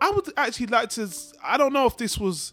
I 0.00 0.10
would 0.10 0.32
actually 0.36 0.66
like 0.66 0.90
to. 0.90 1.08
I 1.42 1.56
don't 1.56 1.72
know 1.72 1.86
if 1.86 1.96
this 1.96 2.18
was 2.18 2.52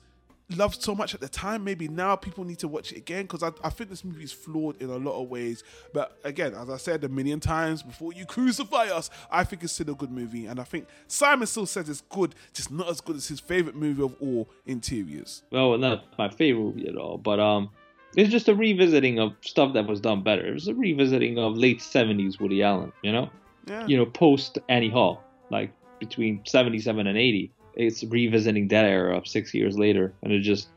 loved 0.55 0.81
so 0.81 0.95
much 0.95 1.13
at 1.13 1.19
the 1.19 1.27
time. 1.27 1.63
Maybe 1.63 1.87
now 1.87 2.15
people 2.15 2.43
need 2.43 2.59
to 2.59 2.67
watch 2.67 2.91
it 2.91 2.97
again 2.97 3.23
because 3.23 3.43
I, 3.43 3.51
I 3.63 3.69
think 3.69 3.89
this 3.89 4.03
movie 4.03 4.23
is 4.23 4.31
flawed 4.31 4.81
in 4.81 4.89
a 4.89 4.97
lot 4.97 5.21
of 5.21 5.29
ways. 5.29 5.63
But 5.93 6.17
again, 6.23 6.53
as 6.53 6.69
I 6.69 6.77
said 6.77 7.03
a 7.03 7.09
million 7.09 7.39
times 7.39 7.83
before 7.83 8.13
you 8.13 8.25
crucify 8.25 8.85
us, 8.85 9.09
I 9.31 9.43
think 9.43 9.63
it's 9.63 9.73
still 9.73 9.91
a 9.91 9.95
good 9.95 10.11
movie. 10.11 10.45
And 10.45 10.59
I 10.59 10.63
think 10.63 10.87
Simon 11.07 11.47
still 11.47 11.65
says 11.65 11.89
it's 11.89 12.01
good, 12.09 12.35
just 12.53 12.71
not 12.71 12.89
as 12.89 13.01
good 13.01 13.15
as 13.15 13.27
his 13.27 13.39
favorite 13.39 13.75
movie 13.75 14.03
of 14.03 14.15
all, 14.21 14.49
Interiors. 14.65 15.43
Well, 15.51 15.77
not 15.77 16.05
my 16.17 16.29
favorite 16.29 16.63
movie 16.63 16.87
at 16.87 16.95
all, 16.95 17.17
but 17.17 17.39
um, 17.39 17.69
it's 18.17 18.31
just 18.31 18.49
a 18.49 18.55
revisiting 18.55 19.19
of 19.19 19.33
stuff 19.41 19.73
that 19.73 19.87
was 19.87 20.01
done 20.01 20.23
better. 20.23 20.45
It 20.45 20.53
was 20.53 20.67
a 20.67 20.73
revisiting 20.73 21.37
of 21.37 21.55
late 21.55 21.79
70s 21.79 22.39
Woody 22.41 22.63
Allen, 22.63 22.91
you 23.03 23.11
know? 23.11 23.29
Yeah. 23.67 23.85
You 23.85 23.97
know, 23.97 24.05
post 24.05 24.57
Annie 24.67 24.89
Hall. 24.89 25.23
like 25.49 25.71
between 25.99 26.41
77 26.45 27.07
and 27.07 27.17
80. 27.17 27.51
It's 27.75 28.03
revisiting 28.03 28.67
that 28.69 28.85
era 28.85 29.15
of 29.17 29.27
six 29.27 29.53
years 29.53 29.77
later, 29.77 30.13
and 30.23 30.33
it's 30.33 30.45
just 30.45 30.67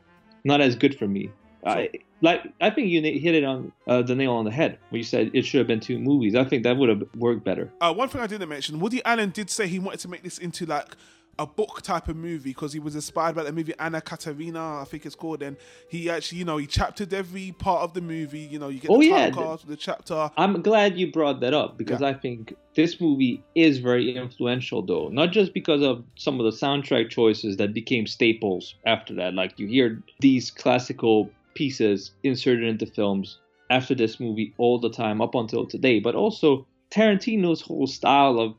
not 0.43 0.61
as 0.61 0.75
good 0.75 0.97
for 0.97 1.07
me. 1.07 1.31
I, 1.65 1.89
like 2.21 2.51
I 2.59 2.69
think 2.69 2.89
you 2.89 3.01
hit 3.01 3.35
it 3.35 3.43
on 3.43 3.71
uh, 3.87 4.01
the 4.01 4.15
nail 4.15 4.33
on 4.33 4.45
the 4.45 4.51
head 4.51 4.77
when 4.89 4.97
you 4.97 5.03
said 5.03 5.31
it 5.33 5.43
should 5.43 5.59
have 5.59 5.67
been 5.67 5.79
two 5.79 5.99
movies. 5.99 6.35
I 6.35 6.43
think 6.43 6.63
that 6.63 6.77
would 6.77 6.89
have 6.89 7.03
worked 7.15 7.43
better. 7.43 7.71
Uh, 7.81 7.93
one 7.93 8.09
thing 8.09 8.21
I 8.21 8.27
didn't 8.27 8.49
mention: 8.49 8.79
Woody 8.79 9.03
Allen 9.05 9.29
did 9.29 9.49
say 9.49 9.67
he 9.67 9.79
wanted 9.79 9.99
to 10.01 10.07
make 10.07 10.23
this 10.23 10.37
into 10.37 10.65
like 10.65 10.95
a 11.41 11.45
book 11.47 11.81
type 11.81 12.07
of 12.07 12.15
movie 12.15 12.51
because 12.51 12.71
he 12.73 12.79
was 12.79 12.93
inspired 12.95 13.35
by 13.35 13.43
the 13.43 13.51
movie 13.51 13.73
Anna 13.79 13.99
Karenina, 14.01 14.81
I 14.81 14.85
think 14.85 15.05
it's 15.05 15.15
called. 15.15 15.41
And 15.41 15.57
he 15.89 16.09
actually, 16.09 16.39
you 16.39 16.45
know, 16.45 16.57
he 16.57 16.67
chaptered 16.67 17.13
every 17.13 17.51
part 17.51 17.81
of 17.81 17.93
the 17.93 18.01
movie. 18.01 18.39
You 18.39 18.59
know, 18.59 18.69
you 18.69 18.79
get 18.79 18.91
Oh, 18.91 18.99
the 18.99 19.07
yeah. 19.07 19.31
cards 19.31 19.65
with 19.65 19.71
the 19.77 19.83
chapter. 19.83 20.29
I'm 20.37 20.61
glad 20.61 20.97
you 20.97 21.11
brought 21.11 21.39
that 21.41 21.53
up 21.53 21.77
because 21.77 22.01
Yeah. 22.01 22.07
I 22.09 22.13
think 22.13 22.53
this 22.75 23.01
movie 23.01 23.43
is 23.55 23.79
very 23.79 24.15
influential, 24.15 24.81
though. 24.81 25.09
Not 25.09 25.31
just 25.31 25.53
because 25.53 25.81
of 25.81 26.03
some 26.15 26.39
of 26.39 26.45
the 26.45 26.57
soundtrack 26.57 27.09
choices 27.09 27.57
that 27.57 27.73
became 27.73 28.05
staples 28.07 28.75
after 28.85 29.13
that. 29.15 29.33
Like 29.33 29.57
you 29.57 29.67
hear 29.67 30.01
these 30.19 30.51
classical 30.51 31.31
pieces 31.55 32.11
inserted 32.23 32.63
into 32.67 32.85
films 32.85 33.39
after 33.69 33.95
this 33.95 34.19
movie 34.19 34.53
all 34.57 34.79
the 34.79 34.89
time 34.89 35.21
up 35.21 35.33
until 35.35 35.65
today, 35.65 35.99
but 35.99 36.13
also 36.15 36.67
Tarantino's 36.91 37.61
whole 37.61 37.87
style 37.87 38.37
of 38.39 38.53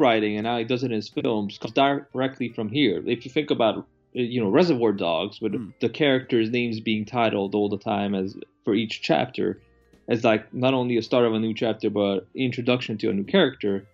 writing 0.00 0.36
and 0.36 0.46
how 0.46 0.58
he 0.58 0.64
does 0.64 0.82
it 0.82 0.86
in 0.86 0.92
his 0.92 1.08
films 1.08 1.58
comes 1.58 1.74
directly 1.74 2.48
from 2.48 2.68
here. 2.68 3.02
If 3.06 3.24
you 3.24 3.30
think 3.30 3.50
about 3.50 3.86
you 4.12 4.40
know 4.42 4.48
Reservoir 4.48 4.92
Dogs 4.92 5.40
with 5.40 5.54
Hmm. 5.54 5.70
the 5.80 5.88
characters' 5.88 6.50
names 6.50 6.80
being 6.80 7.04
titled 7.04 7.54
all 7.54 7.68
the 7.68 7.78
time 7.78 8.14
as 8.14 8.36
for 8.64 8.74
each 8.74 9.02
chapter 9.02 9.60
as 10.08 10.24
like 10.24 10.54
not 10.54 10.72
only 10.72 10.96
a 10.96 11.02
start 11.02 11.26
of 11.26 11.34
a 11.34 11.38
new 11.38 11.52
chapter 11.52 11.90
but 11.90 12.26
introduction 12.34 12.96
to 12.98 13.10
a 13.10 13.12
new 13.12 13.24
character. 13.24 13.86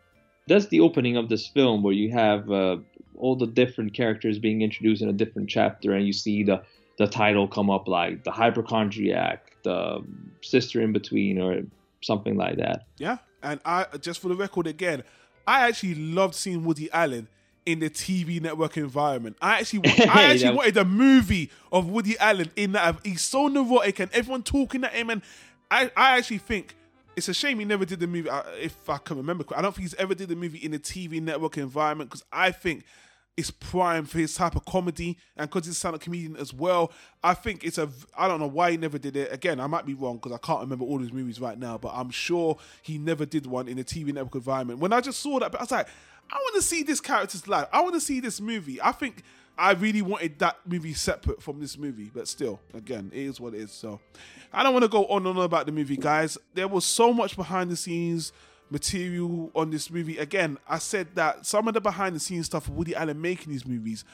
That's 0.48 0.66
the 0.66 0.80
opening 0.80 1.16
of 1.16 1.28
this 1.28 1.46
film 1.46 1.82
where 1.82 1.94
you 1.94 2.11
have 2.12 2.50
uh, 2.50 2.76
all 3.16 3.36
the 3.36 3.46
different 3.46 3.94
characters 3.94 4.38
being 4.38 4.61
introduced 4.62 5.00
in 5.00 5.09
a 5.09 5.12
different 5.12 5.48
chapter, 5.48 5.92
and 5.92 6.07
you 6.07 6.12
see 6.12 6.42
the 6.42 6.62
the 6.98 7.07
title 7.07 7.48
come 7.48 7.70
up 7.70 7.88
like 7.88 8.24
the 8.24 8.30
hypochondriac, 8.30 9.57
the 9.64 10.03
sister 10.42 10.80
in 10.80 10.92
between, 10.92 11.40
or 11.40 11.62
something 12.03 12.36
like 12.36 12.57
that. 12.59 12.86
Yeah, 12.98 13.18
and 13.42 13.61
I 13.64 13.86
just 14.00 14.20
for 14.20 14.28
the 14.28 14.36
record 14.36 14.66
again, 14.66 15.03
I 15.47 15.68
actually 15.68 15.95
loved 15.97 16.34
seeing 16.34 16.64
Woody 16.64 16.90
Allen 16.93 17.28
in 17.64 17.78
the 17.80 17.88
TV 17.90 18.40
network 18.40 18.76
environment. 18.76 19.36
I 19.40 19.61
actually, 19.61 19.82
I 20.09 20.24
actually 20.24 20.38
That- 20.49 20.55
wanted 20.55 20.76
a 20.76 20.84
movie 20.84 21.51
of 21.70 21.88
Woody 21.88 22.18
Allen 22.18 22.51
in 22.57 22.72
that. 22.72 22.97
He's 23.05 23.22
so 23.22 23.49
neurotic 23.49 23.99
and 24.01 24.11
everyone 24.12 24.43
talking 24.43 24.84
at 24.84 24.93
him, 24.93 25.11
and 25.11 25.22
I, 25.70 25.90
I 25.97 26.18
actually 26.18 26.38
think. 26.38 26.76
It's 27.14 27.28
a 27.28 27.34
shame 27.34 27.59
he 27.59 27.66
never 27.66 27.84
did 27.84 28.01
the 28.01 28.07
movie. 28.07 28.30
If 28.59 28.88
I 28.88 28.97
can 28.97 29.18
remember. 29.18 29.45
I 29.55 29.61
don't 29.61 29.74
think 29.74 29.82
he's 29.82 29.95
ever 29.97 30.14
did 30.14 30.30
the 30.30 30.34
movie 30.34 30.57
in 30.57 30.72
a 30.72 30.78
TV 30.78 31.20
network 31.20 31.59
environment 31.59 32.09
because 32.09 32.24
I 32.32 32.53
think 32.53 32.84
it's 33.37 33.51
prime 33.51 34.05
for 34.05 34.18
his 34.18 34.35
type 34.35 34.57
of 34.57 34.64
comedy 34.66 35.16
and 35.37 35.49
because 35.49 35.66
he's 35.66 35.74
a 35.74 35.78
stand-up 35.78 36.03
comedian 36.03 36.37
as 36.37 36.53
well. 36.53 36.93
I 37.22 37.35
think 37.35 37.64
it's 37.64 37.78
a. 37.78 37.89
I 38.16 38.28
don't 38.28 38.41
know 38.41 38.47
why 38.47 38.72
he 38.72 38.76
never 38.76 38.99
did 38.99 39.16
it. 39.16 39.33
Again, 39.33 39.59
I 39.59 39.66
might 39.66 39.87
be 39.87 39.95
wrong 39.95 40.16
because 40.16 40.33
I 40.33 40.39
can't 40.39 40.61
remember 40.61 40.85
all 40.85 40.99
his 40.99 41.12
movies 41.12 41.41
right 41.41 41.59
now, 41.59 41.78
but 41.78 41.93
I'm 41.95 42.11
sure 42.11 42.59
he 42.83 42.99
never 42.99 43.24
did 43.24 43.47
one 43.47 43.68
in 43.68 43.78
a 43.78 43.85
TV 43.85 44.12
network 44.12 44.35
environment. 44.35 44.80
When 44.80 44.93
I 44.93 45.01
just 45.01 45.20
saw 45.20 45.39
that, 45.39 45.55
I 45.55 45.61
was 45.61 45.70
like, 45.70 45.89
I 46.30 46.37
want 46.37 46.57
to 46.57 46.62
see 46.62 46.83
this 46.83 47.01
character's 47.01 47.49
life. 47.49 47.68
I 47.72 47.80
want 47.80 47.95
to 47.95 48.01
see 48.01 48.20
this 48.20 48.41
movie. 48.41 48.80
I 48.83 48.93
think 48.93 49.22
I 49.57 49.72
really 49.72 50.03
wanted 50.03 50.39
that 50.41 50.59
movie 50.66 50.95
separate 50.95 51.43
from 51.43 51.61
this 51.61 51.78
movie, 51.78 52.11
but 52.12 52.28
still, 52.28 52.61
again, 52.74 53.11
it 53.14 53.22
is 53.22 53.41
what 53.41 53.55
it 53.55 53.61
is. 53.61 53.72
So 53.72 54.01
I 54.53 54.62
don't 54.62 54.72
want 54.74 54.85
to 54.85 54.89
go 54.89 55.07
on 55.07 55.26
and 55.26 55.39
on 55.39 55.45
about 55.45 55.66
the 55.66 55.72
movie, 55.72 55.97
guys. 55.97 56.37
There 56.55 56.68
was 56.68 56.85
so 56.85 57.12
much 57.12 57.37
behind 57.37 57.70
the 57.70 57.76
scenes 57.76 58.33
material 58.73 59.51
on 59.55 59.70
this 59.70 59.91
movie. 59.91 60.18
Again, 60.18 60.59
I 60.68 60.79
said 60.79 61.09
that 61.14 61.47
some 61.47 61.68
of 61.68 61.75
the 61.75 61.81
behind 61.81 62.16
the 62.16 62.20
scenes 62.20 62.47
stuff 62.47 62.66
of 62.66 62.75
Woody 62.75 62.95
Allen 62.95 63.20
making 63.20 63.53
these 63.53 63.66
movies 63.66 64.05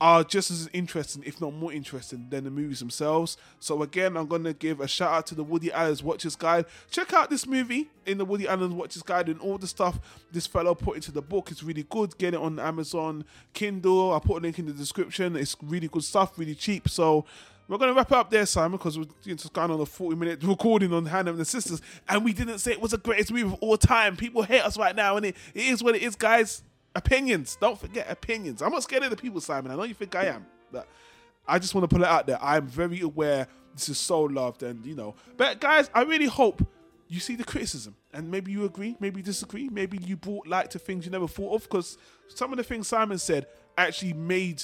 are 0.00 0.22
just 0.22 0.48
as 0.52 0.68
interesting, 0.72 1.24
if 1.26 1.40
not 1.40 1.52
more 1.52 1.72
interesting, 1.72 2.28
than 2.30 2.44
the 2.44 2.50
movies 2.50 2.78
themselves. 2.78 3.36
So 3.58 3.82
again, 3.82 4.16
I'm 4.16 4.28
gonna 4.28 4.52
give 4.52 4.80
a 4.80 4.86
shout 4.86 5.12
out 5.12 5.26
to 5.26 5.34
the 5.34 5.42
Woody 5.42 5.72
Allen's 5.72 6.04
Watchers 6.04 6.36
Guide. 6.36 6.66
Check 6.88 7.12
out 7.12 7.30
this 7.30 7.48
movie 7.48 7.90
in 8.06 8.16
the 8.16 8.24
Woody 8.24 8.46
Allen's 8.46 8.74
Watchers 8.74 9.02
Guide 9.02 9.28
and 9.28 9.40
all 9.40 9.58
the 9.58 9.66
stuff 9.66 9.98
this 10.30 10.46
fellow 10.46 10.76
put 10.76 10.94
into 10.94 11.10
the 11.10 11.20
book. 11.20 11.50
It's 11.50 11.64
really 11.64 11.82
good. 11.82 12.16
Get 12.16 12.34
it 12.34 12.40
on 12.40 12.60
Amazon 12.60 13.24
Kindle. 13.52 14.14
I 14.14 14.20
put 14.20 14.38
a 14.38 14.40
link 14.40 14.60
in 14.60 14.66
the 14.66 14.72
description. 14.72 15.34
It's 15.34 15.56
really 15.60 15.88
good 15.88 16.04
stuff, 16.04 16.38
really 16.38 16.54
cheap. 16.54 16.88
So 16.88 17.24
we're 17.68 17.78
gonna 17.78 17.92
wrap 17.92 18.10
it 18.10 18.16
up 18.16 18.30
there, 18.30 18.46
Simon, 18.46 18.78
because 18.78 18.98
we're 18.98 19.06
just 19.24 19.52
going 19.52 19.70
on 19.70 19.80
a 19.80 19.86
40 19.86 20.16
minute 20.16 20.42
recording 20.42 20.92
on 20.92 21.04
Hannah 21.06 21.30
and 21.30 21.38
the 21.38 21.44
Sisters, 21.44 21.82
and 22.08 22.24
we 22.24 22.32
didn't 22.32 22.58
say 22.58 22.72
it 22.72 22.80
was 22.80 22.92
the 22.92 22.98
greatest 22.98 23.30
movie 23.30 23.42
of 23.42 23.54
all 23.60 23.76
time. 23.76 24.16
People 24.16 24.42
hate 24.42 24.62
us 24.62 24.78
right 24.78 24.96
now, 24.96 25.16
and 25.16 25.26
it, 25.26 25.36
it 25.54 25.66
is 25.66 25.82
what 25.82 25.94
it 25.94 26.02
is, 26.02 26.16
guys. 26.16 26.62
Opinions. 26.94 27.56
Don't 27.60 27.78
forget 27.78 28.10
opinions. 28.10 28.62
I'm 28.62 28.72
not 28.72 28.82
scared 28.82 29.04
of 29.04 29.10
the 29.10 29.16
people, 29.16 29.40
Simon. 29.40 29.70
I 29.70 29.76
know 29.76 29.84
you 29.84 29.94
think 29.94 30.16
I 30.16 30.24
am, 30.24 30.46
but 30.72 30.88
I 31.46 31.58
just 31.58 31.74
want 31.74 31.88
to 31.88 31.94
put 31.94 32.02
it 32.02 32.08
out 32.08 32.26
there. 32.26 32.38
I'm 32.42 32.66
very 32.66 33.00
aware 33.00 33.46
this 33.74 33.88
is 33.88 33.98
so 33.98 34.22
loved, 34.22 34.62
and 34.62 34.84
you 34.84 34.94
know. 34.94 35.14
But 35.36 35.60
guys, 35.60 35.90
I 35.94 36.02
really 36.02 36.26
hope 36.26 36.66
you 37.08 37.20
see 37.20 37.36
the 37.36 37.44
criticism, 37.44 37.96
and 38.12 38.30
maybe 38.30 38.52
you 38.52 38.64
agree, 38.64 38.96
maybe 39.00 39.20
you 39.20 39.24
disagree, 39.24 39.68
maybe 39.68 39.98
you 39.98 40.16
brought 40.16 40.46
light 40.46 40.70
to 40.72 40.78
things 40.78 41.04
you 41.04 41.10
never 41.10 41.28
thought 41.28 41.54
of, 41.54 41.62
because 41.62 41.96
some 42.28 42.52
of 42.52 42.58
the 42.58 42.64
things 42.64 42.88
Simon 42.88 43.18
said 43.18 43.46
actually 43.76 44.12
made 44.12 44.62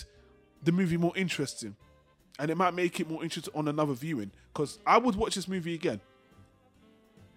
the 0.63 0.73
movie 0.73 0.97
more 0.97 1.13
interesting, 1.17 1.77
and 2.39 2.51
it 2.51 2.57
might 2.57 2.75
make 2.75 3.01
it 3.01 3.09
more 3.09 3.23
interesting 3.23 3.55
on 3.55 3.69
another 3.69 3.95
viewing. 3.95 4.31
Because 4.53 4.79
I 4.87 4.99
would 4.99 5.15
watch 5.15 5.35
this 5.35 5.49
movie 5.49 5.75
again. 5.75 6.01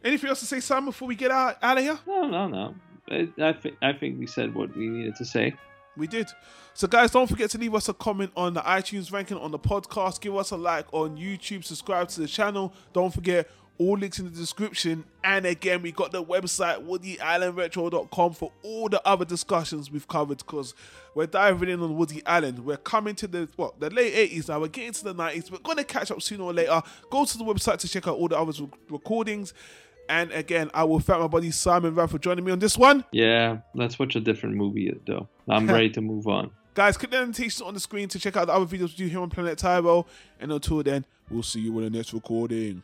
Anything 0.03 0.29
else 0.29 0.39
to 0.39 0.45
say, 0.45 0.59
Sam, 0.59 0.85
before 0.85 1.07
we 1.07 1.15
get 1.15 1.31
out, 1.31 1.57
out 1.61 1.77
of 1.77 1.83
here? 1.83 1.99
No, 2.07 2.27
no, 2.27 2.47
no. 2.47 2.75
I, 3.09 3.53
think 3.53 3.75
I 3.81 3.93
think 3.93 4.19
we 4.19 4.27
said 4.27 4.53
what 4.53 4.75
we 4.75 4.87
needed 4.87 5.15
to 5.15 5.25
say. 5.25 5.53
We 5.95 6.07
did. 6.07 6.27
So, 6.73 6.87
guys, 6.87 7.11
don't 7.11 7.27
forget 7.27 7.49
to 7.51 7.57
leave 7.57 7.73
us 7.73 7.89
a 7.89 7.93
comment 7.93 8.31
on 8.35 8.53
the 8.53 8.61
iTunes 8.61 9.11
ranking 9.11 9.37
on 9.37 9.51
the 9.51 9.57
podcast. 9.57 10.21
Give 10.21 10.35
us 10.35 10.51
a 10.51 10.57
like 10.57 10.85
on 10.93 11.17
YouTube. 11.17 11.63
Subscribe 11.63 12.09
to 12.09 12.21
the 12.21 12.27
channel. 12.27 12.73
Don't 12.93 13.11
forget 13.13 13.49
all 13.79 13.97
links 13.97 14.19
in 14.19 14.25
the 14.25 14.31
description. 14.31 15.03
And 15.23 15.45
again, 15.45 15.81
we 15.81 15.91
got 15.91 16.11
the 16.11 16.23
website 16.23 16.85
woodyallenretro.com 16.85 18.33
for 18.33 18.51
all 18.63 18.89
the 18.89 19.05
other 19.07 19.25
discussions 19.25 19.91
we've 19.91 20.07
covered 20.07 20.39
because 20.39 20.73
we're 21.15 21.27
diving 21.27 21.69
in 21.69 21.81
on 21.81 21.95
Woody 21.95 22.21
Allen. 22.25 22.65
We're 22.65 22.77
coming 22.77 23.15
to 23.15 23.27
the 23.27 23.49
what 23.55 23.79
the 23.79 23.89
late 23.89 24.31
80s 24.31 24.49
now. 24.49 24.59
We're 24.59 24.67
getting 24.67 24.93
to 24.93 25.03
the 25.05 25.15
90s. 25.15 25.51
We're 25.51 25.59
gonna 25.59 25.83
catch 25.83 26.11
up 26.11 26.21
sooner 26.21 26.43
or 26.43 26.53
later. 26.53 26.81
Go 27.09 27.25
to 27.25 27.37
the 27.37 27.43
website 27.43 27.77
to 27.79 27.87
check 27.87 28.07
out 28.07 28.17
all 28.17 28.27
the 28.27 28.37
other 28.37 28.53
recordings. 28.89 29.53
And 30.09 30.31
again, 30.31 30.71
I 30.73 30.85
will 30.85 30.99
thank 30.99 31.19
my 31.19 31.27
buddy 31.27 31.51
Simon 31.51 31.93
Rad 31.93 32.09
for 32.09 32.17
joining 32.17 32.45
me 32.45 32.51
on 32.51 32.59
this 32.59 32.77
one. 32.77 33.03
Yeah, 33.11 33.57
let's 33.75 33.99
watch 33.99 34.15
a 34.15 34.21
different 34.21 34.55
movie 34.55 34.97
though. 35.05 35.27
I'm 35.49 35.67
ready 35.71 35.89
to 35.91 36.01
move 36.01 36.27
on. 36.27 36.51
Guys, 36.73 36.95
click 36.95 37.11
the 37.11 37.17
annotations 37.17 37.61
on 37.61 37.73
the 37.73 37.79
screen 37.79 38.07
to 38.07 38.19
check 38.19 38.37
out 38.37 38.47
the 38.47 38.53
other 38.53 38.65
videos 38.65 38.89
we 38.89 39.05
do 39.05 39.07
here 39.07 39.19
on 39.19 39.29
Planet 39.29 39.57
Tyro. 39.57 40.05
And 40.39 40.51
until 40.51 40.83
then, 40.83 41.05
we'll 41.29 41.41
see 41.41 41.59
you 41.59 41.75
in 41.79 41.85
the 41.85 41.89
next 41.89 42.13
recording. 42.13 42.83